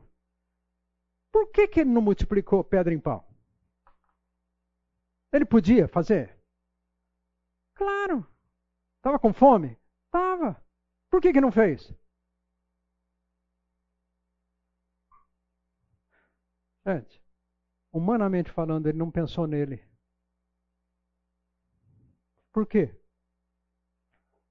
Por 1.29 1.51
que, 1.51 1.67
que 1.67 1.81
ele 1.81 1.89
não 1.89 2.01
multiplicou 2.01 2.63
pedra 2.63 2.93
em 2.93 2.99
pão? 2.99 3.25
Ele 5.33 5.43
podia 5.43 5.87
fazer? 5.87 6.37
Claro. 7.75 8.27
Estava 8.97 9.19
com 9.19 9.33
fome? 9.33 9.77
Estava. 10.05 10.63
Por 11.09 11.21
que, 11.21 11.33
que 11.33 11.41
não 11.41 11.51
fez? 11.51 11.93
Gente, 16.85 17.21
humanamente 17.91 18.51
falando, 18.51 18.87
ele 18.87 18.97
não 18.97 19.09
pensou 19.09 19.47
nele. 19.47 19.85
Por 22.51 22.67
quê? 22.67 22.93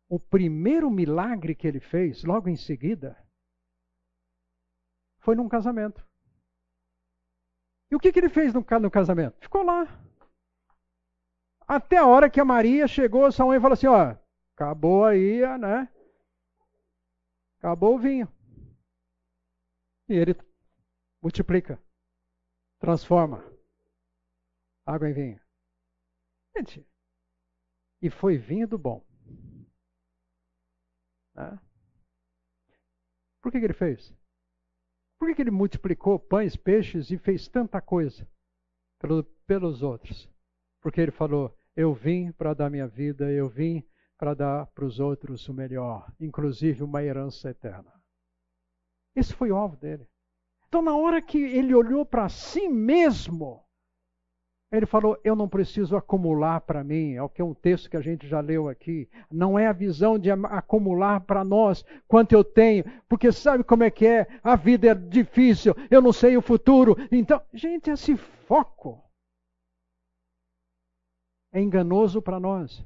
O 0.08 0.18
primeiro 0.18 0.90
milagre 0.90 1.54
que 1.54 1.66
ele 1.66 1.80
fez, 1.80 2.24
logo 2.24 2.48
em 2.48 2.56
seguida, 2.56 3.16
foi 5.20 5.34
num 5.34 5.48
casamento. 5.48 6.06
E 7.90 7.94
o 7.94 8.00
que, 8.00 8.10
que 8.10 8.18
ele 8.18 8.28
fez 8.28 8.52
no, 8.54 8.64
no 8.80 8.90
casamento? 8.90 9.38
Ficou 9.40 9.62
lá. 9.62 9.84
Até 11.74 11.96
a 11.96 12.06
hora 12.06 12.28
que 12.28 12.38
a 12.38 12.44
Maria 12.44 12.86
chegou, 12.86 13.32
sua 13.32 13.46
mãe 13.46 13.58
falou 13.58 13.72
assim: 13.72 13.86
ó, 13.86 14.14
acabou 14.54 15.06
aí, 15.06 15.40
né? 15.58 15.90
Acabou 17.56 17.94
o 17.94 17.98
vinho. 17.98 18.28
E 20.06 20.12
ele 20.12 20.34
multiplica, 21.22 21.82
transforma 22.78 23.42
água 24.84 25.08
em 25.08 25.14
vinho. 25.14 25.40
Gente, 26.54 26.86
e 28.02 28.10
foi 28.10 28.36
vinho 28.36 28.68
do 28.68 28.76
bom. 28.76 29.02
Né? 31.34 31.58
Por 33.40 33.50
que, 33.50 33.58
que 33.58 33.64
ele 33.64 33.72
fez? 33.72 34.14
Por 35.18 35.26
que, 35.26 35.36
que 35.36 35.40
ele 35.40 35.50
multiplicou 35.50 36.18
pães, 36.18 36.54
peixes 36.54 37.10
e 37.10 37.16
fez 37.16 37.48
tanta 37.48 37.80
coisa 37.80 38.28
pelo, 38.98 39.24
pelos 39.46 39.82
outros? 39.82 40.28
Porque 40.82 41.00
ele 41.00 41.12
falou: 41.12 41.56
Eu 41.74 41.94
vim 41.94 42.30
para 42.32 42.54
dar 42.54 42.70
minha 42.70 42.86
vida, 42.86 43.30
eu 43.30 43.48
vim 43.48 43.82
para 44.18 44.34
dar 44.34 44.66
para 44.66 44.84
os 44.84 45.00
outros 45.00 45.48
o 45.48 45.54
melhor, 45.54 46.12
inclusive 46.20 46.82
uma 46.82 47.02
herança 47.02 47.50
eterna. 47.50 47.92
Esse 49.16 49.34
foi 49.34 49.50
o 49.50 49.56
alvo 49.56 49.76
dele. 49.76 50.06
Então, 50.68 50.82
na 50.82 50.96
hora 50.96 51.20
que 51.20 51.38
ele 51.38 51.74
olhou 51.74 52.04
para 52.04 52.28
si 52.28 52.68
mesmo, 52.68 53.62
ele 54.70 54.86
falou: 54.86 55.18
Eu 55.22 55.36
não 55.36 55.48
preciso 55.48 55.96
acumular 55.96 56.62
para 56.62 56.82
mim. 56.82 57.12
É 57.12 57.22
o 57.22 57.28
que 57.28 57.42
é 57.42 57.44
um 57.44 57.52
texto 57.52 57.90
que 57.90 57.96
a 57.96 58.00
gente 58.00 58.26
já 58.26 58.40
leu 58.40 58.68
aqui. 58.68 59.08
Não 59.30 59.58
é 59.58 59.66
a 59.66 59.72
visão 59.72 60.18
de 60.18 60.30
acumular 60.30 61.20
para 61.20 61.44
nós 61.44 61.84
quanto 62.08 62.32
eu 62.32 62.42
tenho, 62.42 62.84
porque 63.06 63.30
sabe 63.30 63.62
como 63.62 63.84
é 63.84 63.90
que 63.90 64.06
é? 64.06 64.26
A 64.42 64.56
vida 64.56 64.88
é 64.88 64.94
difícil, 64.94 65.74
eu 65.90 66.00
não 66.00 66.12
sei 66.12 66.36
o 66.36 66.42
futuro. 66.42 66.96
Então, 67.10 67.40
gente, 67.52 67.90
esse 67.90 68.16
foco 68.16 69.02
é 71.52 71.60
enganoso 71.60 72.20
para 72.22 72.40
nós. 72.40 72.84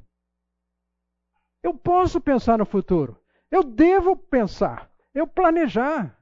Eu 1.63 1.73
posso 1.75 2.21
pensar 2.21 2.59
no 2.59 2.67
futuro, 2.67 3.19
eu 3.51 3.63
devo 3.63 4.17
pensar, 4.17 4.91
eu 5.15 5.27
planejar. 5.27 6.17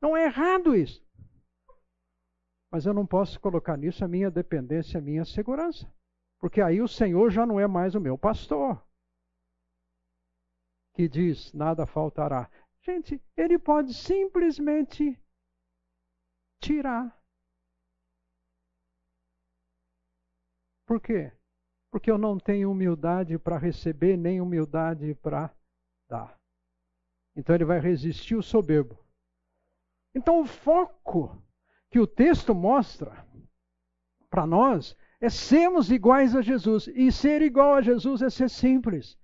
Não 0.00 0.16
é 0.16 0.24
errado 0.24 0.74
isso. 0.74 1.04
Mas 2.70 2.86
eu 2.86 2.94
não 2.94 3.04
posso 3.04 3.38
colocar 3.40 3.76
nisso 3.76 4.04
a 4.04 4.08
minha 4.08 4.30
dependência, 4.30 4.98
a 4.98 5.02
minha 5.02 5.24
segurança. 5.24 5.92
Porque 6.38 6.60
aí 6.62 6.80
o 6.80 6.88
Senhor 6.88 7.30
já 7.30 7.44
não 7.44 7.60
é 7.60 7.66
mais 7.66 7.94
o 7.94 8.00
meu 8.00 8.16
pastor. 8.16 8.82
Que 10.94 11.08
diz: 11.08 11.52
nada 11.52 11.84
faltará. 11.84 12.50
Gente, 12.82 13.20
ele 13.36 13.58
pode 13.58 13.92
simplesmente 13.92 15.20
tirar. 16.60 17.19
Por 20.90 21.00
quê? 21.00 21.30
Porque 21.88 22.10
eu 22.10 22.18
não 22.18 22.36
tenho 22.36 22.68
humildade 22.68 23.38
para 23.38 23.56
receber, 23.56 24.16
nem 24.16 24.40
humildade 24.40 25.14
para 25.22 25.48
dar. 26.08 26.36
Então 27.36 27.54
ele 27.54 27.64
vai 27.64 27.78
resistir 27.78 28.34
o 28.34 28.42
soberbo. 28.42 28.98
Então 30.12 30.40
o 30.40 30.44
foco 30.44 31.40
que 31.92 32.00
o 32.00 32.08
texto 32.08 32.52
mostra 32.52 33.24
para 34.28 34.44
nós 34.44 34.96
é 35.20 35.30
sermos 35.30 35.92
iguais 35.92 36.34
a 36.34 36.42
Jesus. 36.42 36.88
E 36.88 37.12
ser 37.12 37.40
igual 37.40 37.74
a 37.74 37.82
Jesus 37.82 38.20
é 38.20 38.28
ser 38.28 38.50
simples. 38.50 39.16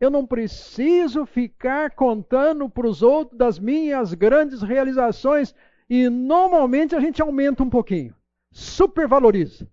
Eu 0.00 0.08
não 0.08 0.26
preciso 0.26 1.26
ficar 1.26 1.90
contando 1.90 2.70
para 2.70 2.86
os 2.86 3.02
outros 3.02 3.36
das 3.36 3.58
minhas 3.58 4.14
grandes 4.14 4.62
realizações. 4.62 5.54
E 5.90 6.08
normalmente 6.08 6.96
a 6.96 7.00
gente 7.00 7.20
aumenta 7.20 7.62
um 7.62 7.68
pouquinho, 7.68 8.16
supervaloriza. 8.50 9.70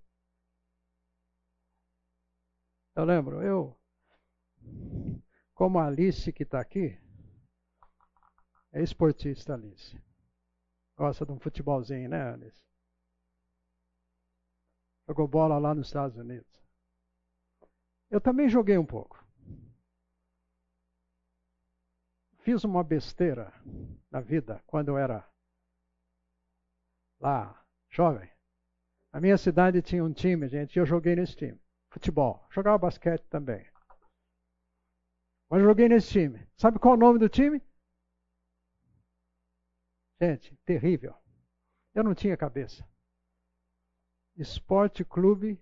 Eu 2.95 3.05
lembro, 3.05 3.41
eu, 3.41 3.77
como 5.53 5.79
a 5.79 5.87
Alice 5.87 6.31
que 6.33 6.43
está 6.43 6.59
aqui, 6.59 6.97
é 8.71 8.83
esportista, 8.83 9.53
Alice. 9.53 9.97
Gosta 10.97 11.25
de 11.25 11.31
um 11.31 11.39
futebolzinho, 11.39 12.09
né, 12.09 12.33
Alice? 12.33 12.61
Jogou 15.07 15.27
bola 15.27 15.57
lá 15.57 15.73
nos 15.73 15.87
Estados 15.87 16.17
Unidos. 16.17 16.51
Eu 18.09 18.19
também 18.19 18.49
joguei 18.49 18.77
um 18.77 18.85
pouco. 18.85 19.19
fiz 22.49 22.63
uma 22.63 22.83
besteira 22.83 23.53
na 24.09 24.19
vida 24.21 24.59
quando 24.65 24.89
eu 24.89 24.97
era 24.97 25.23
lá, 27.19 27.63
jovem. 27.91 28.27
A 29.11 29.21
minha 29.21 29.37
cidade 29.37 29.83
tinha 29.83 30.03
um 30.03 30.11
time, 30.11 30.47
gente, 30.47 30.75
e 30.75 30.79
eu 30.79 30.85
joguei 30.85 31.15
nesse 31.15 31.35
time. 31.35 31.59
Futebol. 31.91 32.45
Jogava 32.51 32.77
basquete 32.77 33.23
também. 33.29 33.65
Mas 35.49 35.63
joguei 35.63 35.89
nesse 35.89 36.09
time. 36.09 36.47
Sabe 36.57 36.79
qual 36.79 36.93
é 36.93 36.97
o 36.97 36.99
nome 36.99 37.19
do 37.19 37.27
time? 37.27 37.61
Gente, 40.21 40.55
terrível. 40.65 41.15
Eu 41.95 42.03
não 42.03 42.13
tinha 42.13 42.37
cabeça. 42.37 42.87
Esporte 44.35 45.03
Clube 45.03 45.59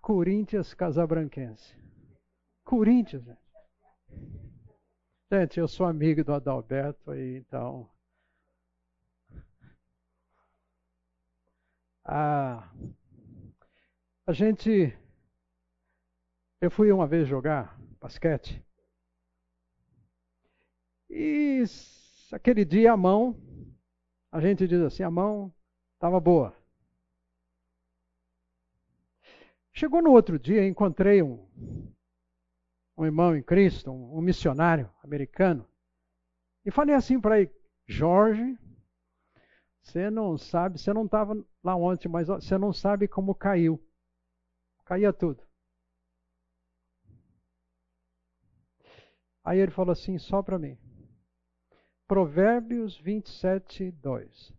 Corinthians 0.00 0.74
Casabranquense. 0.74 1.76
Corinthians, 2.64 3.24
gente. 3.24 3.42
Gente, 5.32 5.60
eu 5.60 5.68
sou 5.68 5.86
amigo 5.86 6.24
do 6.24 6.34
Adalberto 6.34 7.10
aí, 7.10 7.36
então. 7.36 7.88
Ah, 12.04 12.68
a 14.26 14.32
gente. 14.32 14.92
Eu 16.62 16.70
fui 16.70 16.92
uma 16.92 17.08
vez 17.08 17.26
jogar 17.26 17.76
basquete. 18.00 18.64
E 21.10 21.64
aquele 22.30 22.64
dia 22.64 22.92
a 22.92 22.96
mão, 22.96 23.36
a 24.30 24.40
gente 24.40 24.68
diz 24.68 24.80
assim, 24.80 25.02
a 25.02 25.10
mão 25.10 25.52
estava 25.94 26.20
boa. 26.20 26.56
Chegou 29.72 30.00
no 30.00 30.12
outro 30.12 30.38
dia, 30.38 30.64
encontrei 30.64 31.20
um, 31.20 31.44
um 32.96 33.04
irmão 33.04 33.34
em 33.34 33.42
Cristo, 33.42 33.90
um, 33.90 34.18
um 34.18 34.20
missionário 34.20 34.88
americano, 35.02 35.68
e 36.64 36.70
falei 36.70 36.94
assim 36.94 37.20
para 37.20 37.40
ele: 37.40 37.50
Jorge, 37.88 38.56
você 39.82 40.08
não 40.10 40.38
sabe, 40.38 40.78
você 40.78 40.92
não 40.92 41.06
estava 41.06 41.34
lá 41.64 41.74
ontem, 41.74 42.08
mas 42.08 42.28
você 42.28 42.56
não 42.56 42.72
sabe 42.72 43.08
como 43.08 43.34
caiu. 43.34 43.84
Caía 44.84 45.12
tudo. 45.12 45.42
Aí 49.44 49.58
ele 49.58 49.72
falou 49.72 49.92
assim, 49.92 50.18
só 50.18 50.42
para 50.42 50.58
mim. 50.58 50.78
Provérbios 52.06 52.98
27, 52.98 53.90
2. 53.90 54.52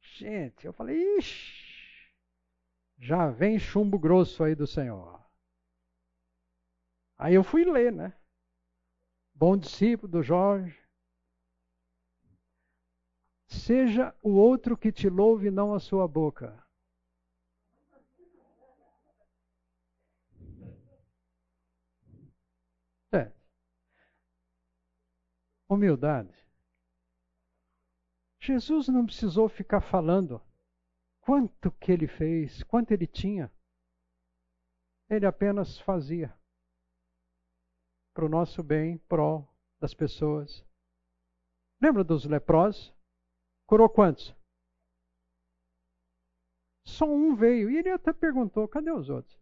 Gente, 0.00 0.66
eu 0.66 0.72
falei, 0.72 0.96
ixi, 1.18 2.12
já 2.98 3.30
vem 3.30 3.58
chumbo 3.58 3.98
grosso 3.98 4.42
aí 4.42 4.54
do 4.54 4.66
Senhor. 4.66 5.24
Aí 7.16 7.34
eu 7.34 7.42
fui 7.42 7.64
ler, 7.64 7.92
né? 7.92 8.12
Bom 9.34 9.56
discípulo 9.56 10.10
do 10.10 10.22
Jorge. 10.22 10.76
Seja 13.46 14.14
o 14.22 14.30
outro 14.30 14.76
que 14.76 14.92
te 14.92 15.08
louve, 15.08 15.50
não 15.50 15.72
a 15.72 15.80
sua 15.80 16.06
boca. 16.06 16.62
É. 23.12 23.32
Humildade. 25.68 26.34
Jesus 28.40 28.88
não 28.88 29.04
precisou 29.04 29.48
ficar 29.48 29.80
falando 29.80 30.40
quanto 31.20 31.70
que 31.72 31.92
ele 31.92 32.06
fez, 32.06 32.62
quanto 32.62 32.92
ele 32.92 33.06
tinha. 33.06 33.52
Ele 35.10 35.26
apenas 35.26 35.78
fazia 35.80 36.34
para 38.14 38.24
o 38.24 38.28
nosso 38.28 38.62
bem, 38.62 38.98
pró 38.98 39.46
das 39.78 39.94
pessoas. 39.94 40.64
Lembra 41.80 42.02
dos 42.02 42.24
leprosos? 42.24 42.92
Curou 43.66 43.88
quantos? 43.88 44.34
Só 46.84 47.04
um 47.04 47.36
veio. 47.36 47.70
E 47.70 47.76
ele 47.76 47.90
até 47.90 48.12
perguntou: 48.12 48.66
cadê 48.66 48.90
os 48.90 49.08
outros? 49.08 49.38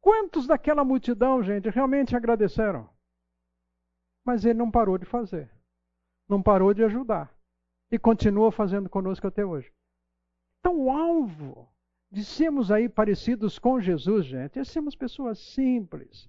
Quantos 0.00 0.46
daquela 0.46 0.84
multidão, 0.84 1.42
gente, 1.42 1.68
realmente 1.68 2.16
agradeceram? 2.16 2.88
Mas 4.28 4.44
ele 4.44 4.58
não 4.58 4.70
parou 4.70 4.98
de 4.98 5.06
fazer. 5.06 5.50
Não 6.28 6.42
parou 6.42 6.74
de 6.74 6.84
ajudar. 6.84 7.34
E 7.90 7.98
continua 7.98 8.52
fazendo 8.52 8.86
conosco 8.86 9.26
até 9.26 9.42
hoje. 9.42 9.72
Então, 10.60 10.78
o 10.78 10.90
alvo 10.90 11.66
de 12.10 12.22
sermos 12.22 12.70
aí 12.70 12.90
parecidos 12.90 13.58
com 13.58 13.80
Jesus, 13.80 14.26
gente, 14.26 14.58
é 14.58 14.64
sermos 14.64 14.94
pessoas 14.94 15.38
simples, 15.38 16.28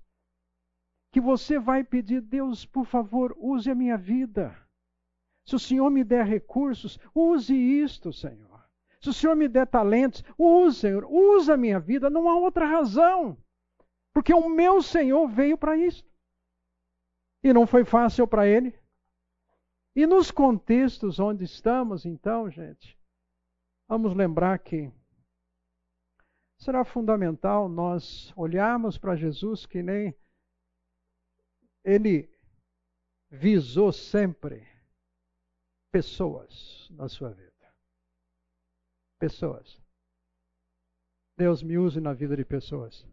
que 1.12 1.20
você 1.20 1.60
vai 1.60 1.84
pedir, 1.84 2.22
Deus, 2.22 2.66
por 2.66 2.86
favor, 2.86 3.36
use 3.38 3.70
a 3.70 3.76
minha 3.76 3.98
vida. 3.98 4.56
Se 5.46 5.56
o 5.56 5.60
Senhor 5.60 5.90
me 5.90 6.06
der 6.06 6.26
recursos, 6.26 6.98
use 7.14 7.54
isto, 7.54 8.14
Senhor. 8.14 8.64
Se 9.02 9.10
o 9.10 9.14
Senhor 9.14 9.36
me 9.36 9.50
der 9.50 9.68
talentos, 9.68 10.24
use, 10.38 10.80
Senhor, 10.80 11.04
use 11.04 11.52
a 11.52 11.58
minha 11.58 11.82
vida, 11.82 12.10
não 12.10 12.30
há 12.30 12.38
outra 12.38 12.66
razão. 12.66 13.38
Porque 14.14 14.34
o 14.34 14.48
meu 14.48 14.82
Senhor 14.82 15.28
veio 15.28 15.58
para 15.58 15.76
isso. 15.76 16.09
E 17.44 17.54
não 17.54 17.66
foi 17.66 17.86
fácil 17.86 18.28
para 18.28 18.48
ele. 18.48 18.78
E 19.96 20.06
nos 20.06 20.32
contextos 20.32 21.20
onde 21.20 21.44
estamos, 21.44 22.06
então, 22.06 22.50
gente, 22.50 22.98
vamos 23.88 24.16
lembrar 24.16 24.60
que 24.60 24.92
será 26.58 26.84
fundamental 26.84 27.68
nós 27.70 28.34
olharmos 28.36 28.98
para 28.98 29.16
Jesus 29.16 29.66
que 29.66 29.82
nem 29.82 30.14
ele 31.84 32.30
visou 33.32 33.92
sempre 33.92 34.68
pessoas 35.92 36.88
na 36.92 37.08
sua 37.08 37.32
vida. 37.32 37.50
Pessoas. 39.18 39.82
Deus 41.38 41.64
me 41.64 41.78
use 41.78 42.00
na 42.00 42.14
vida 42.14 42.36
de 42.36 42.44
pessoas. 42.44 43.06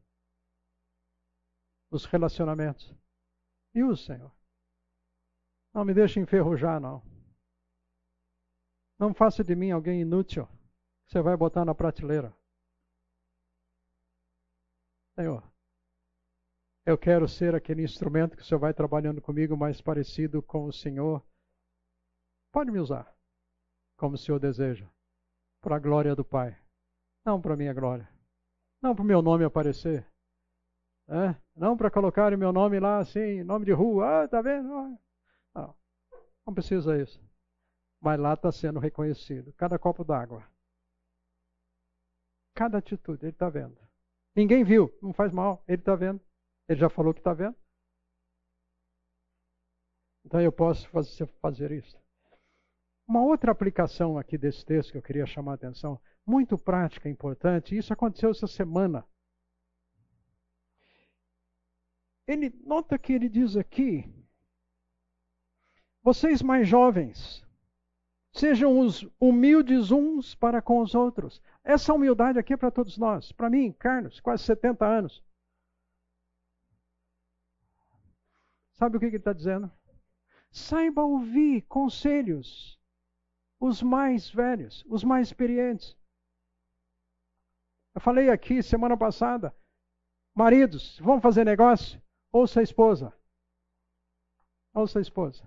Nos 1.90 2.04
relacionamentos. 2.04 2.94
Me 3.76 3.84
use, 3.84 4.06
Senhor. 4.06 4.32
Não 5.74 5.84
me 5.84 5.92
deixe 5.92 6.18
enferrujar, 6.18 6.80
não. 6.80 7.02
Não 8.98 9.12
faça 9.12 9.44
de 9.44 9.54
mim 9.54 9.70
alguém 9.70 10.00
inútil 10.00 10.46
que 11.04 11.12
você 11.12 11.20
vai 11.20 11.36
botar 11.36 11.62
na 11.62 11.74
prateleira. 11.74 12.34
Senhor, 15.14 15.52
eu 16.86 16.96
quero 16.96 17.28
ser 17.28 17.54
aquele 17.54 17.82
instrumento 17.82 18.34
que 18.34 18.42
o 18.42 18.46
Senhor 18.46 18.60
vai 18.60 18.72
trabalhando 18.72 19.20
comigo 19.20 19.54
mais 19.54 19.78
parecido 19.82 20.42
com 20.42 20.64
o 20.64 20.72
Senhor. 20.72 21.22
Pode 22.50 22.70
me 22.70 22.78
usar 22.78 23.14
como 23.98 24.14
o 24.14 24.18
Senhor 24.18 24.38
deseja, 24.38 24.88
para 25.60 25.76
a 25.76 25.78
glória 25.78 26.16
do 26.16 26.24
Pai, 26.24 26.58
não 27.26 27.42
para 27.42 27.52
a 27.52 27.56
minha 27.58 27.74
glória, 27.74 28.08
não 28.82 28.94
para 28.94 29.02
o 29.02 29.06
meu 29.06 29.20
nome 29.20 29.44
aparecer, 29.44 30.10
é? 31.08 31.36
não 31.54 31.76
para 31.76 31.90
colocar 31.90 32.32
o 32.32 32.38
meu 32.38 32.52
nome 32.52 32.80
lá 32.80 32.98
assim, 32.98 33.42
nome 33.42 33.64
de 33.64 33.72
rua, 33.72 34.24
ah, 34.24 34.28
tá 34.28 34.42
vendo? 34.42 34.68
Não, 35.54 35.74
não 36.46 36.54
precisa 36.54 37.00
isso. 37.00 37.20
Mas 38.00 38.18
lá 38.20 38.34
está 38.34 38.50
sendo 38.52 38.78
reconhecido, 38.78 39.52
cada 39.54 39.78
copo 39.78 40.04
d'água, 40.04 40.44
cada 42.54 42.78
atitude, 42.78 43.24
ele 43.24 43.32
está 43.32 43.48
vendo. 43.48 43.76
Ninguém 44.34 44.62
viu, 44.64 44.92
não 45.00 45.12
faz 45.12 45.32
mal, 45.32 45.64
ele 45.66 45.80
está 45.80 45.94
vendo. 45.94 46.20
Ele 46.68 46.80
já 46.80 46.90
falou 46.90 47.14
que 47.14 47.20
está 47.20 47.32
vendo. 47.32 47.56
Então 50.24 50.40
eu 50.40 50.52
posso 50.52 50.88
fazer, 50.90 51.26
fazer 51.40 51.70
isso. 51.70 51.96
Uma 53.08 53.22
outra 53.22 53.52
aplicação 53.52 54.18
aqui 54.18 54.36
desse 54.36 54.64
texto 54.64 54.90
que 54.90 54.98
eu 54.98 55.02
queria 55.02 55.24
chamar 55.24 55.52
a 55.52 55.54
atenção, 55.54 56.00
muito 56.26 56.58
prática, 56.58 57.08
importante, 57.08 57.76
isso 57.76 57.92
aconteceu 57.92 58.30
essa 58.30 58.48
semana. 58.48 59.06
Ele 62.26 62.50
nota 62.64 62.98
que 62.98 63.12
ele 63.12 63.28
diz 63.28 63.56
aqui: 63.56 64.12
vocês 66.02 66.42
mais 66.42 66.68
jovens, 66.68 67.46
Sejam 68.36 68.78
os 68.80 69.08
humildes 69.18 69.90
uns 69.90 70.34
para 70.34 70.60
com 70.60 70.80
os 70.80 70.94
outros. 70.94 71.40
Essa 71.64 71.94
humildade 71.94 72.38
aqui 72.38 72.52
é 72.52 72.56
para 72.56 72.70
todos 72.70 72.98
nós. 72.98 73.32
Para 73.32 73.48
mim, 73.48 73.72
Carlos, 73.72 74.20
quase 74.20 74.42
70 74.42 74.84
anos. 74.84 75.24
Sabe 78.72 78.94
o 78.94 79.00
que 79.00 79.06
ele 79.06 79.16
está 79.16 79.32
dizendo? 79.32 79.72
Saiba 80.50 81.02
ouvir 81.02 81.62
conselhos. 81.62 82.78
Os 83.58 83.82
mais 83.82 84.28
velhos, 84.28 84.84
os 84.86 85.02
mais 85.02 85.28
experientes. 85.28 85.96
Eu 87.94 88.02
falei 88.02 88.28
aqui 88.28 88.62
semana 88.62 88.98
passada. 88.98 89.56
Maridos, 90.34 90.98
vamos 90.98 91.22
fazer 91.22 91.42
negócio? 91.42 91.98
Ouça 92.32 92.60
a 92.60 92.62
esposa. 92.62 93.12
Ouça 94.74 94.98
a 94.98 95.02
esposa. 95.02 95.42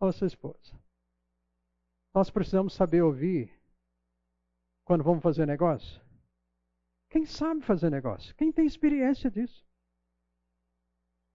Ouça 0.00 0.24
a 0.24 0.28
esposa. 0.28 0.84
Nós 2.14 2.30
precisamos 2.30 2.74
saber 2.74 3.02
ouvir 3.02 3.50
quando 4.84 5.02
vamos 5.02 5.22
fazer 5.22 5.46
negócio. 5.46 6.00
Quem 7.10 7.24
sabe 7.24 7.62
fazer 7.62 7.90
negócio? 7.90 8.34
Quem 8.36 8.52
tem 8.52 8.66
experiência 8.66 9.30
disso? 9.30 9.64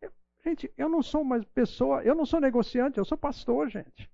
Eu, 0.02 0.12
gente, 0.44 0.72
eu 0.78 0.88
não 0.88 1.02
sou 1.02 1.22
uma 1.22 1.44
pessoa, 1.46 2.04
eu 2.04 2.14
não 2.14 2.26
sou 2.26 2.40
negociante, 2.40 2.98
eu 2.98 3.06
sou 3.06 3.18
pastor, 3.18 3.70
gente. 3.70 4.10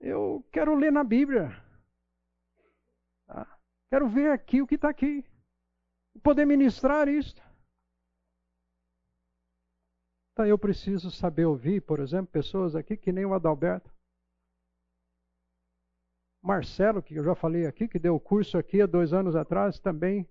Eu 0.00 0.44
quero 0.52 0.74
ler 0.74 0.92
na 0.92 1.02
Bíblia. 1.02 1.67
Quero 3.90 4.08
ver 4.08 4.30
aqui 4.30 4.60
o 4.60 4.66
que 4.66 4.74
está 4.74 4.88
aqui. 4.88 5.24
Poder 6.22 6.44
ministrar 6.44 7.08
isto. 7.08 7.42
Então 10.32 10.46
eu 10.46 10.58
preciso 10.58 11.10
saber 11.10 11.46
ouvir, 11.46 11.80
por 11.82 11.98
exemplo, 11.98 12.30
pessoas 12.30 12.76
aqui 12.76 12.96
que 12.96 13.10
nem 13.10 13.24
o 13.24 13.34
Adalberto. 13.34 13.92
Marcelo, 16.42 17.02
que 17.02 17.14
eu 17.14 17.24
já 17.24 17.34
falei 17.34 17.66
aqui, 17.66 17.88
que 17.88 17.98
deu 17.98 18.14
o 18.14 18.20
curso 18.20 18.56
aqui 18.56 18.80
há 18.80 18.86
dois 18.86 19.12
anos 19.12 19.34
atrás, 19.34 19.80
também 19.80 20.28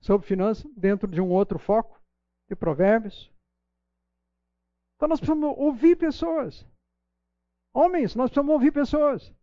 sobre 0.00 0.26
finanças, 0.26 0.70
dentro 0.74 1.08
de 1.08 1.20
um 1.20 1.30
outro 1.30 1.58
foco, 1.58 2.00
de 2.48 2.54
provérbios. 2.54 3.32
Então 4.96 5.08
nós 5.08 5.20
precisamos 5.20 5.56
ouvir 5.56 5.96
pessoas. 5.96 6.66
Homens, 7.72 8.14
nós 8.14 8.30
precisamos 8.30 8.52
ouvir 8.52 8.72
pessoas. 8.72 9.34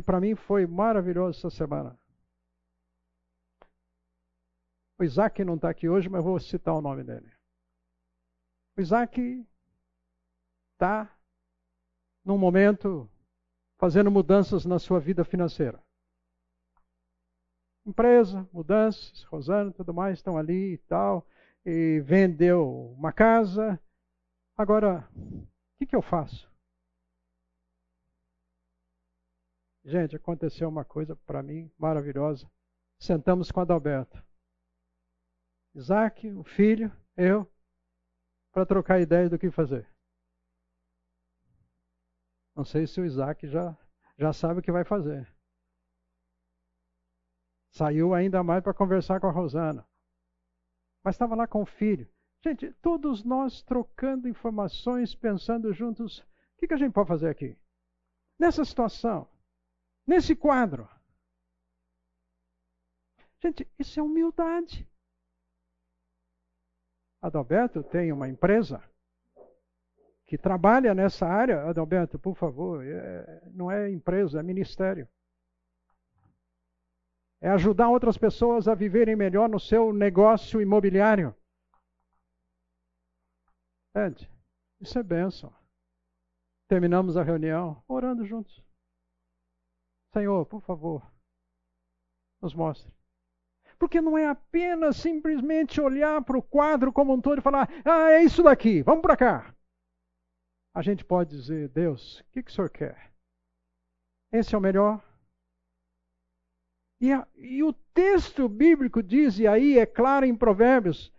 E 0.00 0.02
para 0.02 0.18
mim 0.18 0.34
foi 0.34 0.66
maravilhoso 0.66 1.38
essa 1.38 1.50
semana. 1.50 1.94
O 4.98 5.04
Isaac 5.04 5.44
não 5.44 5.56
está 5.56 5.68
aqui 5.68 5.90
hoje, 5.90 6.08
mas 6.08 6.24
vou 6.24 6.40
citar 6.40 6.74
o 6.74 6.80
nome 6.80 7.04
dele. 7.04 7.30
O 8.78 8.80
Isaac 8.80 9.46
está 10.72 11.14
num 12.24 12.38
momento 12.38 13.10
fazendo 13.76 14.10
mudanças 14.10 14.64
na 14.64 14.78
sua 14.78 14.98
vida 14.98 15.22
financeira. 15.22 15.78
Empresa, 17.84 18.48
mudanças, 18.50 19.22
Rosana 19.24 19.70
tudo 19.70 19.92
mais 19.92 20.16
estão 20.16 20.38
ali 20.38 20.72
e 20.72 20.78
tal. 20.78 21.26
E 21.62 22.00
vendeu 22.00 22.94
uma 22.96 23.12
casa. 23.12 23.78
Agora, 24.56 25.06
o 25.14 25.46
que, 25.78 25.84
que 25.84 25.94
eu 25.94 26.00
faço? 26.00 26.49
Gente, 29.84 30.14
aconteceu 30.14 30.68
uma 30.68 30.84
coisa 30.84 31.16
para 31.16 31.42
mim 31.42 31.70
maravilhosa. 31.78 32.50
Sentamos 32.98 33.50
com 33.50 33.60
Adalberto. 33.60 34.22
Isaac, 35.74 36.30
o 36.32 36.44
filho, 36.44 36.92
eu, 37.16 37.50
para 38.52 38.66
trocar 38.66 39.00
ideias 39.00 39.30
do 39.30 39.38
que 39.38 39.50
fazer. 39.50 39.88
Não 42.54 42.64
sei 42.64 42.86
se 42.86 43.00
o 43.00 43.04
Isaac 43.04 43.46
já, 43.48 43.76
já 44.18 44.32
sabe 44.32 44.60
o 44.60 44.62
que 44.62 44.72
vai 44.72 44.84
fazer. 44.84 45.32
Saiu 47.72 48.12
ainda 48.12 48.42
mais 48.42 48.62
para 48.62 48.74
conversar 48.74 49.20
com 49.20 49.28
a 49.28 49.32
Rosana. 49.32 49.86
Mas 51.04 51.14
estava 51.14 51.34
lá 51.34 51.46
com 51.46 51.62
o 51.62 51.66
filho. 51.66 52.10
Gente, 52.42 52.72
todos 52.82 53.22
nós 53.22 53.62
trocando 53.62 54.28
informações, 54.28 55.14
pensando 55.14 55.72
juntos, 55.72 56.18
o 56.18 56.26
que, 56.58 56.66
que 56.66 56.74
a 56.74 56.76
gente 56.76 56.92
pode 56.92 57.08
fazer 57.08 57.30
aqui? 57.30 57.56
Nessa 58.38 58.64
situação, 58.64 59.29
nesse 60.06 60.34
quadro. 60.34 60.88
Gente, 63.42 63.66
isso 63.78 63.98
é 63.98 64.02
humildade. 64.02 64.88
Adalberto 67.22 67.82
tem 67.82 68.12
uma 68.12 68.28
empresa 68.28 68.82
que 70.26 70.38
trabalha 70.38 70.94
nessa 70.94 71.26
área. 71.26 71.64
Adalberto, 71.64 72.18
por 72.18 72.36
favor, 72.36 72.84
é, 72.84 73.42
não 73.52 73.70
é 73.70 73.90
empresa, 73.90 74.40
é 74.40 74.42
ministério. 74.42 75.08
É 77.40 77.48
ajudar 77.48 77.88
outras 77.88 78.18
pessoas 78.18 78.68
a 78.68 78.74
viverem 78.74 79.16
melhor 79.16 79.48
no 79.48 79.58
seu 79.58 79.92
negócio 79.92 80.60
imobiliário. 80.60 81.34
Ed, 83.94 84.30
isso 84.80 84.98
é 84.98 85.02
bênção. 85.02 85.52
Terminamos 86.68 87.16
a 87.16 87.22
reunião 87.22 87.82
orando 87.88 88.24
juntos. 88.24 88.62
Senhor, 90.12 90.44
por 90.46 90.60
favor, 90.62 91.02
nos 92.40 92.54
mostre. 92.54 92.92
Porque 93.78 94.00
não 94.00 94.18
é 94.18 94.26
apenas 94.26 94.96
simplesmente 94.96 95.80
olhar 95.80 96.22
para 96.22 96.36
o 96.36 96.42
quadro 96.42 96.92
como 96.92 97.14
um 97.14 97.20
todo 97.20 97.38
e 97.38 97.42
falar: 97.42 97.68
ah, 97.84 98.10
é 98.10 98.22
isso 98.22 98.42
daqui, 98.42 98.82
vamos 98.82 99.02
para 99.02 99.16
cá. 99.16 99.54
A 100.74 100.82
gente 100.82 101.04
pode 101.04 101.30
dizer: 101.30 101.68
Deus, 101.68 102.20
o 102.20 102.24
que, 102.32 102.42
que 102.42 102.50
o 102.50 102.54
senhor 102.54 102.70
quer? 102.70 103.12
Esse 104.32 104.54
é 104.54 104.58
o 104.58 104.60
melhor? 104.60 105.02
E, 107.00 107.12
a, 107.12 107.26
e 107.36 107.62
o 107.62 107.72
texto 107.94 108.48
bíblico 108.48 109.02
diz, 109.02 109.38
e 109.38 109.46
aí 109.46 109.78
é 109.78 109.86
claro 109.86 110.26
em 110.26 110.36
Provérbios: 110.36 111.12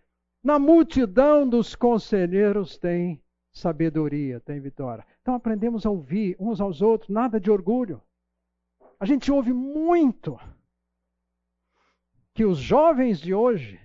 na 0.43 0.59
multidão 0.59 1.47
dos 1.47 1.75
conselheiros 1.75 2.77
tem 2.77 3.21
sabedoria, 3.51 4.39
tem 4.39 4.59
vitória. 4.59 5.05
Então 5.21 5.33
aprendemos 5.33 5.85
a 5.85 5.89
ouvir 5.89 6.35
uns 6.39 6.61
aos 6.61 6.81
outros, 6.81 7.09
nada 7.09 7.39
de 7.39 7.49
orgulho. 7.49 8.01
A 9.01 9.05
gente 9.05 9.31
ouve 9.31 9.51
muito 9.51 10.37
que 12.35 12.45
os 12.45 12.59
jovens 12.59 13.19
de 13.19 13.33
hoje 13.33 13.79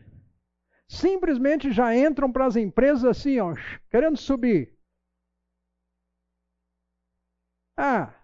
simplesmente 0.87 1.73
já 1.73 1.97
entram 1.97 2.31
para 2.31 2.45
as 2.45 2.55
empresas 2.55 3.03
assim, 3.03 3.41
ó, 3.41 3.55
querendo 3.91 4.19
subir. 4.19 4.79
Ah, 7.79 8.15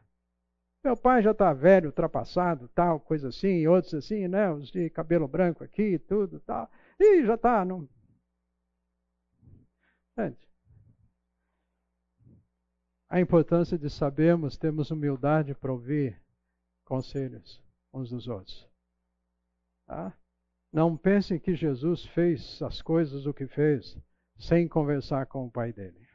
meu 0.84 0.94
pai 0.94 1.22
já 1.22 1.30
está 1.30 1.54
velho, 1.54 1.86
ultrapassado, 1.86 2.68
tal, 2.68 3.00
coisa 3.00 3.28
assim, 3.28 3.60
e 3.60 3.66
outros 3.66 3.94
assim, 3.94 4.28
né? 4.28 4.50
Os 4.52 4.70
de 4.70 4.90
cabelo 4.90 5.26
branco 5.26 5.64
aqui, 5.64 5.98
tudo, 5.98 6.40
tal. 6.40 6.70
E 7.00 7.24
já 7.24 7.36
está. 7.36 7.64
Não... 7.64 7.88
A 13.08 13.18
importância 13.18 13.78
de 13.78 13.88
sabermos, 13.88 14.58
termos 14.58 14.90
humildade 14.90 15.54
para 15.54 15.72
ouvir 15.72 16.21
conselhos 16.92 17.58
uns 17.90 18.10
dos 18.10 18.28
outros. 18.28 18.68
Tá? 19.86 20.14
Não 20.70 20.94
pensem 20.94 21.40
que 21.40 21.54
Jesus 21.54 22.04
fez 22.04 22.60
as 22.60 22.82
coisas 22.82 23.24
o 23.24 23.32
que 23.32 23.46
fez 23.46 23.96
sem 24.38 24.68
conversar 24.68 25.24
com 25.24 25.46
o 25.46 25.50
pai 25.50 25.72
dele. 25.72 26.06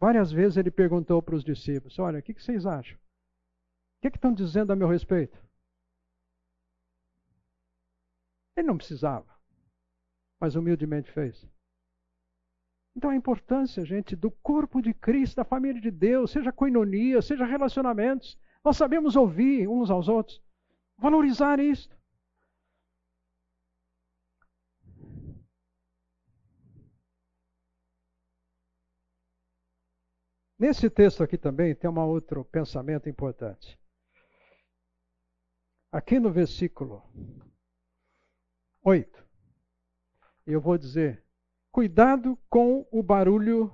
Várias 0.00 0.32
vezes 0.32 0.56
ele 0.56 0.70
perguntou 0.70 1.22
para 1.22 1.34
os 1.34 1.44
discípulos: 1.44 1.98
Olha, 1.98 2.18
o 2.18 2.22
que, 2.22 2.32
vocês 2.32 2.64
acham? 2.64 2.96
O 2.96 4.00
que, 4.00 4.10
que 4.10 4.16
estão 4.16 4.32
dizendo 4.32 4.72
a 4.72 4.76
meu 4.76 4.88
respeito? 4.88 5.38
Ele 8.56 8.68
não 8.68 8.78
precisava, 8.78 9.38
mas 10.40 10.54
humildemente 10.54 11.12
fez. 11.12 11.46
Então 12.96 13.10
a 13.10 13.16
importância, 13.16 13.84
gente, 13.84 14.16
do 14.16 14.30
corpo 14.30 14.80
de 14.80 14.94
Cristo, 14.94 15.36
da 15.36 15.44
família 15.44 15.80
de 15.80 15.90
Deus, 15.90 16.30
seja 16.30 16.50
coinonia, 16.50 17.20
seja 17.20 17.44
relacionamentos, 17.44 18.38
nós 18.68 18.76
sabemos 18.76 19.16
ouvir 19.16 19.66
uns 19.66 19.88
aos 19.88 20.08
outros, 20.08 20.42
valorizar 20.98 21.58
isto. 21.58 21.96
Nesse 30.58 30.90
texto 30.90 31.22
aqui 31.22 31.38
também 31.38 31.74
tem 31.74 31.88
um 31.88 31.98
outro 31.98 32.44
pensamento 32.44 33.08
importante. 33.08 33.80
Aqui 35.90 36.20
no 36.20 36.30
versículo 36.30 37.02
8, 38.84 39.26
eu 40.46 40.60
vou 40.60 40.76
dizer: 40.76 41.24
cuidado 41.72 42.36
com 42.50 42.86
o 42.92 43.02
barulho 43.02 43.72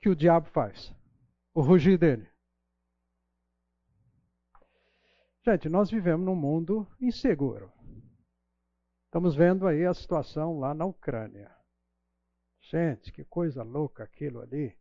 que 0.00 0.08
o 0.08 0.16
diabo 0.16 0.48
faz, 0.48 0.94
o 1.52 1.60
rugir 1.60 1.98
dele. 1.98 2.26
Gente, 5.42 5.70
nós 5.70 5.90
vivemos 5.90 6.26
num 6.26 6.36
mundo 6.36 6.86
inseguro. 7.00 7.72
Estamos 9.06 9.34
vendo 9.34 9.66
aí 9.66 9.86
a 9.86 9.94
situação 9.94 10.58
lá 10.58 10.74
na 10.74 10.84
Ucrânia. 10.84 11.50
Gente, 12.60 13.10
que 13.10 13.24
coisa 13.24 13.62
louca 13.62 14.04
aquilo 14.04 14.42
ali. 14.42 14.76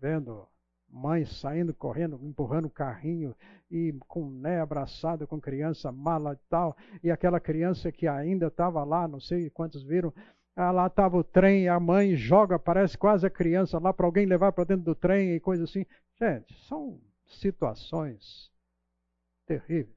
Vendo 0.00 0.48
mãe 0.88 1.26
saindo 1.26 1.74
correndo, 1.74 2.18
empurrando 2.22 2.66
o 2.66 2.70
carrinho 2.70 3.36
e 3.70 3.92
com 4.08 4.30
né, 4.30 4.60
abraçado 4.60 5.26
com 5.26 5.38
criança, 5.38 5.92
mala 5.92 6.34
e 6.34 6.48
tal, 6.48 6.76
e 7.02 7.10
aquela 7.10 7.40
criança 7.40 7.90
que 7.90 8.06
ainda 8.06 8.48
estava 8.48 8.84
lá, 8.84 9.08
não 9.08 9.18
sei 9.20 9.48
quantos 9.48 9.82
viram, 9.82 10.12
ah, 10.54 10.70
lá 10.70 10.86
estava 10.86 11.16
o 11.16 11.24
trem, 11.24 11.68
a 11.68 11.80
mãe 11.80 12.14
joga, 12.14 12.58
parece 12.58 12.98
quase 12.98 13.26
a 13.26 13.30
criança 13.30 13.78
lá 13.78 13.92
para 13.92 14.04
alguém 14.04 14.26
levar 14.26 14.52
para 14.52 14.64
dentro 14.64 14.84
do 14.84 14.94
trem 14.94 15.34
e 15.34 15.40
coisa 15.40 15.64
assim. 15.64 15.86
Gente, 16.18 16.52
são 16.66 17.00
situações 17.26 18.51
terríveis. 19.58 19.96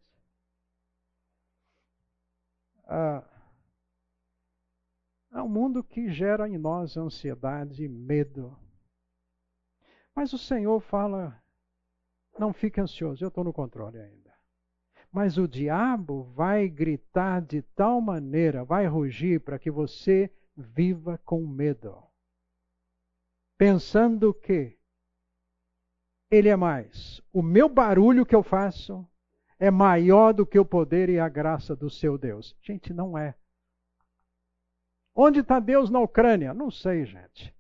Ah, 2.88 3.24
é 5.32 5.42
um 5.42 5.50
mundo 5.50 5.84
que 5.84 6.10
gera 6.10 6.48
em 6.48 6.58
nós 6.58 6.98
ansiedade 6.98 7.84
e 7.84 7.90
medo. 7.90 8.58
Mas 10.14 10.34
o 10.34 10.38
Senhor 10.38 10.80
fala: 10.82 11.42
não 12.38 12.54
fique 12.54 12.80
ansioso, 12.80 13.24
eu 13.24 13.30
estou 13.30 13.44
no 13.44 13.54
controle 13.54 14.00
ainda. 14.00 14.34
Mas 15.12 15.38
o 15.38 15.48
diabo 15.48 16.24
vai 16.34 16.68
gritar 16.68 17.42
de 17.42 17.62
tal 17.62 18.02
maneira, 18.02 18.66
vai 18.66 18.86
rugir 18.86 19.40
para 19.40 19.58
que 19.58 19.72
você 19.72 20.30
viva 20.56 21.18
com 21.20 21.46
medo, 21.46 22.04
pensando 23.58 24.34
que 24.34 24.78
ele 26.30 26.50
é 26.50 26.56
mais. 26.56 27.22
O 27.32 27.42
meu 27.42 27.70
barulho 27.70 28.26
que 28.26 28.36
eu 28.36 28.44
faço 28.44 29.08
é 29.60 29.72
maior 29.72 30.34
do 30.34 30.46
que 30.46 30.60
o 30.60 30.66
poder 30.66 31.10
e 31.10 31.20
a 31.20 31.30
graça 31.30 31.76
do 31.76 31.90
seu 31.90 32.18
Deus. 32.18 32.56
Gente, 32.62 32.94
não 32.94 33.18
é. 33.18 33.36
Onde 35.16 35.40
está 35.40 35.60
Deus 35.60 35.90
na 35.90 36.00
Ucrânia? 36.00 36.54
Não 36.54 36.70
sei, 36.70 37.06
gente. 37.06 37.56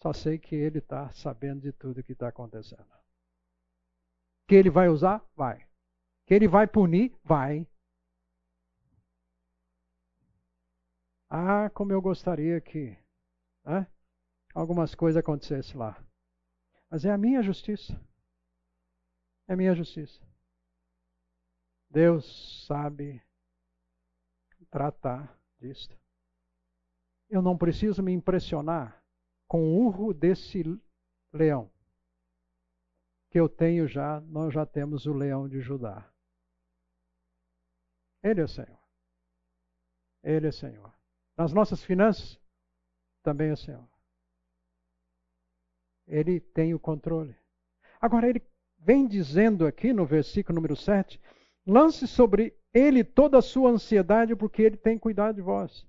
Só 0.00 0.12
sei 0.12 0.38
que 0.38 0.54
Ele 0.54 0.78
está 0.78 1.10
sabendo 1.12 1.62
de 1.62 1.72
tudo 1.72 2.02
que 2.02 2.12
está 2.12 2.28
acontecendo. 2.28 2.86
Que 4.46 4.54
Ele 4.54 4.70
vai 4.70 4.88
usar? 4.88 5.24
Vai. 5.34 5.66
Que 6.26 6.34
Ele 6.34 6.46
vai 6.46 6.66
punir? 6.66 7.12
Vai. 7.24 7.66
Ah, 11.28 11.68
como 11.70 11.90
eu 11.90 12.00
gostaria 12.00 12.60
que 12.60 12.96
né, 13.64 13.86
algumas 14.54 14.94
coisas 14.94 15.18
acontecessem 15.18 15.76
lá. 15.76 16.00
Mas 16.88 17.04
é 17.04 17.10
a 17.10 17.18
minha 17.18 17.42
justiça. 17.42 18.00
É 19.46 19.54
minha 19.54 19.74
justiça. 19.74 20.20
Deus 21.90 22.64
sabe 22.66 23.22
tratar 24.70 25.38
disto. 25.60 25.96
Eu 27.28 27.40
não 27.40 27.56
preciso 27.56 28.02
me 28.02 28.12
impressionar 28.12 29.02
com 29.46 29.62
o 29.62 29.86
urro 29.86 30.12
desse 30.12 30.62
leão. 31.32 31.70
Que 33.30 33.38
eu 33.38 33.48
tenho 33.48 33.86
já, 33.86 34.20
nós 34.22 34.52
já 34.52 34.64
temos 34.64 35.06
o 35.06 35.12
leão 35.12 35.48
de 35.48 35.60
Judá. 35.60 36.10
Ele 38.22 38.40
é 38.40 38.46
Senhor. 38.46 38.80
Ele 40.22 40.48
é 40.48 40.52
Senhor. 40.52 40.92
Nas 41.36 41.52
nossas 41.52 41.84
finanças, 41.84 42.40
também 43.22 43.50
é 43.50 43.56
Senhor. 43.56 43.88
Ele 46.06 46.40
tem 46.40 46.74
o 46.74 46.80
controle. 46.80 47.36
Agora, 48.00 48.28
ele 48.28 48.40
vem 48.84 49.06
dizendo 49.06 49.66
aqui 49.66 49.92
no 49.92 50.04
versículo 50.04 50.56
número 50.56 50.76
7: 50.76 51.20
lance 51.66 52.06
sobre 52.06 52.54
ele 52.72 53.02
toda 53.02 53.38
a 53.38 53.42
sua 53.42 53.70
ansiedade, 53.70 54.36
porque 54.36 54.62
ele 54.62 54.76
tem 54.76 54.98
cuidado 54.98 55.36
de 55.36 55.40
vós. 55.42 55.86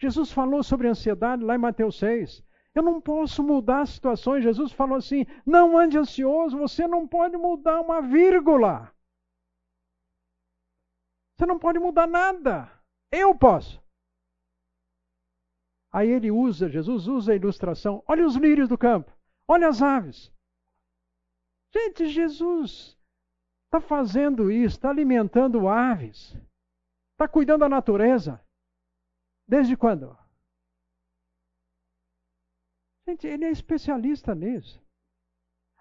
Jesus 0.00 0.32
falou 0.32 0.62
sobre 0.62 0.88
ansiedade 0.88 1.44
lá 1.44 1.54
em 1.54 1.58
Mateus 1.58 1.98
6. 1.98 2.42
Eu 2.74 2.82
não 2.82 3.00
posso 3.00 3.42
mudar 3.42 3.86
situações. 3.86 4.42
Jesus 4.42 4.72
falou 4.72 4.96
assim: 4.96 5.26
não 5.44 5.76
ande 5.76 5.98
ansioso, 5.98 6.56
você 6.56 6.86
não 6.86 7.06
pode 7.06 7.36
mudar 7.36 7.80
uma 7.80 8.00
vírgula. 8.00 8.90
Você 11.36 11.44
não 11.46 11.58
pode 11.58 11.78
mudar 11.78 12.06
nada. 12.06 12.70
Eu 13.10 13.34
posso. 13.34 13.82
Aí 15.92 16.08
ele 16.08 16.30
usa, 16.30 16.70
Jesus 16.70 17.06
usa 17.06 17.32
a 17.32 17.36
ilustração. 17.36 18.02
Olha 18.08 18.24
os 18.26 18.36
lírios 18.36 18.68
do 18.68 18.78
campo, 18.78 19.12
olha 19.46 19.68
as 19.68 19.82
aves. 19.82 20.32
Gente, 21.74 22.06
Jesus 22.06 22.98
está 23.64 23.80
fazendo 23.80 24.50
isso, 24.50 24.76
está 24.76 24.90
alimentando 24.90 25.68
aves, 25.68 26.36
está 27.12 27.26
cuidando 27.26 27.60
da 27.60 27.68
natureza. 27.68 28.44
Desde 29.48 29.76
quando? 29.76 30.16
Gente, 33.08 33.26
ele 33.26 33.44
é 33.44 33.50
especialista 33.50 34.34
nisso. 34.34 34.80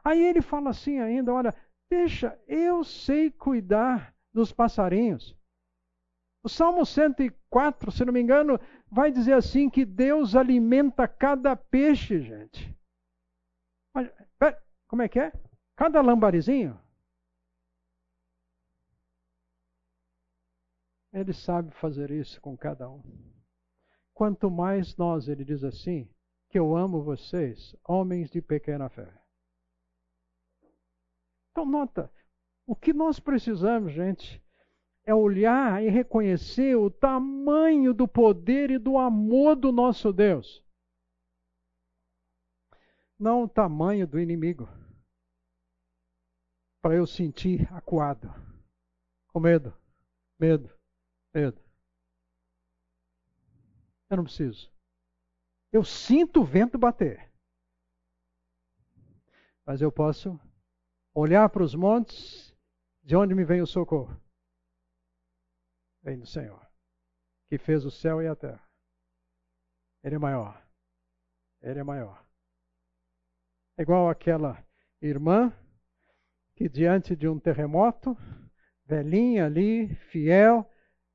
Aí 0.03 0.23
ele 0.23 0.41
fala 0.41 0.69
assim 0.69 0.99
ainda: 0.99 1.33
olha, 1.33 1.53
deixa, 1.89 2.39
eu 2.47 2.83
sei 2.83 3.29
cuidar 3.29 4.15
dos 4.33 4.51
passarinhos. 4.51 5.37
O 6.43 6.49
Salmo 6.49 6.85
104, 6.85 7.91
se 7.91 8.03
não 8.03 8.11
me 8.11 8.19
engano, 8.19 8.59
vai 8.89 9.11
dizer 9.11 9.33
assim 9.33 9.69
que 9.69 9.85
Deus 9.85 10.35
alimenta 10.35 11.07
cada 11.07 11.55
peixe, 11.55 12.19
gente. 12.21 12.75
Como 14.87 15.01
é 15.03 15.09
que 15.09 15.19
é? 15.19 15.31
Cada 15.81 15.99
lambarizinho. 15.99 16.79
Ele 21.11 21.33
sabe 21.33 21.71
fazer 21.71 22.11
isso 22.11 22.39
com 22.39 22.55
cada 22.55 22.87
um. 22.87 23.01
Quanto 24.13 24.51
mais 24.51 24.95
nós, 24.95 25.27
ele 25.27 25.43
diz 25.43 25.63
assim, 25.63 26.07
que 26.49 26.59
eu 26.59 26.77
amo 26.77 27.01
vocês, 27.01 27.75
homens 27.83 28.29
de 28.29 28.43
pequena 28.43 28.89
fé. 28.89 29.11
Então, 31.49 31.65
nota, 31.65 32.13
o 32.63 32.75
que 32.75 32.93
nós 32.93 33.19
precisamos, 33.19 33.91
gente, 33.91 34.39
é 35.03 35.15
olhar 35.15 35.83
e 35.83 35.89
reconhecer 35.89 36.75
o 36.75 36.91
tamanho 36.91 37.91
do 37.91 38.07
poder 38.07 38.69
e 38.69 38.77
do 38.77 38.99
amor 38.99 39.55
do 39.55 39.71
nosso 39.71 40.13
Deus. 40.13 40.63
Não 43.17 43.45
o 43.45 43.49
tamanho 43.49 44.05
do 44.05 44.19
inimigo. 44.19 44.69
Para 46.81 46.95
eu 46.95 47.05
sentir 47.05 47.71
acuado, 47.73 48.27
com 49.27 49.39
medo, 49.39 49.73
medo, 50.39 50.69
medo. 51.33 51.61
Eu 54.09 54.17
não 54.17 54.23
preciso. 54.23 54.71
Eu 55.71 55.83
sinto 55.83 56.41
o 56.41 56.45
vento 56.45 56.77
bater. 56.77 57.31
Mas 59.65 59.81
eu 59.81 59.91
posso 59.91 60.39
olhar 61.13 61.47
para 61.49 61.63
os 61.63 61.75
montes, 61.75 62.53
de 63.03 63.15
onde 63.15 63.35
me 63.35 63.45
vem 63.45 63.61
o 63.61 63.67
socorro 63.67 64.19
vem 66.01 66.17
do 66.17 66.25
Senhor, 66.25 66.65
que 67.47 67.57
fez 67.57 67.85
o 67.85 67.91
céu 67.91 68.21
e 68.21 68.27
a 68.27 68.35
terra. 68.35 68.67
Ele 70.03 70.15
é 70.15 70.19
maior. 70.19 70.61
Ele 71.61 71.79
é 71.79 71.83
maior. 71.83 72.25
É 73.77 73.83
igual 73.83 74.09
aquela 74.09 74.63
irmã 75.01 75.53
que 76.61 76.69
diante 76.69 77.15
de 77.15 77.27
um 77.27 77.39
terremoto, 77.39 78.15
velhinha 78.85 79.47
ali, 79.47 79.95
fiel, 80.11 80.63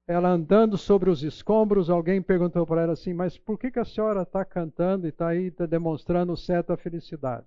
ela 0.04 0.28
andando 0.28 0.76
sobre 0.76 1.08
os 1.08 1.22
escombros, 1.22 1.88
alguém 1.88 2.20
perguntou 2.20 2.66
para 2.66 2.82
ela 2.82 2.94
assim: 2.94 3.14
Mas 3.14 3.38
por 3.38 3.56
que, 3.56 3.70
que 3.70 3.78
a 3.78 3.84
senhora 3.84 4.22
está 4.22 4.44
cantando 4.44 5.06
e 5.06 5.10
está 5.10 5.28
aí 5.28 5.52
tá 5.52 5.64
demonstrando 5.64 6.36
certa 6.36 6.76
felicidade 6.76 7.46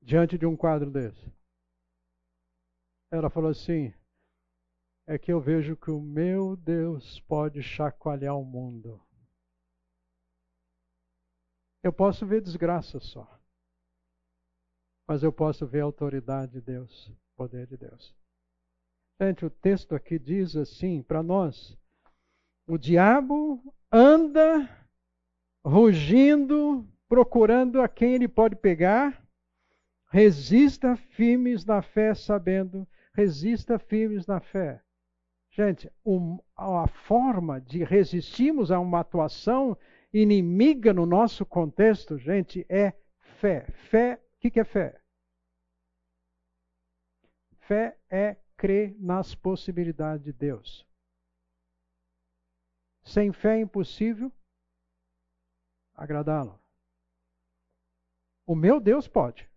diante 0.00 0.38
de 0.38 0.46
um 0.46 0.56
quadro 0.56 0.88
desse? 0.88 1.32
Ela 3.10 3.28
falou 3.28 3.50
assim: 3.50 3.92
é 5.04 5.18
que 5.18 5.32
eu 5.32 5.40
vejo 5.40 5.76
que 5.76 5.90
o 5.90 6.00
meu 6.00 6.56
Deus 6.56 7.18
pode 7.22 7.60
chacoalhar 7.60 8.38
o 8.38 8.44
mundo. 8.44 9.04
Eu 11.82 11.92
posso 11.92 12.24
ver 12.24 12.40
desgraça 12.40 13.00
só, 13.00 13.39
mas 15.10 15.24
eu 15.24 15.32
posso 15.32 15.66
ver 15.66 15.80
a 15.80 15.84
autoridade 15.86 16.52
de 16.52 16.60
Deus, 16.60 17.08
o 17.08 17.16
poder 17.36 17.66
de 17.66 17.76
Deus. 17.76 18.14
Gente, 19.20 19.44
o 19.44 19.50
texto 19.50 19.92
aqui 19.92 20.20
diz 20.20 20.54
assim 20.54 21.02
para 21.02 21.20
nós: 21.20 21.76
o 22.64 22.78
diabo 22.78 23.60
anda 23.90 24.70
rugindo, 25.66 26.88
procurando 27.08 27.82
a 27.82 27.88
quem 27.88 28.14
ele 28.14 28.28
pode 28.28 28.54
pegar. 28.54 29.20
Resista 30.12 30.94
firmes 30.94 31.64
na 31.64 31.82
fé, 31.82 32.14
sabendo, 32.14 32.86
resista 33.12 33.80
firmes 33.80 34.28
na 34.28 34.38
fé. 34.38 34.80
Gente, 35.50 35.90
a 36.56 36.86
forma 36.86 37.60
de 37.60 37.82
resistirmos 37.82 38.70
a 38.70 38.78
uma 38.78 39.00
atuação 39.00 39.76
inimiga 40.14 40.94
no 40.94 41.04
nosso 41.04 41.44
contexto, 41.44 42.16
gente, 42.16 42.64
é 42.68 42.92
fé. 43.40 43.66
Fé, 43.90 44.20
o 44.36 44.38
que, 44.38 44.52
que 44.52 44.60
é 44.60 44.64
fé? 44.64 44.99
Fé 47.70 47.96
é 48.10 48.34
crer 48.56 48.96
nas 48.98 49.32
possibilidades 49.32 50.24
de 50.24 50.32
Deus. 50.32 50.84
Sem 53.04 53.32
fé 53.32 53.58
é 53.58 53.60
impossível 53.60 54.32
agradá-lo. 55.94 56.60
O 58.44 58.56
meu 58.56 58.80
Deus 58.80 59.06
pode. 59.06 59.48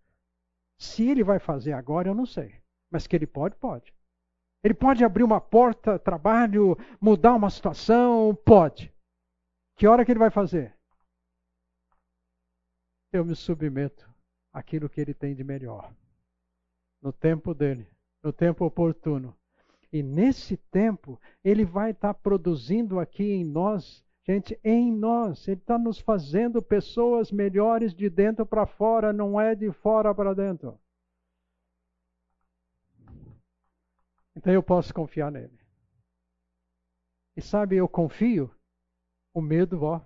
Se 0.78 1.10
ele 1.10 1.24
vai 1.24 1.40
fazer 1.40 1.72
agora, 1.72 2.06
eu 2.06 2.14
não 2.14 2.24
sei. 2.24 2.62
Mas 2.88 3.04
que 3.04 3.16
ele 3.16 3.26
pode, 3.26 3.56
pode. 3.56 3.92
Ele 4.62 4.74
pode 4.74 5.04
abrir 5.04 5.24
uma 5.24 5.40
porta, 5.40 5.98
trabalho, 5.98 6.76
mudar 7.00 7.34
uma 7.34 7.50
situação, 7.50 8.32
pode. 8.46 8.94
Que 9.74 9.88
hora 9.88 10.04
que 10.04 10.12
ele 10.12 10.20
vai 10.20 10.30
fazer? 10.30 10.72
Eu 13.12 13.24
me 13.24 13.34
submeto 13.34 14.08
àquilo 14.52 14.88
que 14.88 15.00
ele 15.00 15.14
tem 15.14 15.34
de 15.34 15.42
melhor. 15.42 15.92
No 17.02 17.12
tempo 17.12 17.52
dele, 17.52 17.92
no 18.24 18.32
tempo 18.32 18.64
oportuno. 18.64 19.36
E 19.92 20.02
nesse 20.02 20.56
tempo, 20.56 21.20
ele 21.44 21.64
vai 21.64 21.90
estar 21.90 22.14
produzindo 22.14 22.98
aqui 22.98 23.22
em 23.22 23.44
nós, 23.44 24.02
gente, 24.26 24.58
em 24.64 24.90
nós. 24.90 25.46
Ele 25.46 25.60
está 25.60 25.78
nos 25.78 26.00
fazendo 26.00 26.62
pessoas 26.62 27.30
melhores 27.30 27.94
de 27.94 28.08
dentro 28.08 28.46
para 28.46 28.66
fora, 28.66 29.12
não 29.12 29.38
é 29.38 29.54
de 29.54 29.70
fora 29.70 30.12
para 30.14 30.34
dentro. 30.34 30.80
Então 34.34 34.52
eu 34.52 34.62
posso 34.62 34.92
confiar 34.92 35.30
nele. 35.30 35.60
E 37.36 37.42
sabe, 37.42 37.76
eu 37.76 37.88
confio, 37.88 38.50
o 39.32 39.40
medo, 39.40 39.82
ó. 39.82 40.00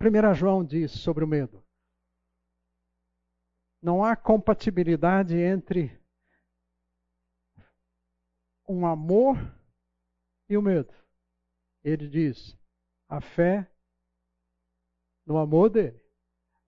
1 0.00 0.34
João 0.34 0.64
diz 0.64 0.90
sobre 0.90 1.22
o 1.22 1.28
medo. 1.28 1.62
Não 3.80 4.04
há 4.04 4.16
compatibilidade 4.16 5.36
entre 5.36 6.01
um 8.72 8.86
amor 8.86 9.36
e 10.48 10.56
o 10.56 10.62
medo. 10.62 10.92
Ele 11.84 12.08
diz: 12.08 12.56
a 13.08 13.20
fé 13.20 13.70
no 15.26 15.36
amor 15.38 15.68
dele 15.68 16.02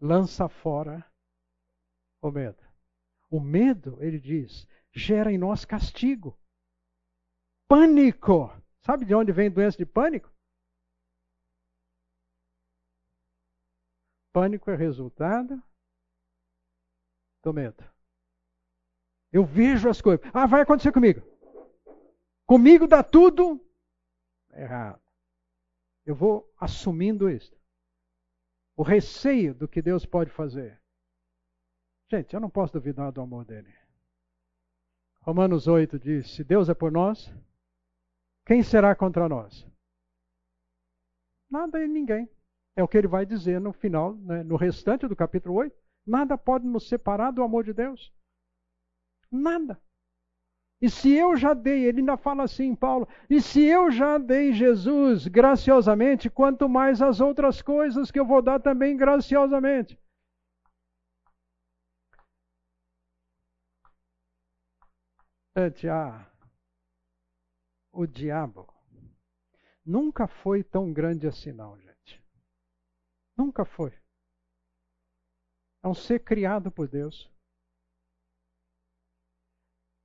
lança 0.00 0.48
fora 0.48 1.04
o 2.20 2.30
medo. 2.30 2.62
O 3.30 3.40
medo, 3.40 4.00
ele 4.02 4.20
diz, 4.20 4.66
gera 4.92 5.32
em 5.32 5.38
nós 5.38 5.64
castigo. 5.64 6.38
Pânico. 7.66 8.50
Sabe 8.80 9.06
de 9.06 9.14
onde 9.14 9.32
vem 9.32 9.50
doença 9.50 9.78
de 9.78 9.86
pânico? 9.86 10.30
Pânico 14.32 14.70
é 14.70 14.76
resultado 14.76 15.62
do 17.42 17.52
medo. 17.52 17.82
Eu 19.32 19.44
vejo 19.44 19.88
as 19.88 20.00
coisas. 20.00 20.24
Ah, 20.32 20.46
vai 20.46 20.60
acontecer 20.60 20.92
comigo. 20.92 21.20
Comigo 22.46 22.86
dá 22.86 23.02
tudo 23.02 23.60
errado. 24.52 25.00
Eu 26.04 26.14
vou 26.14 26.52
assumindo 26.58 27.30
isso. 27.30 27.56
O 28.76 28.82
receio 28.82 29.54
do 29.54 29.68
que 29.68 29.80
Deus 29.80 30.04
pode 30.04 30.30
fazer. 30.30 30.80
Gente, 32.10 32.34
eu 32.34 32.40
não 32.40 32.50
posso 32.50 32.74
duvidar 32.74 33.10
do 33.12 33.20
amor 33.20 33.44
dele. 33.44 33.72
Romanos 35.20 35.66
8 35.66 35.98
diz: 35.98 36.30
Se 36.34 36.44
Deus 36.44 36.68
é 36.68 36.74
por 36.74 36.92
nós, 36.92 37.32
quem 38.44 38.62
será 38.62 38.94
contra 38.94 39.28
nós? 39.28 39.66
Nada 41.48 41.82
e 41.82 41.88
ninguém. 41.88 42.28
É 42.76 42.82
o 42.82 42.88
que 42.88 42.98
ele 42.98 43.06
vai 43.06 43.24
dizer 43.24 43.60
no 43.60 43.72
final, 43.72 44.14
né, 44.16 44.42
no 44.42 44.56
restante 44.56 45.06
do 45.06 45.16
capítulo 45.16 45.54
8. 45.54 45.74
Nada 46.06 46.36
pode 46.36 46.66
nos 46.66 46.88
separar 46.88 47.30
do 47.30 47.42
amor 47.42 47.64
de 47.64 47.72
Deus. 47.72 48.12
Nada. 49.30 49.80
E 50.84 50.90
se 50.90 51.10
eu 51.14 51.34
já 51.34 51.54
dei, 51.54 51.86
ele 51.86 52.00
ainda 52.00 52.14
fala 52.14 52.42
assim, 52.42 52.74
Paulo, 52.74 53.08
e 53.30 53.40
se 53.40 53.62
eu 53.64 53.90
já 53.90 54.18
dei 54.18 54.52
Jesus 54.52 55.26
graciosamente, 55.26 56.28
quanto 56.28 56.68
mais 56.68 57.00
as 57.00 57.22
outras 57.22 57.62
coisas 57.62 58.10
que 58.10 58.20
eu 58.20 58.26
vou 58.26 58.42
dar 58.42 58.60
também 58.60 58.94
graciosamente. 58.94 59.98
Gente, 65.56 65.88
ah, 65.88 66.30
o 67.90 68.06
diabo 68.06 68.68
nunca 69.86 70.26
foi 70.26 70.62
tão 70.62 70.92
grande 70.92 71.26
assim, 71.26 71.52
não, 71.52 71.80
gente. 71.80 72.22
Nunca 73.34 73.64
foi. 73.64 73.98
É 75.82 75.88
um 75.88 75.94
ser 75.94 76.22
criado 76.22 76.70
por 76.70 76.86
Deus. 76.86 77.33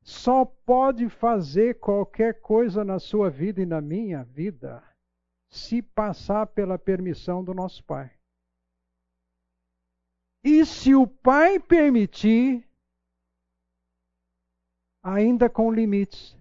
Só 0.01 0.45
pode 0.45 1.09
fazer 1.09 1.79
qualquer 1.79 2.41
coisa 2.41 2.83
na 2.83 2.99
sua 2.99 3.29
vida 3.29 3.61
e 3.61 3.65
na 3.65 3.81
minha 3.81 4.23
vida 4.23 4.83
se 5.49 5.81
passar 5.81 6.47
pela 6.47 6.77
permissão 6.77 7.43
do 7.43 7.53
nosso 7.53 7.83
Pai. 7.83 8.11
E 10.43 10.65
se 10.65 10.95
o 10.95 11.05
Pai 11.05 11.59
permitir, 11.59 12.67
ainda 15.03 15.49
com 15.49 15.71
limites. 15.71 16.37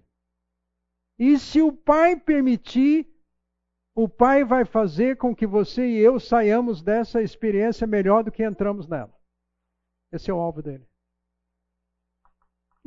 E 1.17 1.37
se 1.37 1.61
o 1.61 1.73
Pai 1.73 2.15
permitir, 2.15 3.07
o 3.93 4.07
Pai 4.07 4.45
vai 4.45 4.63
fazer 4.63 5.17
com 5.17 5.35
que 5.35 5.45
você 5.45 5.85
e 5.85 5.97
eu 5.97 6.19
saiamos 6.19 6.81
dessa 6.81 7.21
experiência 7.21 7.85
melhor 7.85 8.23
do 8.23 8.31
que 8.31 8.43
entramos 8.43 8.87
nela. 8.87 9.13
Esse 10.11 10.31
é 10.31 10.33
o 10.33 10.39
alvo 10.39 10.61
dele. 10.61 10.88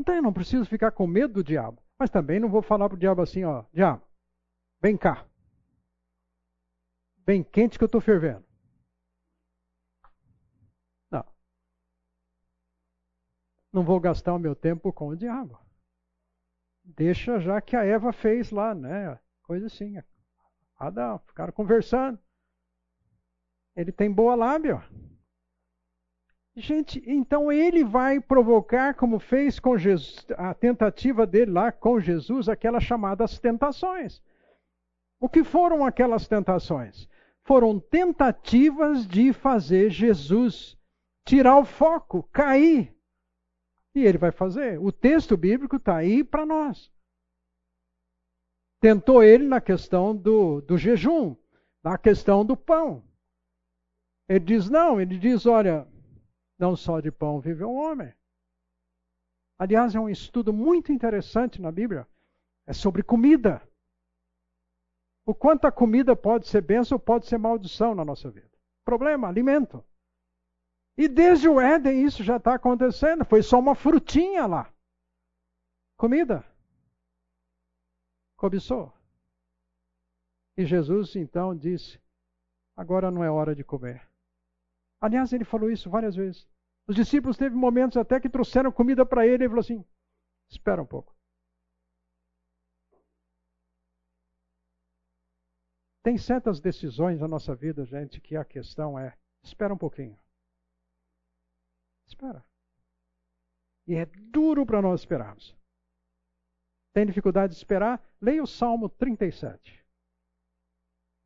Então 0.03 0.15
eu 0.15 0.23
não 0.23 0.33
preciso 0.33 0.67
ficar 0.67 0.91
com 0.91 1.07
medo 1.07 1.35
do 1.35 1.45
diabo. 1.45 1.83
Mas 1.99 2.11
também 2.11 2.41
não 2.41 2.51
vou 2.51 2.61
falar 2.61 2.89
para 2.89 2.97
o 2.97 2.99
diabo 2.99 3.23
assim, 3.23 3.45
ó, 3.45 3.65
diabo, 3.73 4.05
vem 4.81 4.97
cá. 4.97 5.27
Bem 7.19 7.43
quente 7.43 7.79
que 7.79 7.85
eu 7.85 7.87
estou 7.87 8.01
fervendo. 8.01 8.45
Não. 11.09 11.25
Não 13.73 13.85
vou 13.85 14.01
gastar 14.01 14.35
o 14.35 14.39
meu 14.39 14.57
tempo 14.57 14.93
com 14.93 15.09
o 15.09 15.17
diabo 15.17 15.63
deixa 16.85 17.41
já 17.41 17.61
que 17.61 17.77
a 17.77 17.85
Eva 17.85 18.13
fez 18.13 18.51
lá, 18.51 18.75
né? 18.75 19.19
Coisa 19.43 19.67
assim. 19.67 19.95
Adão, 20.77 21.19
ficaram 21.21 21.53
conversando. 21.53 22.19
Ele 23.77 23.93
tem 23.93 24.13
boa 24.13 24.35
lábia. 24.35 24.83
Gente, 26.55 27.03
então 27.07 27.51
ele 27.51 27.83
vai 27.83 28.21
provocar, 28.21 28.95
como 28.95 29.19
fez 29.19 29.59
com 29.59 29.79
Jesus, 29.79 30.27
a 30.37 30.53
tentativa 30.53 31.27
dele 31.27 31.51
lá 31.51 31.73
com 31.73 31.99
Jesus, 31.99 32.49
aquelas 32.49 32.83
chamadas 32.83 33.39
tentações. 33.39 34.23
O 35.19 35.29
que 35.29 35.43
foram 35.43 35.85
aquelas 35.85 36.29
tentações? 36.29 37.09
Foram 37.45 37.81
tentativas 37.81 39.07
de 39.07 39.33
fazer 39.33 39.91
Jesus 39.91 40.77
tirar 41.25 41.59
o 41.59 41.65
foco, 41.65 42.23
cair 42.25 42.95
e 43.95 44.05
ele 44.05 44.19
vai 44.19 44.31
fazer. 44.31 44.79
O 44.79 44.91
texto 44.91 45.37
bíblico 45.37 45.77
está 45.77 45.97
aí 45.97 46.25
para 46.25 46.47
nós. 46.47 46.91
Tentou 48.81 49.23
ele 49.23 49.47
na 49.47 49.61
questão 49.61 50.15
do, 50.15 50.61
do 50.61 50.77
jejum, 50.77 51.37
na 51.83 51.97
questão 51.97 52.45
do 52.45 52.57
pão. 52.57 53.05
Ele 54.29 54.45
diz: 54.45 54.69
não, 54.69 55.01
ele 55.01 55.19
diz: 55.19 55.47
olha, 55.47 55.87
não 56.63 56.77
só 56.77 57.01
de 57.01 57.11
pão 57.11 57.41
vive 57.41 57.65
o 57.65 57.73
homem. 57.73 58.15
Aliás, 59.59 59.97
é 59.97 60.01
um 60.01 60.09
estudo 60.09 60.53
muito 60.53 60.93
interessante 60.93 61.61
na 61.61 61.73
Bíblia. 61.73 62.07
É 62.65 62.73
sobre 62.73 63.03
comida. 63.03 63.61
O 65.27 65.35
quanto 65.35 65.67
a 65.67 65.73
comida 65.73 66.15
pode 66.15 66.47
ser 66.47 66.63
bênção 66.63 66.95
ou 66.95 67.01
pode 67.01 67.27
ser 67.27 67.37
maldição 67.37 67.97
na 67.97 68.05
nossa 68.05 68.31
vida. 68.31 68.49
Problema, 68.85 69.27
alimento. 69.27 69.85
E 70.97 71.09
desde 71.09 71.49
o 71.49 71.61
Éden 71.61 72.05
isso 72.05 72.23
já 72.23 72.37
está 72.37 72.55
acontecendo. 72.55 73.25
Foi 73.25 73.43
só 73.43 73.59
uma 73.59 73.75
frutinha 73.75 74.47
lá. 74.47 74.73
Comida. 75.97 76.45
Cobiçou. 78.37 78.93
E 80.57 80.65
Jesus 80.65 81.17
então 81.17 81.57
disse: 81.57 82.01
agora 82.77 83.11
não 83.11 83.25
é 83.25 83.31
hora 83.31 83.53
de 83.53 83.65
comer. 83.65 84.09
Aliás, 85.01 85.33
ele 85.33 85.45
falou 85.45 85.69
isso 85.69 85.91
várias 85.91 86.15
vezes. 86.15 86.52
Os 86.89 86.97
discípulos 86.97 87.37
teve 87.37 87.55
momentos 87.55 87.97
até 87.97 88.21
que 88.21 88.29
trouxeram 88.29 88.73
comida 88.73 89.07
para 89.07 89.27
ele 89.27 89.45
e 89.45 89.47
ele 89.47 89.49
falou 89.49 89.61
assim: 89.61 89.85
espera 90.51 90.83
um 90.83 90.87
pouco. 90.87 91.15
Tem 96.03 96.19
certas 96.19 96.61
decisões 96.61 97.21
na 97.21 97.29
nossa 97.29 97.55
vida, 97.55 97.85
gente, 97.85 98.21
que 98.21 98.37
a 98.37 98.45
questão 98.45 98.99
é: 98.99 99.17
espera 99.43 99.73
um 99.73 99.79
pouquinho. 99.79 100.19
Espera. 102.07 102.45
E 103.87 103.95
é 103.95 104.07
duro 104.07 104.67
para 104.67 104.83
nós 104.83 105.01
esperarmos. 105.01 105.57
Tem 106.93 107.07
dificuldade 107.07 107.53
de 107.53 107.59
esperar? 107.59 108.05
Leia 108.21 108.43
o 108.43 108.47
Salmo 108.47 108.89
37. 108.89 109.85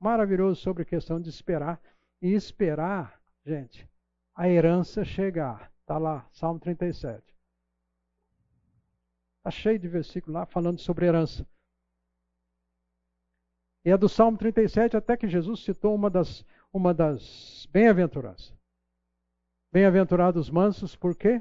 Maravilhoso 0.01 0.61
sobre 0.61 0.83
a 0.83 0.87
questão 0.87 1.20
de 1.20 1.28
esperar. 1.28 1.81
E 2.23 2.33
esperar, 2.33 3.20
gente, 3.45 3.89
a 4.37 4.49
herança 4.49 5.03
chegar. 5.05 5.73
Está 5.81 5.97
lá, 5.97 6.29
Salmo 6.31 6.61
37. 6.61 7.35
Está 9.39 9.51
cheio 9.51 9.79
de 9.79 9.89
versículo 9.89 10.35
lá 10.35 10.45
falando 10.45 10.79
sobre 10.79 11.07
herança. 11.07 11.49
E 13.85 13.91
é 13.91 13.97
do 13.97 14.09
Salmo 14.09 14.37
37 14.37 14.97
até 14.97 15.17
que 15.17 15.29
Jesus 15.29 15.61
citou 15.61 15.95
uma 15.95 16.11
das, 16.11 16.45
uma 16.73 16.93
das 16.93 17.67
bem-aventuranças. 17.71 18.55
Bem-aventurados 19.73 20.51
mansos, 20.51 20.95
por 20.95 21.17
quê? 21.17 21.41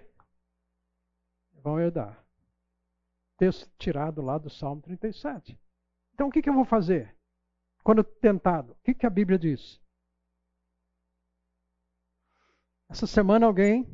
Vão 1.53 1.79
herdar. 1.79 2.23
Texto 3.37 3.69
tirado 3.77 4.21
lá 4.21 4.37
do 4.37 4.49
Salmo 4.49 4.81
37. 4.81 5.59
Então 6.13 6.27
o 6.27 6.31
que, 6.31 6.41
que 6.41 6.49
eu 6.49 6.53
vou 6.53 6.65
fazer? 6.65 7.13
Quando 7.83 8.03
tentado, 8.03 8.73
o 8.73 8.75
que, 8.83 8.93
que 8.93 9.05
a 9.05 9.09
Bíblia 9.09 9.37
diz? 9.37 9.81
Essa 12.89 13.07
semana 13.07 13.45
alguém 13.45 13.85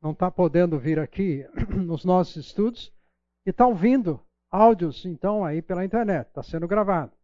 não 0.00 0.12
está 0.12 0.30
podendo 0.30 0.78
vir 0.78 0.98
aqui 0.98 1.44
nos 1.84 2.04
nossos 2.04 2.36
estudos 2.36 2.92
e 3.44 3.50
está 3.50 3.66
ouvindo 3.66 4.24
áudios, 4.50 5.04
então, 5.04 5.44
aí 5.44 5.62
pela 5.62 5.84
internet, 5.84 6.28
está 6.28 6.42
sendo 6.42 6.68
gravado. 6.68 7.16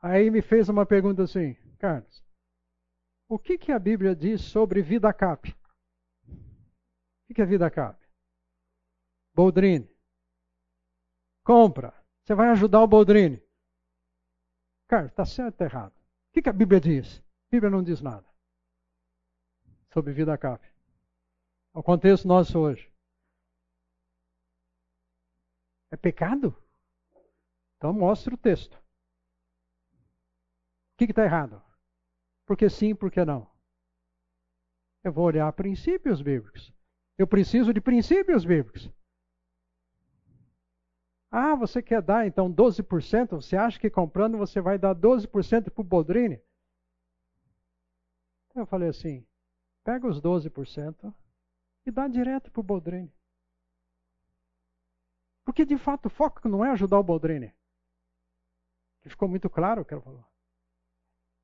Aí 0.00 0.30
me 0.30 0.40
fez 0.40 0.68
uma 0.68 0.86
pergunta 0.86 1.24
assim, 1.24 1.54
Carlos, 1.78 2.24
o 3.28 3.38
que, 3.38 3.58
que 3.58 3.72
a 3.72 3.78
Bíblia 3.78 4.14
diz 4.14 4.40
sobre 4.42 4.80
vida 4.80 5.12
cap? 5.12 5.54
O 7.28 7.34
que 7.34 7.42
é 7.42 7.46
vida 7.46 7.70
cap? 7.70 7.98
Boldrine. 9.34 9.88
Compra. 11.44 11.92
Você 12.24 12.34
vai 12.34 12.48
ajudar 12.50 12.82
o 12.82 12.86
Boldrine. 12.86 13.42
Carlos, 14.88 15.10
está 15.10 15.24
certo 15.24 15.60
ou 15.60 15.66
errado? 15.66 15.97
O 16.28 16.40
que, 16.40 16.48
a 16.48 16.52
Bíblia 16.52 16.80
diz? 16.80 17.18
A 17.18 17.50
Bíblia 17.50 17.70
não 17.70 17.82
diz 17.82 18.00
nada 18.00 18.28
sobre 19.92 20.12
vida 20.12 20.36
cap. 20.36 20.64
O 21.74 21.82
contexto 21.82 22.26
nosso 22.26 22.58
hoje. 22.58 22.92
É 25.90 25.96
pecado? 25.96 26.54
Então 27.76 27.92
mostre 27.92 28.34
o 28.34 28.38
texto. 28.38 28.74
O 30.94 30.98
que 30.98 31.04
está 31.04 31.24
errado? 31.24 31.62
Porque 32.46 32.68
sim, 32.68 32.94
porque 32.94 33.24
não? 33.24 33.50
Eu 35.04 35.12
vou 35.12 35.24
olhar 35.24 35.50
princípios 35.52 36.20
bíblicos. 36.20 36.72
Eu 37.16 37.26
preciso 37.26 37.72
de 37.72 37.80
princípios 37.80 38.44
bíblicos. 38.44 38.90
Ah, 41.30 41.54
você 41.54 41.82
quer 41.82 42.00
dar 42.00 42.26
então 42.26 42.52
12%? 42.52 43.36
Você 43.36 43.56
acha 43.56 43.78
que 43.78 43.90
comprando 43.90 44.38
você 44.38 44.60
vai 44.60 44.78
dar 44.78 44.94
12% 44.94 45.70
para 45.70 45.80
o 45.80 45.84
Boldrini? 45.84 46.40
Eu 48.54 48.66
falei 48.66 48.88
assim: 48.88 49.26
pega 49.84 50.06
os 50.06 50.20
12% 50.20 51.14
e 51.86 51.90
dá 51.90 52.08
direto 52.08 52.50
para 52.50 52.60
o 52.60 52.64
Boldrini. 52.64 53.12
Porque 55.44 55.64
de 55.64 55.78
fato 55.78 56.06
o 56.06 56.10
foco 56.10 56.48
não 56.48 56.64
é 56.64 56.70
ajudar 56.70 56.98
o 56.98 57.04
Boldrini. 57.04 57.54
Que 59.00 59.08
ficou 59.08 59.28
muito 59.28 59.48
claro 59.48 59.82
o 59.82 59.84
que 59.84 59.94
ela 59.94 60.02
falou. 60.02 60.24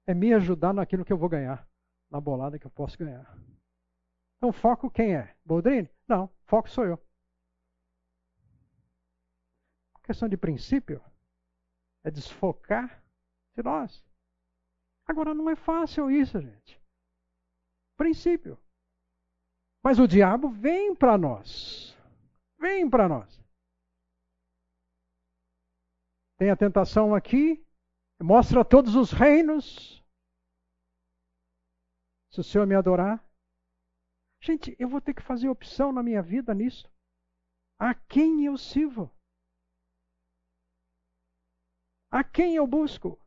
É 0.06 0.14
me 0.14 0.32
ajudar 0.34 0.74
naquilo 0.74 1.04
que 1.04 1.12
eu 1.12 1.18
vou 1.18 1.28
ganhar, 1.28 1.66
na 2.10 2.20
bolada 2.20 2.58
que 2.58 2.66
eu 2.66 2.70
posso 2.70 2.98
ganhar. 2.98 3.38
Então, 4.36 4.52
foco 4.52 4.90
quem 4.90 5.16
é? 5.16 5.34
Boldrini? 5.44 5.88
Não, 6.06 6.30
foco 6.44 6.68
sou 6.68 6.84
eu. 6.84 7.03
Questão 10.04 10.28
de 10.28 10.36
princípio 10.36 11.02
é 12.04 12.10
desfocar 12.10 13.02
de 13.56 13.62
nós. 13.62 14.04
Agora, 15.06 15.34
não 15.34 15.50
é 15.50 15.56
fácil 15.56 16.10
isso, 16.10 16.40
gente. 16.40 16.80
Princípio. 17.96 18.58
Mas 19.82 19.98
o 19.98 20.06
diabo 20.06 20.48
vem 20.48 20.94
para 20.94 21.18
nós. 21.18 21.96
Vem 22.58 22.88
para 22.88 23.08
nós. 23.08 23.42
Tem 26.38 26.50
a 26.50 26.56
tentação 26.56 27.14
aqui, 27.14 27.64
mostra 28.20 28.64
todos 28.64 28.94
os 28.94 29.10
reinos. 29.12 30.02
Se 32.30 32.40
o 32.40 32.44
Senhor 32.44 32.66
me 32.66 32.74
adorar, 32.74 33.24
Gente, 34.44 34.76
eu 34.78 34.86
vou 34.86 35.00
ter 35.00 35.14
que 35.14 35.22
fazer 35.22 35.48
opção 35.48 35.90
na 35.90 36.02
minha 36.02 36.20
vida 36.20 36.52
nisso. 36.52 36.86
A 37.78 37.94
quem 37.94 38.44
eu 38.44 38.58
sirvo? 38.58 39.10
A 42.14 42.22
quem 42.22 42.54
eu 42.54 42.64
busco? 42.64 43.18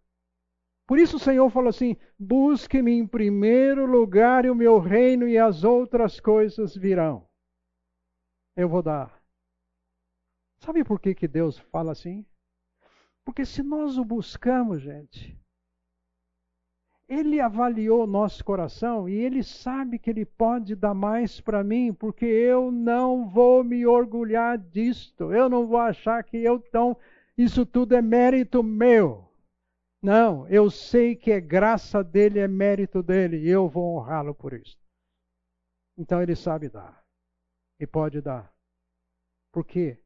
Por 0.88 0.98
isso 0.98 1.18
o 1.18 1.20
Senhor 1.20 1.50
falou 1.50 1.68
assim: 1.68 1.98
busque-me 2.18 2.94
em 2.94 3.06
primeiro 3.06 3.86
lugar 3.86 4.46
e 4.46 4.50
o 4.50 4.56
meu 4.56 4.80
reino, 4.80 5.28
e 5.28 5.38
as 5.38 5.66
outras 5.66 6.22
coisas 6.22 6.74
virão. 6.74 7.28
Eu 8.56 8.70
vou 8.70 8.82
dar. 8.82 9.22
Sabe 10.60 10.86
por 10.86 11.02
que, 11.02 11.14
que 11.14 11.28
Deus 11.28 11.60
fala 11.60 11.92
assim? 11.92 12.26
Porque 13.26 13.44
se 13.44 13.62
nós 13.62 13.98
o 13.98 14.06
buscamos, 14.06 14.82
gente, 14.82 15.38
ele 17.10 17.42
avaliou 17.42 18.08
nosso 18.08 18.42
coração 18.46 19.10
e 19.10 19.16
ele 19.16 19.44
sabe 19.44 20.00
que 20.00 20.10
ele 20.10 20.26
pode 20.26 20.78
dar 20.78 20.94
mais 20.94 21.42
para 21.42 21.62
mim, 21.62 21.94
porque 21.94 22.26
eu 22.26 22.72
não 22.72 23.28
vou 23.28 23.66
me 23.66 23.86
orgulhar 23.86 24.58
disto. 24.58 25.34
Eu 25.34 25.50
não 25.50 25.68
vou 25.68 25.78
achar 25.78 26.24
que 26.24 26.38
eu 26.38 26.56
então 26.56 26.98
isso 27.38 27.66
tudo 27.66 27.96
é 27.96 28.02
mérito 28.02 28.64
meu. 28.64 29.28
Não, 30.02 30.48
eu 30.48 30.70
sei 30.70 31.16
que 31.16 31.32
é 31.32 31.40
graça 31.40 32.04
dele, 32.04 32.40
é 32.40 32.48
mérito 32.48 33.02
dele, 33.02 33.38
e 33.38 33.50
eu 33.50 33.68
vou 33.68 33.96
honrá-lo 33.96 34.34
por 34.34 34.54
isso. 34.54 34.78
Então 35.98 36.22
ele 36.22 36.36
sabe 36.36 36.70
dar. 36.70 37.04
E 37.80 37.86
pode 37.86 38.22
dar. 38.22 38.54
Por 39.52 39.66
quê? 39.66 40.02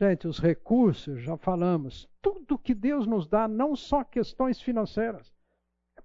Gente, 0.00 0.28
os 0.28 0.38
recursos, 0.38 1.20
já 1.22 1.36
falamos, 1.36 2.08
tudo 2.22 2.58
que 2.58 2.74
Deus 2.74 3.06
nos 3.06 3.26
dá, 3.26 3.48
não 3.48 3.74
só 3.74 4.04
questões 4.04 4.60
financeiras 4.60 5.32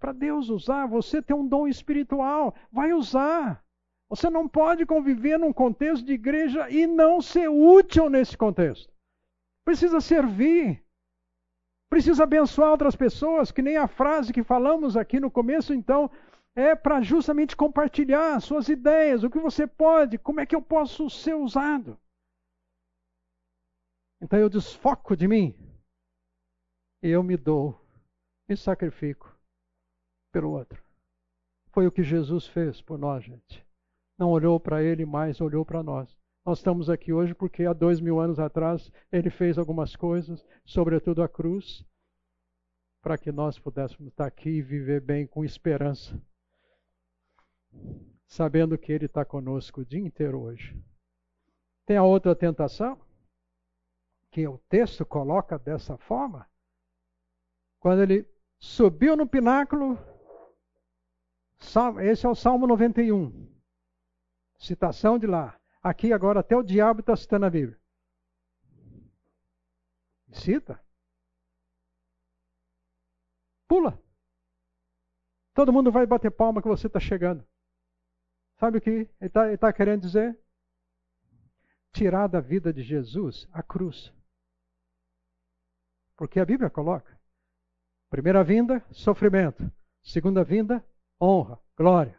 para 0.04 0.12
Deus 0.12 0.50
usar. 0.50 0.86
Você 0.88 1.22
tem 1.22 1.34
um 1.34 1.48
dom 1.48 1.66
espiritual, 1.66 2.54
vai 2.70 2.92
usar. 2.92 3.64
Você 4.10 4.30
não 4.30 4.50
pode 4.50 4.86
conviver 4.86 5.40
num 5.40 5.54
contexto 5.54 6.06
de 6.06 6.12
igreja 6.12 6.70
e 6.70 6.86
não 6.86 7.22
ser 7.22 7.48
útil 7.48 8.10
nesse 8.10 8.38
contexto. 8.38 8.93
Precisa 9.66 10.02
servir. 10.02 10.84
Precisa 11.90 12.24
abençoar 12.24 12.72
outras 12.72 12.96
pessoas, 12.96 13.52
que 13.52 13.62
nem 13.62 13.78
a 13.78 13.88
frase 13.88 14.34
que 14.34 14.44
falamos 14.44 14.98
aqui 14.98 15.20
no 15.20 15.30
começo, 15.30 15.74
então, 15.74 16.10
é 16.56 16.76
para 16.76 17.02
justamente 17.02 17.56
compartilhar 17.56 18.40
suas 18.40 18.68
ideias, 18.70 19.24
o 19.24 19.30
que 19.30 19.40
você 19.40 19.66
pode, 19.66 20.18
como 20.18 20.40
é 20.40 20.46
que 20.46 20.56
eu 20.56 20.62
posso 20.62 21.10
ser 21.10 21.36
usado. 21.36 22.00
Então 24.22 24.40
eu 24.40 24.50
desfoco 24.50 25.18
de 25.18 25.28
mim 25.28 25.56
e 27.02 27.10
eu 27.10 27.22
me 27.22 27.36
dou, 27.36 27.80
me 28.48 28.56
sacrifico 28.56 29.38
pelo 30.32 30.52
outro. 30.52 30.82
Foi 31.72 31.86
o 31.88 31.92
que 31.92 32.04
Jesus 32.04 32.48
fez 32.48 32.82
por 32.82 32.98
nós, 32.98 33.24
gente. 33.24 33.66
Não 34.18 34.30
olhou 34.30 34.60
para 34.60 34.82
ele, 34.82 35.06
mas 35.06 35.42
olhou 35.42 35.66
para 35.66 35.84
nós. 35.84 36.23
Nós 36.46 36.58
estamos 36.58 36.90
aqui 36.90 37.14
hoje 37.14 37.34
porque 37.34 37.66
há 37.66 37.72
dois 37.72 38.02
mil 38.02 38.20
anos 38.20 38.38
atrás 38.38 38.92
ele 39.12 39.30
fez 39.30 39.58
algumas 39.58 39.96
coisas, 39.96 40.46
sobretudo 40.66 41.24
a 41.24 41.30
cruz, 41.30 41.86
para 43.02 43.18
que 43.18 43.32
nós 43.32 43.58
pudéssemos 43.58 44.12
estar 44.12 44.26
aqui 44.26 44.50
e 44.50 44.62
viver 44.62 45.00
bem 45.00 45.26
com 45.26 45.46
esperança, 45.46 46.22
sabendo 48.28 48.78
que 48.78 48.92
ele 48.92 49.06
está 49.06 49.24
conosco 49.24 49.82
o 49.82 49.86
dia 49.86 50.02
inteiro 50.02 50.42
hoje. 50.42 50.78
Tem 51.86 51.96
a 51.96 52.04
outra 52.04 52.36
tentação, 52.36 53.00
que 54.30 54.46
o 54.48 54.58
texto 54.70 55.06
coloca 55.06 55.58
dessa 55.58 55.98
forma, 55.98 56.50
quando 57.80 58.02
ele 58.02 58.28
subiu 58.60 59.16
no 59.16 59.28
pináculo 59.28 59.98
esse 62.02 62.26
é 62.26 62.30
o 62.30 62.36
Salmo 62.36 62.68
91. 62.68 63.50
Citação 64.58 65.18
de 65.18 65.26
lá. 65.26 65.58
Aqui 65.84 66.14
agora 66.14 66.40
até 66.40 66.56
o 66.56 66.64
diabo 66.64 67.02
está 67.02 67.14
citando 67.14 67.46
a 67.46 67.50
Bíblia. 67.50 67.78
Cita. 70.32 70.82
Pula. 73.68 74.02
Todo 75.54 75.74
mundo 75.74 75.92
vai 75.92 76.06
bater 76.06 76.32
palma 76.32 76.62
que 76.62 76.68
você 76.68 76.88
está 76.88 77.02
chegando. 77.02 77.46
Sabe 78.60 78.78
o 78.78 78.82
que 78.82 78.90
ele 78.90 79.10
está 79.20 79.58
tá 79.58 79.74
querendo 79.74 80.02
dizer? 80.02 80.40
Tirar 81.92 82.28
da 82.28 82.40
vida 82.40 82.72
de 82.72 82.82
Jesus 82.82 83.48
a 83.52 83.62
cruz. 83.62 84.14
Porque 86.16 86.40
a 86.40 86.46
Bíblia 86.46 86.70
coloca: 86.70 87.20
primeira 88.10 88.44
vinda, 88.44 88.84
sofrimento. 88.92 89.70
Segunda 90.02 90.44
vinda, 90.44 90.86
honra, 91.20 91.60
glória, 91.78 92.18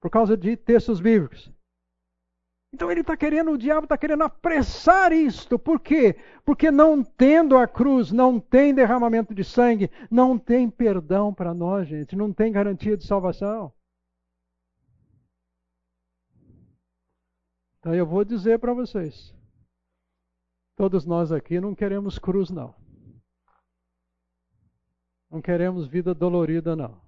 por 0.00 0.10
causa 0.10 0.36
de 0.36 0.56
textos 0.56 1.00
bíblicos. 1.00 1.52
Então 2.74 2.90
ele 2.90 3.02
está 3.02 3.14
querendo, 3.16 3.50
o 3.50 3.58
diabo 3.58 3.84
está 3.84 3.98
querendo 3.98 4.22
apressar 4.22 5.12
isto. 5.12 5.58
Por 5.58 5.78
quê? 5.78 6.16
Porque 6.42 6.70
não 6.70 7.04
tendo 7.04 7.56
a 7.56 7.68
cruz, 7.68 8.10
não 8.10 8.40
tem 8.40 8.74
derramamento 8.74 9.34
de 9.34 9.44
sangue, 9.44 9.90
não 10.10 10.38
tem 10.38 10.70
perdão 10.70 11.34
para 11.34 11.52
nós, 11.52 11.86
gente, 11.86 12.16
não 12.16 12.32
tem 12.32 12.50
garantia 12.50 12.96
de 12.96 13.06
salvação. 13.06 13.72
Então 17.78 17.94
eu 17.94 18.06
vou 18.06 18.24
dizer 18.24 18.58
para 18.58 18.72
vocês: 18.72 19.34
todos 20.74 21.04
nós 21.04 21.30
aqui 21.30 21.60
não 21.60 21.74
queremos 21.74 22.18
cruz, 22.18 22.48
não. 22.48 22.74
Não 25.30 25.42
queremos 25.42 25.86
vida 25.86 26.14
dolorida, 26.14 26.74
não. 26.74 26.98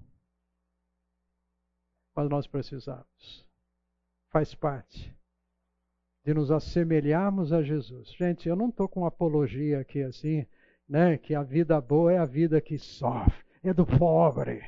Mas 2.15 2.29
nós 2.29 2.47
precisamos. 2.47 3.47
Faz 4.31 4.55
parte 4.55 5.15
de 6.25 6.33
nos 6.33 6.51
assemelharmos 6.51 7.53
a 7.53 7.63
Jesus. 7.63 8.13
Gente, 8.13 8.49
eu 8.49 8.57
não 8.57 8.71
estou 8.71 8.89
com 8.89 9.05
apologia 9.05 9.81
aqui 9.81 10.03
assim, 10.03 10.47
né? 10.89 11.19
Que 11.19 11.35
a 11.35 11.43
vida 11.43 11.79
boa 11.81 12.13
é 12.13 12.19
a 12.19 12.25
vida 12.25 12.61
que 12.61 12.79
sofre, 12.79 13.45
é 13.63 13.75
do 13.75 13.87
pobre, 13.87 14.65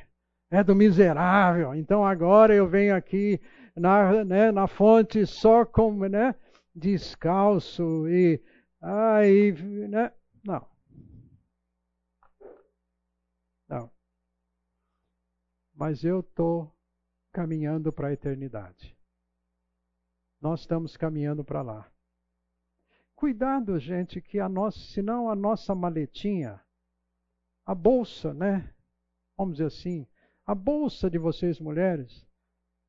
é 0.51 0.63
do 0.63 0.75
miserável. 0.75 1.73
Então 1.73 2.05
agora 2.05 2.53
eu 2.53 2.67
venho 2.67 2.95
aqui 2.95 3.41
na, 3.75 4.23
né, 4.23 4.51
na 4.51 4.67
fonte 4.67 5.25
só 5.25 5.65
com, 5.65 5.91
né? 6.07 6.35
Descalço 6.75 8.07
e 8.07 8.39
aí, 8.79 9.51
né? 9.89 10.11
Não. 10.43 10.67
Não. 13.67 13.91
Mas 15.73 16.03
eu 16.03 16.19
estou 16.19 16.71
caminhando 17.31 17.91
para 17.91 18.09
a 18.09 18.13
eternidade. 18.13 18.96
Nós 20.39 20.61
estamos 20.61 20.95
caminhando 20.95 21.43
para 21.43 21.61
lá. 21.61 21.91
Cuidado, 23.15 23.79
gente, 23.79 24.21
que 24.21 24.39
a 24.39 24.47
nossa, 24.47 24.79
senão 24.79 25.29
a 25.29 25.35
nossa 25.35 25.73
maletinha, 25.73 26.61
a 27.65 27.73
bolsa, 27.73 28.33
né? 28.33 28.71
Vamos 29.35 29.55
dizer 29.57 29.67
assim, 29.67 30.07
a 30.45 30.53
bolsa 30.53 31.09
de 31.09 31.17
vocês 31.17 31.59
mulheres, 31.59 32.27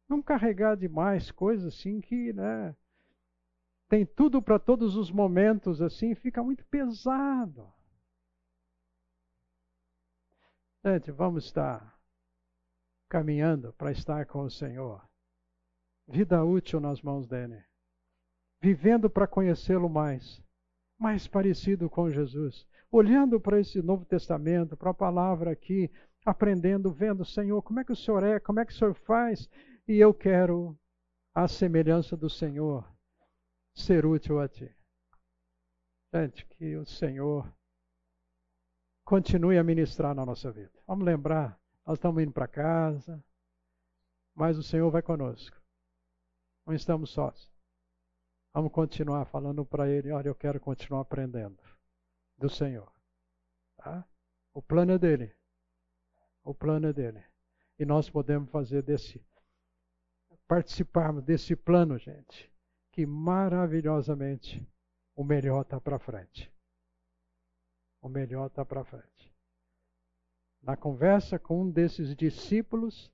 não 0.06 0.22
carregar 0.22 0.76
demais 0.76 1.30
coisas 1.30 1.74
assim 1.74 2.00
que, 2.00 2.32
né? 2.32 2.76
Tem 3.88 4.04
tudo 4.04 4.42
para 4.42 4.58
todos 4.58 4.96
os 4.96 5.10
momentos 5.10 5.80
assim, 5.80 6.14
fica 6.14 6.42
muito 6.42 6.62
pesado. 6.66 7.72
Gente, 10.84 11.10
vamos 11.10 11.46
estar 11.46 11.98
caminhando 13.08 13.72
para 13.72 13.90
estar 13.90 14.26
com 14.26 14.42
o 14.42 14.50
Senhor. 14.50 15.07
Vida 16.08 16.42
útil 16.42 16.80
nas 16.80 17.02
mãos 17.02 17.28
dele. 17.28 17.62
Vivendo 18.62 19.10
para 19.10 19.26
conhecê-lo 19.26 19.90
mais, 19.90 20.42
mais 20.98 21.28
parecido 21.28 21.90
com 21.90 22.10
Jesus. 22.10 22.66
Olhando 22.90 23.38
para 23.38 23.60
esse 23.60 23.82
Novo 23.82 24.06
Testamento, 24.06 24.74
para 24.74 24.90
a 24.90 24.94
palavra 24.94 25.52
aqui, 25.52 25.90
aprendendo, 26.24 26.90
vendo, 26.90 27.26
Senhor, 27.26 27.60
como 27.62 27.80
é 27.80 27.84
que 27.84 27.92
o 27.92 27.96
Senhor 27.96 28.22
é, 28.22 28.40
como 28.40 28.58
é 28.58 28.64
que 28.64 28.72
o 28.72 28.74
Senhor 28.74 28.94
faz, 28.94 29.48
e 29.86 29.98
eu 29.98 30.14
quero, 30.14 30.74
à 31.34 31.46
semelhança 31.46 32.16
do 32.16 32.30
Senhor, 32.30 32.90
ser 33.74 34.06
útil 34.06 34.40
a 34.40 34.48
Ti. 34.48 34.74
Gente, 36.14 36.46
que 36.46 36.74
o 36.76 36.86
Senhor 36.86 37.54
continue 39.04 39.58
a 39.58 39.64
ministrar 39.64 40.14
na 40.14 40.24
nossa 40.24 40.50
vida. 40.50 40.72
Vamos 40.86 41.04
lembrar, 41.04 41.60
nós 41.86 41.98
estamos 41.98 42.22
indo 42.22 42.32
para 42.32 42.48
casa, 42.48 43.22
mas 44.34 44.56
o 44.56 44.62
Senhor 44.62 44.90
vai 44.90 45.02
conosco. 45.02 45.56
Não 46.68 46.74
estamos 46.74 47.10
sós. 47.10 47.50
Vamos 48.54 48.70
continuar 48.70 49.24
falando 49.24 49.66
para 49.66 49.88
Ele: 49.88 50.12
olha, 50.12 50.28
eu 50.28 50.34
quero 50.36 50.60
continuar 50.60 51.00
aprendendo 51.00 51.58
do 52.36 52.48
Senhor. 52.48 52.92
Tá? 53.78 54.06
O 54.54 54.62
plano 54.62 54.92
é 54.92 54.98
dele. 54.98 55.34
O 56.44 56.54
plano 56.54 56.86
é 56.86 56.92
dele. 56.92 57.24
E 57.76 57.84
nós 57.84 58.08
podemos 58.08 58.48
fazer 58.50 58.82
desse, 58.82 59.20
participarmos 60.46 61.24
desse 61.24 61.56
plano, 61.56 61.98
gente, 61.98 62.52
que 62.92 63.04
maravilhosamente 63.04 64.64
o 65.16 65.24
melhor 65.24 65.62
está 65.62 65.80
para 65.80 65.98
frente 65.98 66.52
o 68.00 68.08
melhor 68.08 68.46
está 68.46 68.64
para 68.64 68.84
frente. 68.84 69.32
Na 70.62 70.76
conversa 70.76 71.38
com 71.38 71.62
um 71.62 71.70
desses 71.70 72.14
discípulos, 72.14 73.10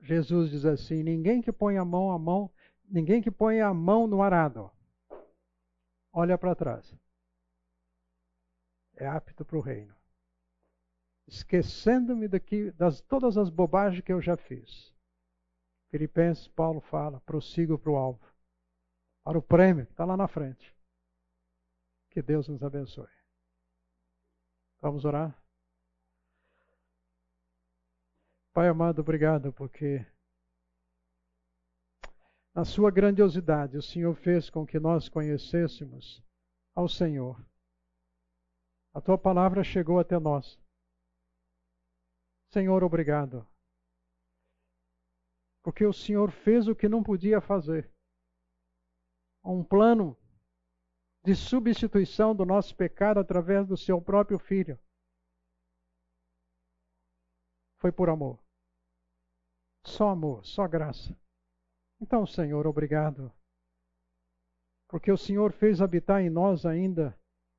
Jesus 0.00 0.50
diz 0.50 0.64
assim: 0.64 1.02
ninguém 1.02 1.40
que 1.42 1.52
põe 1.52 1.76
a 1.76 1.84
mão 1.84 2.10
a 2.10 2.18
mão, 2.18 2.50
ninguém 2.84 3.22
que 3.22 3.30
põe 3.30 3.60
a 3.60 3.72
mão 3.72 4.06
no 4.06 4.22
arado, 4.22 4.70
olha 6.12 6.38
para 6.38 6.54
trás. 6.54 6.94
É 8.94 9.06
apto 9.06 9.44
para 9.44 9.58
o 9.58 9.60
reino. 9.60 9.94
Esquecendo-me 11.26 12.28
daqui 12.28 12.70
das 12.72 13.00
todas 13.00 13.36
as 13.36 13.50
bobagens 13.50 14.02
que 14.02 14.12
eu 14.12 14.20
já 14.20 14.36
fiz. 14.36 14.94
Filipenses, 15.90 16.48
Paulo 16.48 16.80
fala: 16.80 17.20
prossigo 17.20 17.78
para 17.78 17.90
o 17.90 17.96
alvo, 17.96 18.20
para 19.24 19.38
o 19.38 19.42
prêmio 19.42 19.86
que 19.86 19.92
está 19.92 20.04
lá 20.04 20.16
na 20.16 20.28
frente. 20.28 20.74
Que 22.10 22.22
Deus 22.22 22.48
nos 22.48 22.62
abençoe. 22.62 23.10
Vamos 24.80 25.04
orar? 25.04 25.36
Pai 28.56 28.68
amado, 28.70 29.02
obrigado 29.02 29.52
porque 29.52 29.98
na 32.54 32.64
sua 32.64 32.90
grandiosidade 32.90 33.76
o 33.76 33.82
Senhor 33.82 34.14
fez 34.14 34.48
com 34.48 34.66
que 34.66 34.80
nós 34.80 35.10
conhecêssemos 35.10 36.24
ao 36.74 36.88
Senhor. 36.88 37.38
A 38.94 39.00
tua 39.02 39.18
palavra 39.18 39.62
chegou 39.62 39.98
até 39.98 40.18
nós. 40.18 40.58
Senhor, 42.50 42.82
obrigado. 42.82 43.46
Porque 45.62 45.84
o 45.84 45.92
Senhor 45.92 46.30
fez 46.30 46.66
o 46.66 46.74
que 46.74 46.88
não 46.88 47.02
podia 47.02 47.42
fazer. 47.42 47.92
Um 49.44 49.62
plano 49.62 50.16
de 51.22 51.36
substituição 51.36 52.34
do 52.34 52.46
nosso 52.46 52.74
pecado 52.74 53.20
através 53.20 53.68
do 53.68 53.76
seu 53.76 54.00
próprio 54.00 54.38
filho. 54.38 54.80
Foi 57.78 57.92
por 57.92 58.08
amor. 58.08 58.45
Só 59.86 60.10
amor, 60.10 60.44
só 60.44 60.66
graça. 60.66 61.16
Então, 62.00 62.26
Senhor, 62.26 62.66
obrigado. 62.66 63.32
Porque 64.88 65.10
o 65.10 65.16
Senhor 65.16 65.52
fez 65.52 65.80
habitar 65.80 66.20
em 66.20 66.30
nós 66.30 66.66
ainda 66.66 67.16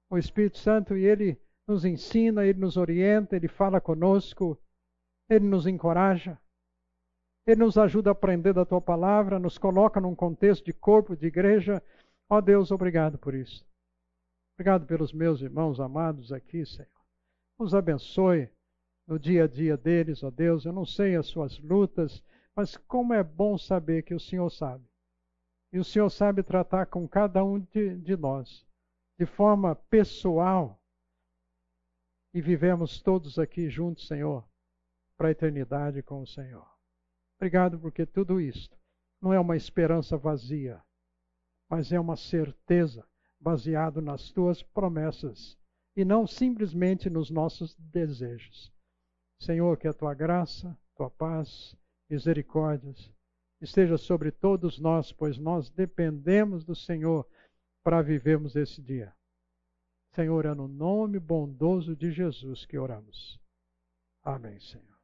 o 0.09 0.17
Espírito 0.17 0.57
Santo 0.57 0.95
e 0.95 1.05
ele 1.05 1.39
nos 1.67 1.83
ensina, 1.83 2.45
ele 2.45 2.59
nos 2.59 2.77
orienta, 2.77 3.35
ele 3.35 3.47
fala 3.47 3.81
conosco, 3.81 4.57
ele 5.29 5.45
nos 5.45 5.67
encoraja. 5.67 6.39
Ele 7.45 7.61
nos 7.61 7.77
ajuda 7.77 8.09
a 8.09 8.11
aprender 8.11 8.53
da 8.53 8.65
tua 8.65 8.81
palavra, 8.81 9.39
nos 9.39 9.57
coloca 9.57 9.99
num 9.99 10.15
contexto 10.15 10.65
de 10.65 10.73
corpo, 10.73 11.15
de 11.15 11.27
igreja, 11.27 11.81
Ó 12.29 12.37
oh 12.37 12.41
Deus, 12.41 12.71
obrigado 12.71 13.17
por 13.17 13.33
isso. 13.33 13.65
Obrigado 14.55 14.85
pelos 14.85 15.13
meus 15.13 15.41
irmãos 15.41 15.79
amados 15.79 16.33
aqui, 16.33 16.65
Senhor. 16.65 16.89
Os 17.57 17.73
abençoe 17.73 18.49
no 19.07 19.17
dia 19.17 19.45
a 19.45 19.47
dia 19.47 19.77
deles, 19.77 20.21
ó 20.23 20.29
Deus. 20.29 20.65
Eu 20.65 20.73
não 20.73 20.85
sei 20.85 21.15
as 21.15 21.27
suas 21.27 21.57
lutas, 21.59 22.23
mas 22.55 22.75
como 22.75 23.13
é 23.13 23.23
bom 23.23 23.57
saber 23.57 24.03
que 24.03 24.13
o 24.13 24.19
Senhor 24.19 24.49
sabe. 24.49 24.85
E 25.71 25.79
o 25.79 25.83
Senhor 25.83 26.09
sabe 26.09 26.43
tratar 26.43 26.87
com 26.87 27.07
cada 27.07 27.43
um 27.43 27.59
de, 27.59 27.97
de 27.97 28.15
nós, 28.17 28.65
de 29.17 29.25
forma 29.25 29.75
pessoal. 29.75 30.79
E 32.33 32.41
vivemos 32.41 33.01
todos 33.01 33.39
aqui 33.39 33.69
juntos, 33.69 34.07
Senhor, 34.07 34.47
para 35.17 35.29
a 35.29 35.31
eternidade 35.31 36.03
com 36.03 36.21
o 36.21 36.27
Senhor. 36.27 36.67
Obrigado 37.39 37.79
porque 37.79 38.05
tudo 38.05 38.41
isto 38.41 38.77
não 39.21 39.33
é 39.33 39.39
uma 39.39 39.55
esperança 39.55 40.17
vazia 40.17 40.81
mas 41.69 41.91
é 41.91 41.99
uma 41.99 42.15
certeza 42.15 43.05
baseado 43.39 44.01
nas 44.01 44.31
tuas 44.31 44.63
promessas 44.63 45.57
e 45.95 46.05
não 46.05 46.25
simplesmente 46.25 47.09
nos 47.09 47.29
nossos 47.29 47.75
desejos. 47.75 48.71
Senhor, 49.39 49.77
que 49.77 49.87
a 49.87 49.93
tua 49.93 50.13
graça, 50.13 50.77
tua 50.95 51.09
paz, 51.09 51.75
misericórdias 52.09 53.11
esteja 53.61 53.97
sobre 53.97 54.31
todos 54.31 54.79
nós, 54.79 55.11
pois 55.11 55.37
nós 55.37 55.69
dependemos 55.69 56.63
do 56.63 56.75
Senhor 56.75 57.27
para 57.83 58.01
vivermos 58.01 58.55
esse 58.55 58.81
dia. 58.81 59.13
Senhor, 60.13 60.45
é 60.45 60.53
no 60.53 60.67
nome 60.67 61.19
bondoso 61.19 61.95
de 61.95 62.11
Jesus 62.11 62.65
que 62.65 62.77
oramos. 62.77 63.39
Amém, 64.23 64.59
Senhor. 64.59 64.96